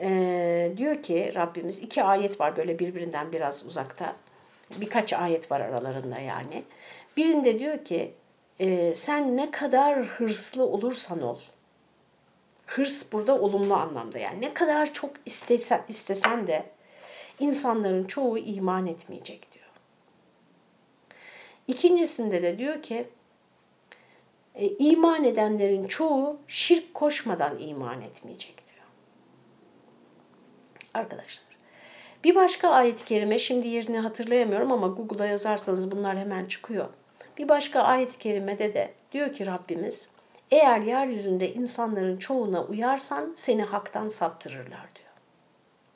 Ee, 0.00 0.72
diyor 0.76 1.02
ki 1.02 1.32
Rabbimiz 1.34 1.78
iki 1.78 2.02
ayet 2.02 2.40
var 2.40 2.56
böyle 2.56 2.78
birbirinden 2.78 3.32
biraz 3.32 3.66
uzakta. 3.66 4.16
Birkaç 4.80 5.12
ayet 5.12 5.50
var 5.50 5.60
aralarında 5.60 6.20
yani. 6.20 6.64
Birinde 7.16 7.58
diyor 7.58 7.84
ki 7.84 8.14
e, 8.60 8.94
sen 8.94 9.36
ne 9.36 9.50
kadar 9.50 10.04
hırslı 10.04 10.64
olursan 10.64 11.22
ol. 11.22 11.38
Hırs 12.66 13.12
burada 13.12 13.40
olumlu 13.40 13.74
anlamda 13.74 14.18
yani 14.18 14.40
ne 14.40 14.54
kadar 14.54 14.92
çok 14.92 15.10
istesen, 15.26 15.84
istesen 15.88 16.46
de 16.46 16.64
insanların 17.40 18.04
çoğu 18.04 18.38
iman 18.38 18.86
etmeyecek 18.86 19.52
diyor. 19.52 19.64
İkincisinde 21.68 22.42
de 22.42 22.58
diyor 22.58 22.82
ki 22.82 23.08
e, 24.54 24.68
iman 24.68 25.24
edenlerin 25.24 25.86
çoğu 25.86 26.38
şirk 26.48 26.94
koşmadan 26.94 27.58
iman 27.58 28.02
etmeyecek 28.02 28.56
diyor. 28.56 28.86
Arkadaşlar 30.94 31.54
bir 32.24 32.34
başka 32.34 32.68
ayet-i 32.68 33.04
kerime 33.04 33.38
şimdi 33.38 33.68
yerini 33.68 33.98
hatırlayamıyorum 33.98 34.72
ama 34.72 34.86
Google'a 34.86 35.26
yazarsanız 35.26 35.90
bunlar 35.90 36.18
hemen 36.18 36.46
çıkıyor. 36.46 36.88
Bir 37.38 37.48
başka 37.48 37.80
ayet-i 37.80 38.18
kerimede 38.18 38.74
de 38.74 38.92
diyor 39.12 39.32
ki 39.32 39.46
Rabbimiz 39.46 40.08
eğer 40.50 40.80
yeryüzünde 40.80 41.54
insanların 41.54 42.16
çoğuna 42.16 42.64
uyarsan 42.64 43.32
seni 43.36 43.62
haktan 43.62 44.08
saptırırlar 44.08 44.88
diyor. 44.94 45.08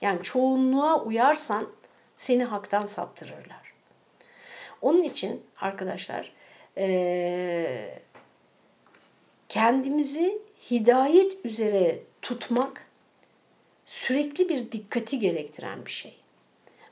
Yani 0.01 0.22
çoğunluğa 0.22 1.05
uyarsan 1.05 1.68
seni 2.16 2.45
haktan 2.45 2.86
saptırırlar. 2.86 3.72
Onun 4.82 5.03
için 5.03 5.43
arkadaşlar 5.61 6.32
kendimizi 9.49 10.39
hidayet 10.70 11.45
üzere 11.45 11.99
tutmak 12.22 12.86
sürekli 13.86 14.49
bir 14.49 14.72
dikkati 14.72 15.18
gerektiren 15.18 15.86
bir 15.86 15.91
şey. 15.91 16.16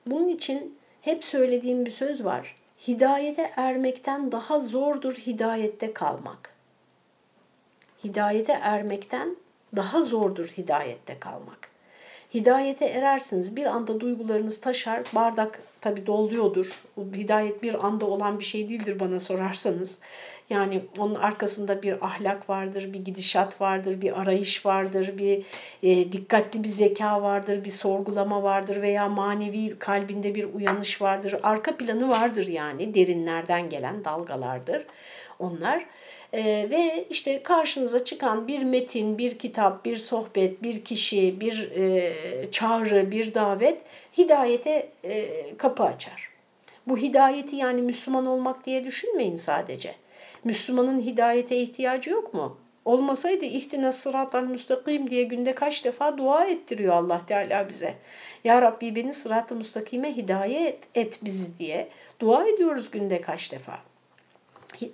Bunun 0.07 0.29
için 0.29 0.79
hep 1.01 1.25
söylediğim 1.25 1.87
bir 1.87 1.91
söz 1.91 2.25
var. 2.25 2.57
Hidayete 2.79 3.53
ermekten 3.57 4.33
daha 4.33 4.59
zordur 4.59 5.13
hidayette 5.13 5.93
kalmak. 5.93 6.55
Hidayete 8.05 8.53
ermekten 8.53 9.37
daha 9.77 10.03
zordur 10.03 10.47
hidayette 10.47 11.19
kalmak. 11.19 11.76
Hidayete 12.37 12.85
erersiniz. 12.85 13.57
Bir 13.57 13.67
anda 13.67 14.01
duygularınız 14.01 14.61
taşar. 14.61 15.03
Bardak 15.15 15.61
tabi 15.81 16.07
doluyordur. 16.07 16.67
Hidayet 17.15 17.63
bir 17.63 17.87
anda 17.87 18.07
olan 18.07 18.39
bir 18.39 18.45
şey 18.45 18.69
değildir 18.69 19.01
bana 19.01 19.21
sorarsanız. 19.21 19.99
Yani 20.51 20.83
onun 20.99 21.15
arkasında 21.15 21.83
bir 21.83 22.07
ahlak 22.07 22.51
vardır, 22.51 22.93
bir 22.93 23.05
gidişat 23.05 23.61
vardır, 23.61 24.01
bir 24.01 24.21
arayış 24.21 24.67
vardır, 24.67 25.19
bir 25.19 25.45
e, 25.83 26.13
dikkatli 26.13 26.65
bir 26.65 26.69
zeka 26.69 27.23
vardır, 27.23 27.65
bir 27.65 27.71
sorgulama 27.71 28.43
vardır 28.43 28.83
veya 28.83 29.09
manevi 29.09 29.79
kalbinde 29.79 30.35
bir 30.35 30.55
uyanış 30.55 31.03
vardır. 31.03 31.35
Arka 31.43 31.77
planı 31.77 32.09
vardır 32.09 32.49
yani 32.49 32.95
derinlerden 32.95 33.69
gelen 33.69 34.05
dalgalardır 34.05 34.87
onlar. 35.39 35.87
E, 36.37 36.71
ve 36.71 37.05
işte 37.11 37.43
karşınıza 37.43 38.05
çıkan 38.05 38.49
bir 38.49 38.63
metin, 38.63 39.19
bir 39.19 39.39
kitap, 39.39 39.85
bir 39.85 39.97
sohbet, 39.97 40.63
bir 40.63 40.85
kişi, 40.85 41.41
bir 41.41 41.71
e, 41.71 42.13
çağrı, 42.51 43.11
bir 43.11 43.35
davet 43.35 43.83
hidayete 44.19 44.89
e, 45.05 45.27
kapı 45.57 45.83
açar. 45.83 46.29
Bu 46.87 46.99
hidayeti 46.99 47.57
yani 47.57 47.83
Müslüman 47.83 48.27
olmak 48.27 48.67
diye 48.67 48.85
düşünmeyin 48.85 49.37
sadece. 49.37 49.95
Müslümanın 50.45 51.01
hidayete 51.01 51.57
ihtiyacı 51.57 52.11
yok 52.11 52.35
mu? 52.35 52.59
Olmasaydı 52.85 53.45
ihtina 53.45 53.93
sıratal 53.93 54.43
müstakim 54.43 55.11
diye 55.11 55.23
günde 55.23 55.55
kaç 55.55 55.85
defa 55.85 56.19
dua 56.19 56.45
ettiriyor 56.45 56.95
Allah 56.95 57.21
Teala 57.27 57.69
bize. 57.69 57.95
Ya 58.45 58.63
Rabbi 58.63 58.97
beni 58.97 59.13
sırat-ı 59.13 59.55
müstakime 59.55 60.17
hidayet 60.17 60.79
et 60.95 61.19
bizi 61.25 61.59
diye 61.59 61.89
dua 62.21 62.49
ediyoruz 62.49 62.91
günde 62.91 63.21
kaç 63.21 63.53
defa 63.53 63.79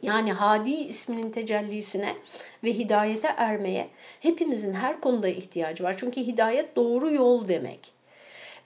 yani 0.03 0.33
Hadi 0.33 0.71
isminin 0.71 1.31
tecellisine 1.31 2.15
ve 2.65 2.73
hidayete 2.73 3.29
ermeye 3.37 3.89
hepimizin 4.21 4.73
her 4.73 5.01
konuda 5.01 5.29
ihtiyacı 5.29 5.85
var. 5.85 5.95
Çünkü 5.99 6.21
hidayet 6.21 6.77
doğru 6.77 7.13
yol 7.13 7.49
demek. 7.49 7.93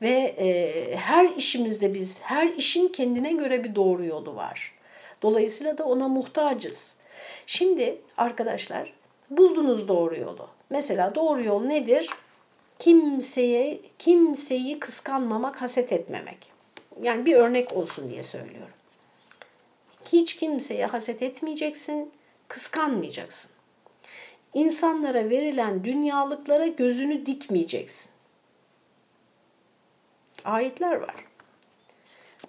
Ve 0.03 0.35
e, 0.39 0.97
her 0.97 1.29
işimizde 1.37 1.95
biz, 1.95 2.21
her 2.21 2.49
işin 2.49 2.89
kendine 2.89 3.33
göre 3.33 3.65
bir 3.65 3.75
doğru 3.75 4.05
yolu 4.05 4.37
var. 4.37 4.73
Dolayısıyla 5.23 5.79
da 5.79 5.85
ona 5.85 6.09
muhtacız. 6.09 6.97
Şimdi 7.47 7.99
arkadaşlar 8.17 8.93
buldunuz 9.31 9.89
doğru 9.89 10.17
yolu. 10.17 10.49
Mesela 10.71 11.15
doğru 11.15 11.45
yol 11.45 11.63
nedir? 11.63 12.11
Kimseye 12.79 13.81
kimseyi 13.99 14.81
kıskanmamak, 14.81 15.63
haset 15.63 15.93
etmemek. 15.93 16.53
Yani 17.03 17.27
bir 17.27 17.35
örnek 17.35 17.73
olsun 17.73 18.09
diye 18.11 18.23
söylüyorum. 18.23 18.75
Hiç 20.13 20.37
kimseye 20.37 20.87
haset 20.87 21.23
etmeyeceksin, 21.23 22.13
kıskanmayacaksın. 22.49 23.53
İnsanlara 24.55 25.31
verilen 25.31 25.85
dünyalıklara 25.85 26.67
gözünü 26.67 27.27
dikmeyeceksin. 27.27 28.11
Ayetler 30.45 30.95
var. 30.95 31.15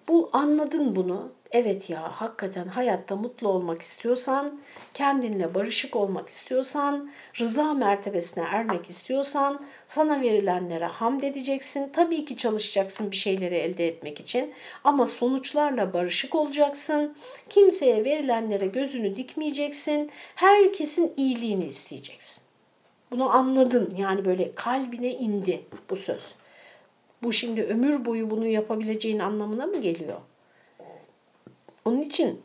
Bu 0.08 0.30
anladın 0.34 0.96
bunu. 0.96 1.32
Evet 1.52 1.90
ya 1.90 2.22
hakikaten 2.22 2.68
hayatta 2.68 3.16
mutlu 3.16 3.48
olmak 3.48 3.82
istiyorsan, 3.82 4.60
kendinle 4.94 5.54
barışık 5.54 5.96
olmak 5.96 6.30
istiyorsan, 6.30 7.12
rıza 7.40 7.74
mertebesine 7.74 8.44
ermek 8.44 8.90
istiyorsan 8.90 9.66
sana 9.86 10.22
verilenlere 10.22 10.86
hamd 10.86 11.22
edeceksin. 11.22 11.90
Tabii 11.94 12.26
ki 12.26 12.38
çalışacaksın 12.38 13.12
bir 13.12 13.16
şeyleri 13.16 13.56
elde 13.56 13.88
etmek 13.88 14.20
için 14.20 14.54
ama 14.84 15.06
sonuçlarla 15.06 15.94
barışık 15.94 16.36
olacaksın. 16.36 17.16
Kimseye 17.50 18.04
verilenlere 18.04 18.66
gözünü 18.66 19.16
dikmeyeceksin. 19.16 20.12
Herkesin 20.36 21.14
iyiliğini 21.18 21.66
isteyeceksin. 21.66 22.44
Bunu 23.12 23.30
anladın 23.30 23.96
yani 23.98 24.26
böyle 24.26 24.56
kalbine 24.56 25.14
indi 25.14 25.66
bu 25.90 25.96
söz. 25.96 26.36
Bu 27.24 27.34
şimdi 27.34 27.64
ömür 27.64 28.06
boyu 28.06 28.30
bunu 28.30 28.48
yapabileceğin 28.48 29.20
anlamına 29.20 29.66
mı 29.66 29.82
geliyor? 29.82 30.18
Onun 31.88 32.02
için 32.02 32.42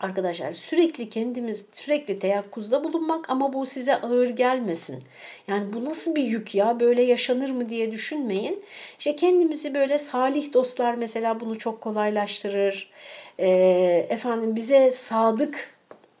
arkadaşlar 0.00 0.52
sürekli 0.52 1.10
kendimiz 1.10 1.64
sürekli 1.72 2.18
teyakkuzda 2.18 2.84
bulunmak 2.84 3.30
ama 3.30 3.52
bu 3.52 3.66
size 3.66 4.00
ağır 4.00 4.30
gelmesin. 4.30 5.02
Yani 5.48 5.72
bu 5.72 5.84
nasıl 5.84 6.14
bir 6.14 6.22
yük 6.22 6.54
ya 6.54 6.80
böyle 6.80 7.02
yaşanır 7.02 7.50
mı 7.50 7.68
diye 7.68 7.92
düşünmeyin. 7.92 8.62
İşte 8.98 9.16
kendimizi 9.16 9.74
böyle 9.74 9.98
salih 9.98 10.52
dostlar 10.52 10.94
mesela 10.94 11.40
bunu 11.40 11.58
çok 11.58 11.80
kolaylaştırır. 11.80 12.90
Ee, 13.38 14.06
efendim 14.10 14.56
bize 14.56 14.90
sadık 14.90 15.73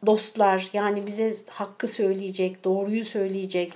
dostlar 0.06 0.70
yani 0.72 1.06
bize 1.06 1.34
hakkı 1.48 1.86
söyleyecek, 1.86 2.64
doğruyu 2.64 3.04
söyleyecek, 3.04 3.72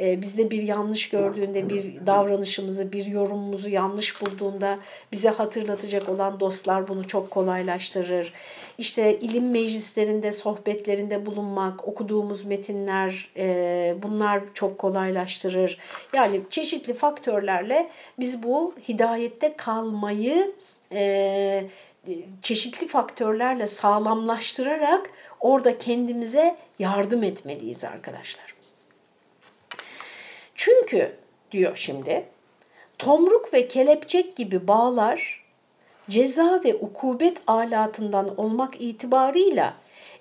e, 0.00 0.22
bizde 0.22 0.50
bir 0.50 0.62
yanlış 0.62 1.08
gördüğünde, 1.08 1.68
bir 1.68 2.06
davranışımızı, 2.06 2.92
bir 2.92 3.06
yorumumuzu 3.06 3.68
yanlış 3.68 4.22
bulduğunda 4.22 4.78
bize 5.12 5.28
hatırlatacak 5.28 6.08
olan 6.08 6.40
dostlar 6.40 6.88
bunu 6.88 7.06
çok 7.06 7.30
kolaylaştırır. 7.30 8.32
İşte 8.78 9.18
ilim 9.18 9.50
meclislerinde, 9.50 10.32
sohbetlerinde 10.32 11.26
bulunmak, 11.26 11.88
okuduğumuz 11.88 12.44
metinler 12.44 13.30
e, 13.36 13.94
bunlar 14.02 14.42
çok 14.54 14.78
kolaylaştırır. 14.78 15.78
Yani 16.12 16.40
çeşitli 16.50 16.94
faktörlerle 16.94 17.90
biz 18.18 18.42
bu 18.42 18.74
hidayette 18.88 19.56
kalmayı 19.56 20.52
e, 20.92 21.64
çeşitli 22.42 22.88
faktörlerle 22.88 23.66
sağlamlaştırarak 23.66 25.10
orada 25.40 25.78
kendimize 25.78 26.56
yardım 26.78 27.22
etmeliyiz 27.22 27.84
arkadaşlar. 27.84 28.54
Çünkü 30.54 31.16
diyor 31.52 31.76
şimdi 31.76 32.26
tomruk 32.98 33.54
ve 33.54 33.68
kelepçek 33.68 34.36
gibi 34.36 34.68
bağlar 34.68 35.44
ceza 36.10 36.60
ve 36.64 36.74
ukubet 36.74 37.42
alatından 37.46 38.40
olmak 38.40 38.80
itibarıyla 38.80 39.74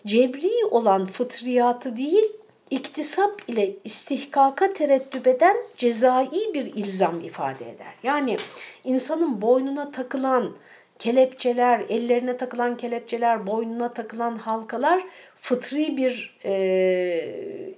cebri 0.05 0.65
olan 0.71 1.05
fıtriyatı 1.05 1.97
değil, 1.97 2.31
iktisap 2.69 3.49
ile 3.49 3.75
istihkaka 3.83 4.73
tereddüp 4.73 5.27
eden 5.27 5.57
cezai 5.77 6.53
bir 6.53 6.65
ilzam 6.65 7.21
ifade 7.21 7.69
eder. 7.69 7.93
Yani 8.03 8.37
insanın 8.83 9.41
boynuna 9.41 9.91
takılan 9.91 10.55
kelepçeler, 11.01 11.85
ellerine 11.89 12.37
takılan 12.37 12.77
kelepçeler, 12.77 13.47
boynuna 13.47 13.93
takılan 13.93 14.35
halkalar 14.35 15.03
fıtri 15.35 15.97
bir 15.97 16.37
e, 16.45 16.53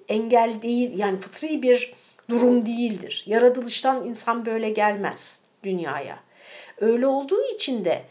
engel 0.09 0.61
değil, 0.61 0.99
yani 0.99 1.19
fıtri 1.19 1.61
bir 1.61 1.93
durum 2.29 2.65
değildir. 2.65 3.23
Yaratılıştan 3.27 4.05
insan 4.05 4.45
böyle 4.45 4.69
gelmez 4.69 5.39
dünyaya. 5.63 6.19
Öyle 6.79 7.07
olduğu 7.07 7.41
için 7.55 7.85
de 7.85 8.01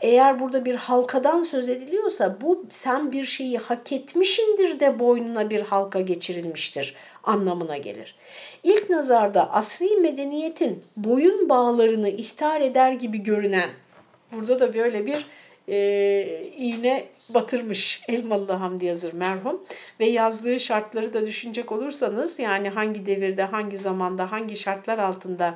eğer 0.00 0.40
burada 0.40 0.64
bir 0.64 0.74
halkadan 0.74 1.42
söz 1.42 1.68
ediliyorsa 1.68 2.40
bu 2.40 2.66
sen 2.70 3.12
bir 3.12 3.24
şeyi 3.24 3.58
hak 3.58 3.92
etmişindir 3.92 4.80
de 4.80 4.98
boynuna 4.98 5.50
bir 5.50 5.60
halka 5.60 6.00
geçirilmiştir 6.00 6.94
anlamına 7.24 7.76
gelir. 7.76 8.16
İlk 8.62 8.90
nazarda 8.90 9.52
asri 9.52 9.96
medeniyetin 9.96 10.84
boyun 10.96 11.48
bağlarını 11.48 12.08
ihtar 12.08 12.60
eder 12.60 12.92
gibi 12.92 13.18
görünen, 13.18 13.70
burada 14.36 14.60
da 14.60 14.74
böyle 14.74 15.06
bir 15.06 15.26
e, 15.68 16.50
iğne 16.56 17.04
batırmış 17.28 18.02
Elmalı 18.08 18.52
Hamdi 18.52 18.84
Yazır 18.84 19.12
merhum. 19.12 19.64
Ve 20.00 20.06
yazdığı 20.06 20.60
şartları 20.60 21.14
da 21.14 21.26
düşünecek 21.26 21.72
olursanız 21.72 22.38
yani 22.38 22.68
hangi 22.68 23.06
devirde, 23.06 23.42
hangi 23.42 23.78
zamanda, 23.78 24.32
hangi 24.32 24.56
şartlar 24.56 24.98
altında 24.98 25.54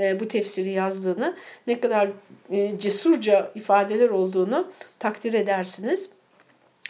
e, 0.00 0.20
bu 0.20 0.28
tefsiri 0.28 0.70
yazdığını 0.70 1.36
ne 1.66 1.80
kadar 1.80 2.08
e, 2.50 2.78
cesurca 2.78 3.52
ifadeler 3.54 4.10
olduğunu 4.10 4.72
takdir 4.98 5.34
edersiniz 5.34 6.10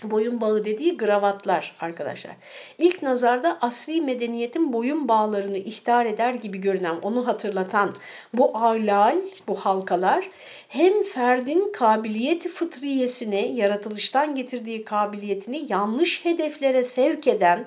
boyun 0.03 0.41
bağı 0.41 0.65
dediği 0.65 0.97
gravatlar 0.97 1.77
arkadaşlar. 1.81 2.33
İlk 2.79 3.03
nazarda 3.03 3.59
asri 3.61 4.01
medeniyetin 4.01 4.73
boyun 4.73 5.09
bağlarını 5.09 5.59
ihtar 5.59 6.07
eder 6.07 6.35
gibi 6.35 6.61
görünen, 6.61 6.97
onu 7.03 7.27
hatırlatan 7.27 7.95
bu 8.35 8.57
ahlal, 8.57 9.17
bu 9.49 9.55
halkalar 9.55 10.29
hem 10.69 11.03
ferdin 11.03 11.73
kabiliyeti 11.73 12.49
fıtriyesine, 12.49 13.49
yaratılıştan 13.49 14.35
getirdiği 14.35 14.85
kabiliyetini 14.85 15.67
yanlış 15.69 16.25
hedeflere 16.25 16.85
sevk 16.85 17.27
eden 17.27 17.65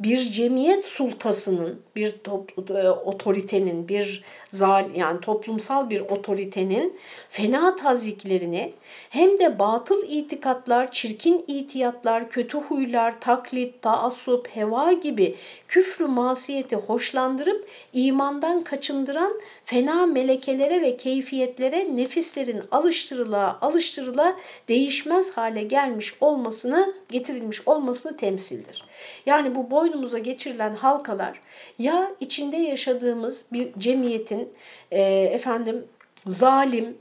bir 0.00 0.18
cemiyet 0.18 0.84
sultasının, 0.84 1.82
bir 2.00 2.18
top, 2.24 2.70
e, 2.70 2.90
otoritenin, 2.90 3.88
bir 3.88 4.22
zal 4.48 4.84
yani 4.96 5.20
toplumsal 5.20 5.90
bir 5.90 6.00
otoritenin 6.00 6.98
fena 7.30 7.76
taziklerini 7.76 8.72
hem 9.10 9.38
de 9.38 9.58
batıl 9.58 10.02
itikatlar, 10.08 10.92
çirkin 10.92 11.44
itiyatlar, 11.48 12.30
kötü 12.30 12.58
huylar, 12.58 13.20
taklit, 13.20 13.82
taassup, 13.82 14.48
heva 14.48 14.92
gibi 14.92 15.36
küfrü 15.68 16.06
masiyeti 16.06 16.76
hoşlandırıp 16.76 17.68
imandan 17.92 18.64
kaçındıran 18.64 19.32
fena 19.64 20.06
melekelere 20.06 20.82
ve 20.82 20.96
keyfiyetlere 20.96 21.96
nefislerin 21.96 22.62
alıştırıla 22.70 23.58
alıştırıla 23.60 24.36
değişmez 24.68 25.30
hale 25.30 25.62
gelmiş 25.62 26.14
olmasını, 26.20 26.94
getirilmiş 27.10 27.68
olmasını 27.68 28.16
temsildir. 28.16 28.89
Yani 29.26 29.54
bu 29.54 29.70
boynumuza 29.70 30.18
geçirilen 30.18 30.74
halkalar 30.74 31.40
ya 31.78 32.10
içinde 32.20 32.56
yaşadığımız 32.56 33.44
bir 33.52 33.72
cemiyetin 33.78 34.52
e, 34.90 35.02
efendim 35.22 35.84
zalim, 36.26 36.98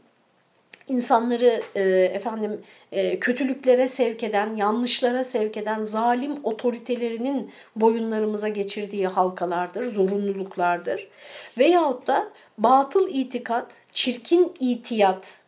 insanları 0.89 1.61
e, 1.75 1.81
efendim 2.13 2.61
e, 2.91 3.19
kötülüklere 3.19 3.87
sevk 3.87 4.23
eden, 4.23 4.55
yanlışlara 4.55 5.23
sevk 5.23 5.57
eden 5.57 5.83
zalim 5.83 6.35
otoritelerinin 6.43 7.51
boyunlarımıza 7.75 8.47
geçirdiği 8.47 9.07
halkalardır, 9.07 9.85
zorunluluklardır. 9.85 11.07
Veyahut 11.57 12.07
da 12.07 12.29
batıl 12.57 13.09
itikat, 13.09 13.71
çirkin 13.93 14.53
itiyat, 14.59 15.38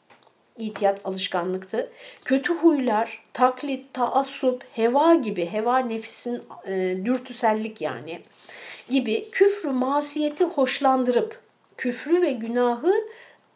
itiyat 0.62 0.99
alışkanlıktı. 1.03 1.91
Kötü 2.26 2.53
huylar, 2.53 3.24
taklit, 3.34 3.93
taassup, 3.93 4.64
heva 4.74 5.16
gibi, 5.16 5.45
heva 5.45 5.80
nefisin 5.80 6.43
e, 6.68 6.97
dürtüsellik 7.05 7.82
yani 7.82 8.22
gibi 8.89 9.30
küfrü 9.32 9.70
masiyeti 9.70 10.43
hoşlandırıp, 10.43 11.39
küfrü 11.78 12.22
ve 12.22 12.32
günahı 12.32 12.93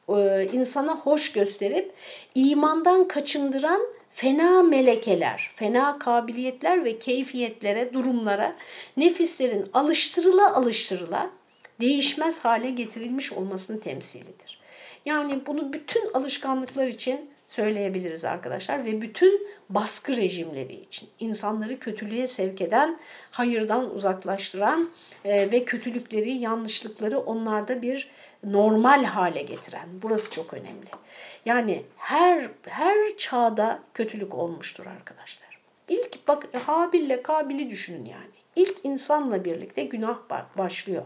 e, 0.10 0.48
insana 0.54 0.96
hoş 0.96 1.32
gösterip 1.32 1.94
imandan 2.36 3.08
kaçındıran 3.08 3.82
fena 4.12 4.64
melekeler, 4.64 5.52
fena 5.56 6.00
kabiliyetler 6.00 6.86
ve 6.86 7.00
keyfiyetlere, 7.00 7.94
durumlara 7.94 8.56
nefislerin 8.98 9.66
alıştırıla 9.74 10.56
alıştırıla 10.56 11.30
değişmez 11.82 12.46
hale 12.46 12.70
getirilmiş 12.70 13.34
olmasını 13.34 13.80
temsilidir. 13.80 14.55
Yani 15.06 15.46
bunu 15.46 15.74
bütün 15.74 16.14
alışkanlıklar 16.14 16.88
için 16.88 17.30
söyleyebiliriz 17.48 18.26
arkadaşlar 18.26 18.86
ve 18.86 19.02
bütün 19.02 19.48
baskı 19.70 20.18
rejimleri 20.18 20.74
için 20.74 21.10
insanları 21.20 21.80
kötülüğe 21.80 22.28
sevk 22.28 22.62
eden, 22.62 23.00
hayırdan 23.32 23.96
uzaklaştıran 23.96 24.90
e, 25.26 25.52
ve 25.52 25.66
kötülükleri, 25.66 26.32
yanlışlıkları 26.32 27.20
onlarda 27.20 27.82
bir 27.82 28.10
normal 28.44 29.04
hale 29.04 29.42
getiren. 29.42 29.90
Burası 30.04 30.32
çok 30.32 30.54
önemli. 30.54 30.90
Yani 31.46 31.84
her 31.98 32.50
her 32.68 33.18
çağda 33.18 33.80
kötülük 33.94 34.36
olmuştur 34.36 34.86
arkadaşlar. 34.86 35.60
İlk 35.90 36.28
bak 36.28 36.48
Habil'le 36.66 37.24
Kabil'i 37.24 37.70
düşünün 37.70 38.06
yani. 38.06 38.36
İlk 38.56 38.86
insanla 38.86 39.46
birlikte 39.46 39.84
günah 39.84 40.18
başlıyor. 40.58 41.04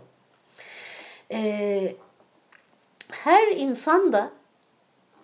Ee, 1.32 1.96
her 3.12 3.48
insan 3.48 4.14
da 4.14 4.32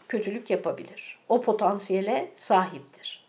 kötülük 0.08 0.50
yapabilir. 0.50 1.20
O 1.30 1.42
potansiyele 1.42 2.32
sahiptir. 2.36 3.26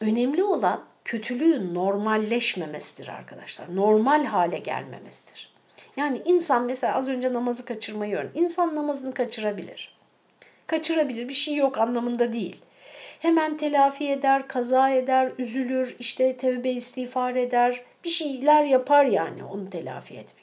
Önemli 0.00 0.44
olan 0.44 0.84
kötülüğün 1.04 1.74
normalleşmemesidir 1.74 3.08
arkadaşlar. 3.08 3.76
Normal 3.76 4.24
hale 4.24 4.58
gelmemesidir. 4.58 5.52
Yani 5.96 6.22
insan 6.24 6.64
mesela 6.64 6.94
az 6.94 7.08
önce 7.08 7.32
namazı 7.32 7.64
kaçırmayı 7.64 8.16
örneğin. 8.16 8.34
İnsan 8.34 8.76
namazını 8.76 9.14
kaçırabilir. 9.14 9.98
Kaçırabilir 10.66 11.28
bir 11.28 11.34
şey 11.34 11.54
yok 11.54 11.78
anlamında 11.78 12.32
değil. 12.32 12.62
Hemen 13.18 13.56
telafi 13.56 14.10
eder, 14.10 14.48
kaza 14.48 14.90
eder, 14.90 15.32
üzülür, 15.38 15.96
işte 15.98 16.36
tevbe 16.36 16.70
istiğfar 16.70 17.34
eder. 17.34 17.82
Bir 18.04 18.08
şeyler 18.08 18.64
yapar 18.64 19.04
yani 19.04 19.44
onu 19.44 19.70
telafi 19.70 20.14
etmek. 20.14 20.37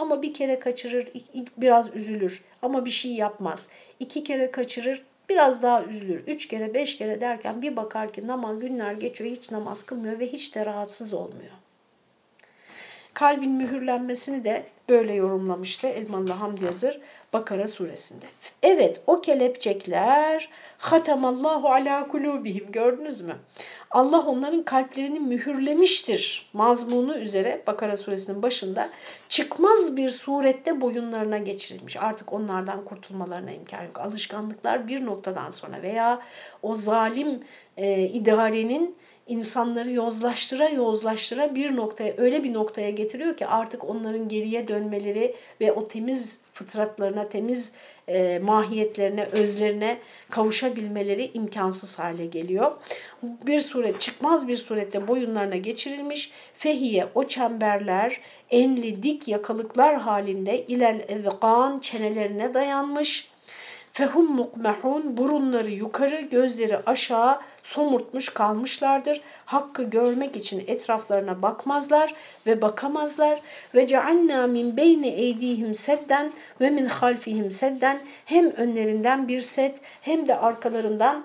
Ama 0.00 0.22
bir 0.22 0.34
kere 0.34 0.58
kaçırır, 0.58 1.08
biraz 1.56 1.96
üzülür 1.96 2.42
ama 2.62 2.84
bir 2.84 2.90
şey 2.90 3.12
yapmaz. 3.12 3.68
İki 4.00 4.24
kere 4.24 4.50
kaçırır, 4.50 5.02
biraz 5.28 5.62
daha 5.62 5.84
üzülür. 5.84 6.22
Üç 6.26 6.48
kere, 6.48 6.74
beş 6.74 6.98
kere 6.98 7.20
derken 7.20 7.62
bir 7.62 7.76
bakar 7.76 8.12
ki 8.12 8.26
namaz 8.26 8.60
günler 8.60 8.92
geçiyor, 8.92 9.30
hiç 9.30 9.50
namaz 9.50 9.82
kılmıyor 9.86 10.18
ve 10.18 10.26
hiç 10.26 10.54
de 10.54 10.66
rahatsız 10.66 11.14
olmuyor. 11.14 11.52
Kalbin 13.14 13.50
mühürlenmesini 13.50 14.44
de 14.44 14.66
böyle 14.88 15.14
yorumlamıştı 15.14 15.86
Elmalı 15.86 16.32
Hamdi 16.32 16.64
Yazır 16.64 17.00
Bakara 17.32 17.68
suresinde. 17.68 18.26
Evet 18.62 19.00
o 19.06 19.20
kelepçekler 19.20 20.48
hatamallahu 20.78 21.68
ala 21.68 22.08
kulubihim 22.08 22.72
gördünüz 22.72 23.20
mü? 23.20 23.36
Allah 23.90 24.26
onların 24.26 24.62
kalplerini 24.62 25.20
mühürlemiştir 25.20 26.50
mazmunu 26.52 27.16
üzere 27.16 27.62
Bakara 27.66 27.96
suresinin 27.96 28.42
başında 28.42 28.88
çıkmaz 29.28 29.96
bir 29.96 30.10
surette 30.10 30.80
boyunlarına 30.80 31.38
geçirilmiş. 31.38 31.96
Artık 31.96 32.32
onlardan 32.32 32.84
kurtulmalarına 32.84 33.50
imkan 33.50 33.84
yok. 33.84 34.00
Alışkanlıklar 34.00 34.88
bir 34.88 35.06
noktadan 35.06 35.50
sonra 35.50 35.82
veya 35.82 36.22
o 36.62 36.76
zalim 36.76 37.40
e, 37.76 38.02
idarenin 38.02 38.96
insanları 39.30 39.90
yozlaştıra 39.90 40.68
yozlaştıra 40.68 41.54
bir 41.54 41.76
noktaya 41.76 42.14
öyle 42.16 42.44
bir 42.44 42.52
noktaya 42.52 42.90
getiriyor 42.90 43.36
ki 43.36 43.46
artık 43.46 43.84
onların 43.84 44.28
geriye 44.28 44.68
dönmeleri 44.68 45.34
ve 45.60 45.72
o 45.72 45.88
temiz 45.88 46.38
fıtratlarına, 46.52 47.28
temiz 47.28 47.72
e, 48.08 48.38
mahiyetlerine, 48.38 49.24
özlerine 49.24 49.98
kavuşabilmeleri 50.30 51.30
imkansız 51.34 51.98
hale 51.98 52.26
geliyor. 52.26 52.72
Bir 53.22 53.60
suret, 53.60 54.00
çıkmaz 54.00 54.48
bir 54.48 54.56
surette 54.56 55.08
boyunlarına 55.08 55.56
geçirilmiş. 55.56 56.30
Fehiye 56.54 57.06
o 57.14 57.24
çemberler 57.24 58.20
enli 58.50 59.02
dik 59.02 59.28
yakalıklar 59.28 59.96
halinde 59.96 60.66
ilel 60.66 61.04
ezgan 61.08 61.78
çenelerine 61.78 62.54
dayanmış 62.54 63.30
Fehum 63.92 64.32
mukmehun 64.34 65.16
burunları 65.16 65.70
yukarı, 65.70 66.20
gözleri 66.20 66.78
aşağı 66.86 67.40
somurtmuş 67.62 68.28
kalmışlardır. 68.28 69.20
Hakkı 69.44 69.82
görmek 69.82 70.36
için 70.36 70.64
etraflarına 70.66 71.42
bakmazlar 71.42 72.14
ve 72.46 72.62
bakamazlar. 72.62 73.40
Ve 73.74 73.86
cealna 73.86 74.46
min 74.46 74.76
beyni 74.76 75.08
eydihim 75.08 75.74
sedden 75.74 76.32
ve 76.60 76.70
min 76.70 76.84
halfihim 76.84 77.50
sedden 77.50 77.98
hem 78.24 78.50
önlerinden 78.50 79.28
bir 79.28 79.40
set 79.40 79.78
hem 80.02 80.28
de 80.28 80.38
arkalarından 80.38 81.24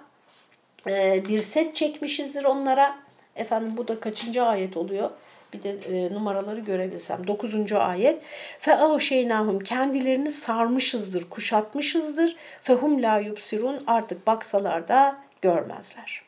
e, 0.87 1.23
bir 1.27 1.39
set 1.39 1.75
çekmişizdir 1.75 2.43
onlara. 2.43 2.95
Efendim 3.35 3.77
bu 3.77 3.87
da 3.87 3.99
kaçıncı 3.99 4.43
ayet 4.43 4.77
oluyor? 4.77 5.09
Bir 5.55 5.63
de 5.63 5.69
e, 5.69 6.13
numaraları 6.13 6.59
görebilsem. 6.59 7.27
Dokuzuncu 7.27 7.79
ayet. 7.79 8.21
Fe 8.59 8.77
şeynahum 8.99 9.59
kendilerini 9.59 10.31
sarmışızdır, 10.31 11.29
kuşatmışızdır. 11.29 12.35
Fehum 12.61 13.03
la 13.03 13.19
yubsirun 13.19 13.83
artık 13.87 14.27
baksalar 14.27 14.87
da 14.87 15.17
görmezler. 15.41 16.25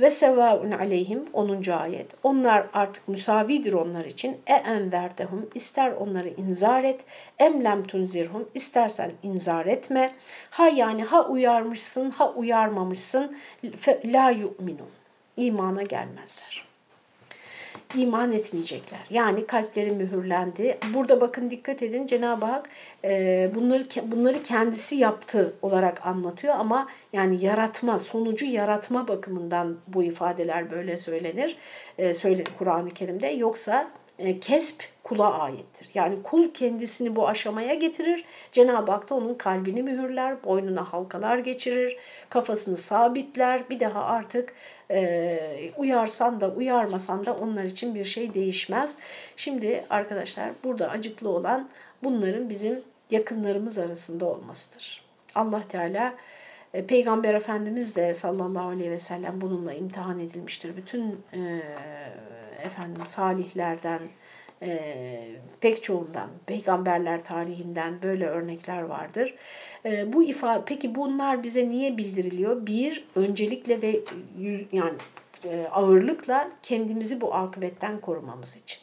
Ve 0.00 0.10
sevaun 0.10 0.70
aleyhim 0.70 1.24
10. 1.32 1.70
ayet. 1.70 2.06
Onlar 2.22 2.66
artık 2.72 3.08
müsavidir 3.08 3.72
onlar 3.72 4.04
için. 4.04 4.36
E 4.46 4.52
envertehum 4.54 5.50
ister 5.54 5.92
onları 5.92 6.28
inzar 6.28 6.84
et. 6.84 7.00
Em 7.38 7.64
lem 7.64 7.84
tunzirhum 7.84 8.48
istersen 8.54 9.10
inzar 9.22 9.66
etme. 9.66 10.10
Ha 10.50 10.68
yani 10.68 11.04
ha 11.04 11.26
uyarmışsın 11.28 12.10
ha 12.10 12.32
uyarmamışsın. 12.32 13.36
La 14.04 14.30
yu'minun. 14.30 14.90
İmana 15.36 15.82
gelmezler 15.82 16.63
iman 17.96 18.32
etmeyecekler. 18.32 19.00
Yani 19.10 19.46
kalpleri 19.46 19.90
mühürlendi. 19.90 20.78
Burada 20.94 21.20
bakın 21.20 21.50
dikkat 21.50 21.82
edin 21.82 22.06
Cenab-ı 22.06 22.46
Hak 22.46 22.68
e, 23.04 23.50
bunları 23.54 23.84
bunları 24.02 24.42
kendisi 24.42 24.96
yaptı 24.96 25.52
olarak 25.62 26.06
anlatıyor 26.06 26.54
ama 26.54 26.88
yani 27.12 27.44
yaratma, 27.44 27.98
sonucu 27.98 28.46
yaratma 28.46 29.08
bakımından 29.08 29.76
bu 29.88 30.02
ifadeler 30.02 30.70
böyle 30.70 30.96
söylenir. 30.96 31.56
E, 31.98 32.14
söyle 32.14 32.44
Kur'an-ı 32.58 32.90
Kerim'de 32.90 33.28
yoksa 33.28 33.90
kesp 34.40 34.82
kula 35.02 35.38
aittir. 35.38 35.90
Yani 35.94 36.22
kul 36.22 36.50
kendisini 36.50 37.16
bu 37.16 37.28
aşamaya 37.28 37.74
getirir. 37.74 38.24
Cenab-ı 38.52 38.92
Hak 38.92 39.10
da 39.10 39.14
onun 39.14 39.34
kalbini 39.34 39.82
mühürler, 39.82 40.44
boynuna 40.44 40.92
halkalar 40.92 41.38
geçirir, 41.38 41.96
kafasını 42.28 42.76
sabitler. 42.76 43.70
Bir 43.70 43.80
daha 43.80 44.04
artık 44.04 44.54
e, 44.90 45.38
uyarsan 45.76 46.40
da 46.40 46.50
uyarmasan 46.50 47.26
da 47.26 47.34
onlar 47.34 47.64
için 47.64 47.94
bir 47.94 48.04
şey 48.04 48.34
değişmez. 48.34 48.98
Şimdi 49.36 49.84
arkadaşlar 49.90 50.50
burada 50.64 50.90
acıklı 50.90 51.28
olan 51.28 51.68
bunların 52.02 52.50
bizim 52.50 52.82
yakınlarımız 53.10 53.78
arasında 53.78 54.24
olmasıdır. 54.24 55.04
Allah 55.34 55.62
Teala 55.68 56.14
e, 56.74 56.86
Peygamber 56.86 57.34
Efendimiz 57.34 57.96
de 57.96 58.14
sallallahu 58.14 58.68
aleyhi 58.68 58.90
ve 58.90 58.98
sellem 58.98 59.40
bununla 59.40 59.72
imtihan 59.72 60.18
edilmiştir. 60.18 60.76
Bütün 60.76 61.20
e, 61.32 61.62
efendim 62.64 63.06
salihlerden, 63.06 64.00
e, 64.62 64.80
pek 65.60 65.82
çoğundan, 65.82 66.30
peygamberler 66.46 67.24
tarihinden 67.24 68.02
böyle 68.02 68.26
örnekler 68.26 68.82
vardır. 68.82 69.34
E, 69.84 70.12
bu 70.12 70.24
ifa 70.24 70.64
peki 70.64 70.94
bunlar 70.94 71.42
bize 71.42 71.68
niye 71.68 71.98
bildiriliyor? 71.98 72.66
Bir, 72.66 73.04
öncelikle 73.14 73.82
ve 73.82 74.00
yüz, 74.38 74.66
yani 74.72 74.98
e, 75.44 75.66
ağırlıkla 75.72 76.50
kendimizi 76.62 77.20
bu 77.20 77.34
akıbetten 77.34 78.00
korumamız 78.00 78.56
için. 78.56 78.80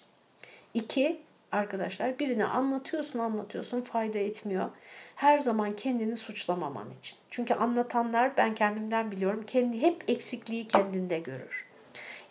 İki, 0.74 1.20
arkadaşlar 1.52 2.20
birine 2.20 2.46
anlatıyorsun 2.46 3.20
anlatıyorsun 3.20 3.82
fayda 3.82 4.20
etmiyor. 4.20 4.70
Her 5.16 5.40
zaman 5.40 5.76
kendini 5.76 6.16
suçlamaman 6.16 6.92
için. 6.92 7.18
Çünkü 7.30 7.54
anlatanlar 7.54 8.38
ben 8.38 8.56
kendimden 8.56 9.12
biliyorum 9.12 9.44
kendi 9.48 9.82
hep 9.82 10.04
eksikliği 10.08 10.68
kendinde 10.68 11.20
görür. 11.20 11.71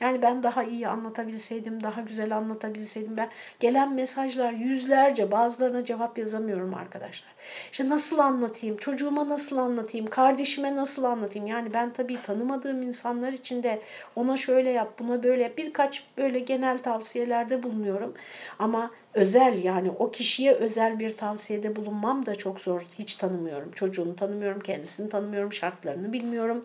Yani 0.01 0.23
ben 0.23 0.43
daha 0.43 0.65
iyi 0.65 0.89
anlatabilseydim, 0.89 1.83
daha 1.83 2.01
güzel 2.01 2.37
anlatabilseydim. 2.37 3.17
Ben 3.17 3.29
gelen 3.61 3.93
mesajlar 3.93 4.53
yüzlerce 4.53 5.31
bazılarına 5.31 5.85
cevap 5.85 6.19
yazamıyorum 6.19 6.75
arkadaşlar. 6.75 7.31
İşte 7.73 7.89
nasıl 7.89 8.19
anlatayım, 8.19 8.77
çocuğuma 8.77 9.29
nasıl 9.29 9.57
anlatayım, 9.59 10.07
kardeşime 10.07 10.77
nasıl 10.77 11.05
anlatayım? 11.05 11.47
Yani 11.47 11.75
ben 11.75 11.93
tabii 11.93 12.23
tanımadığım 12.23 12.83
insanlar 12.83 13.33
için 13.33 13.63
de 13.63 13.83
ona 14.17 14.37
şöyle 14.37 14.71
yap, 14.71 14.99
buna 14.99 15.23
böyle 15.23 15.43
yap. 15.43 15.53
Birkaç 15.57 16.05
böyle 16.17 16.39
genel 16.39 16.79
tavsiyelerde 16.79 17.63
bulunuyorum. 17.63 18.15
Ama 18.59 18.91
özel 19.15 19.65
yani 19.65 19.91
o 19.99 20.11
kişiye 20.11 20.53
özel 20.53 20.99
bir 20.99 21.17
tavsiyede 21.17 21.77
bulunmam 21.77 22.27
da 22.27 22.35
çok 22.35 22.61
zor. 22.61 22.83
Hiç 22.99 23.15
tanımıyorum. 23.15 23.73
Çocuğunu 23.73 24.17
tanımıyorum, 24.17 24.61
kendisini 24.61 25.09
tanımıyorum, 25.09 25.53
şartlarını 25.53 26.13
bilmiyorum. 26.13 26.65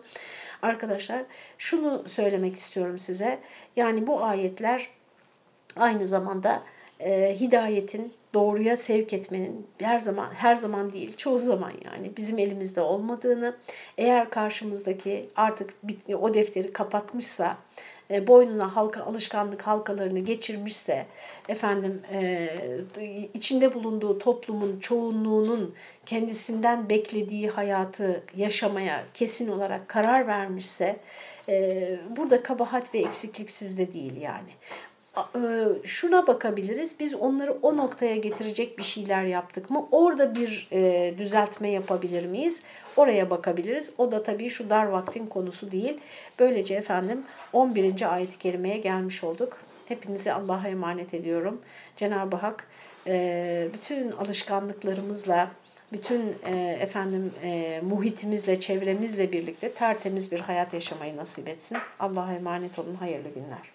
Arkadaşlar 0.62 1.22
şunu 1.58 2.08
söylemek 2.08 2.56
istiyorum 2.56 2.98
size. 2.98 3.38
Yani 3.76 4.06
bu 4.06 4.24
ayetler 4.24 4.88
aynı 5.76 6.06
zamanda 6.06 6.62
e, 7.00 7.36
hidayetin 7.40 8.12
doğruya 8.34 8.76
sevk 8.76 9.12
etmenin 9.12 9.66
her 9.78 9.98
zaman 9.98 10.30
her 10.34 10.54
zaman 10.54 10.92
değil 10.92 11.16
çoğu 11.16 11.38
zaman 11.38 11.72
yani 11.84 12.16
bizim 12.16 12.38
elimizde 12.38 12.80
olmadığını 12.80 13.56
eğer 13.98 14.30
karşımızdaki 14.30 15.28
artık 15.36 15.74
o 16.18 16.34
defteri 16.34 16.72
kapatmışsa 16.72 17.56
e, 18.10 18.26
boynuna 18.26 18.76
halka 18.76 19.04
alışkanlık 19.04 19.62
halkalarını 19.62 20.18
geçirmişse 20.18 21.06
efendim 21.48 22.02
e, 22.12 23.28
içinde 23.34 23.74
bulunduğu 23.74 24.18
toplumun 24.18 24.80
çoğunluğunun 24.80 25.74
kendisinden 26.06 26.88
beklediği 26.88 27.48
hayatı 27.48 28.22
yaşamaya 28.36 29.04
kesin 29.14 29.48
olarak 29.48 29.88
karar 29.88 30.26
vermişse 30.26 30.96
e, 31.48 31.98
burada 32.16 32.42
kabahat 32.42 32.94
ve 32.94 32.98
eksiklik 32.98 33.50
sizde 33.50 33.92
değil 33.92 34.16
yani 34.20 34.50
şuna 35.84 36.26
bakabiliriz. 36.26 37.00
Biz 37.00 37.14
onları 37.14 37.52
o 37.62 37.76
noktaya 37.76 38.16
getirecek 38.16 38.78
bir 38.78 38.82
şeyler 38.82 39.24
yaptık 39.24 39.70
mı? 39.70 39.88
Orada 39.90 40.34
bir 40.34 40.68
e, 40.72 41.14
düzeltme 41.18 41.70
yapabilir 41.70 42.26
miyiz? 42.26 42.62
Oraya 42.96 43.30
bakabiliriz. 43.30 43.92
O 43.98 44.12
da 44.12 44.22
tabii 44.22 44.50
şu 44.50 44.70
dar 44.70 44.86
vaktin 44.86 45.26
konusu 45.26 45.70
değil. 45.70 46.00
Böylece 46.38 46.74
efendim 46.74 47.22
11. 47.52 48.14
ayet-i 48.14 48.38
kerimeye 48.38 48.76
gelmiş 48.76 49.24
olduk. 49.24 49.58
Hepinizi 49.88 50.32
Allah'a 50.32 50.68
emanet 50.68 51.14
ediyorum. 51.14 51.60
Cenab-ı 51.96 52.36
Hak 52.36 52.68
e, 53.06 53.68
bütün 53.74 54.10
alışkanlıklarımızla, 54.10 55.50
bütün 55.92 56.34
e, 56.46 56.78
efendim 56.80 57.32
e, 57.42 57.80
muhitimizle, 57.84 58.60
çevremizle 58.60 59.32
birlikte 59.32 59.72
tertemiz 59.72 60.32
bir 60.32 60.40
hayat 60.40 60.74
yaşamayı 60.74 61.16
nasip 61.16 61.48
etsin. 61.48 61.78
Allah'a 62.00 62.32
emanet 62.34 62.78
olun. 62.78 62.94
Hayırlı 62.94 63.28
günler. 63.28 63.72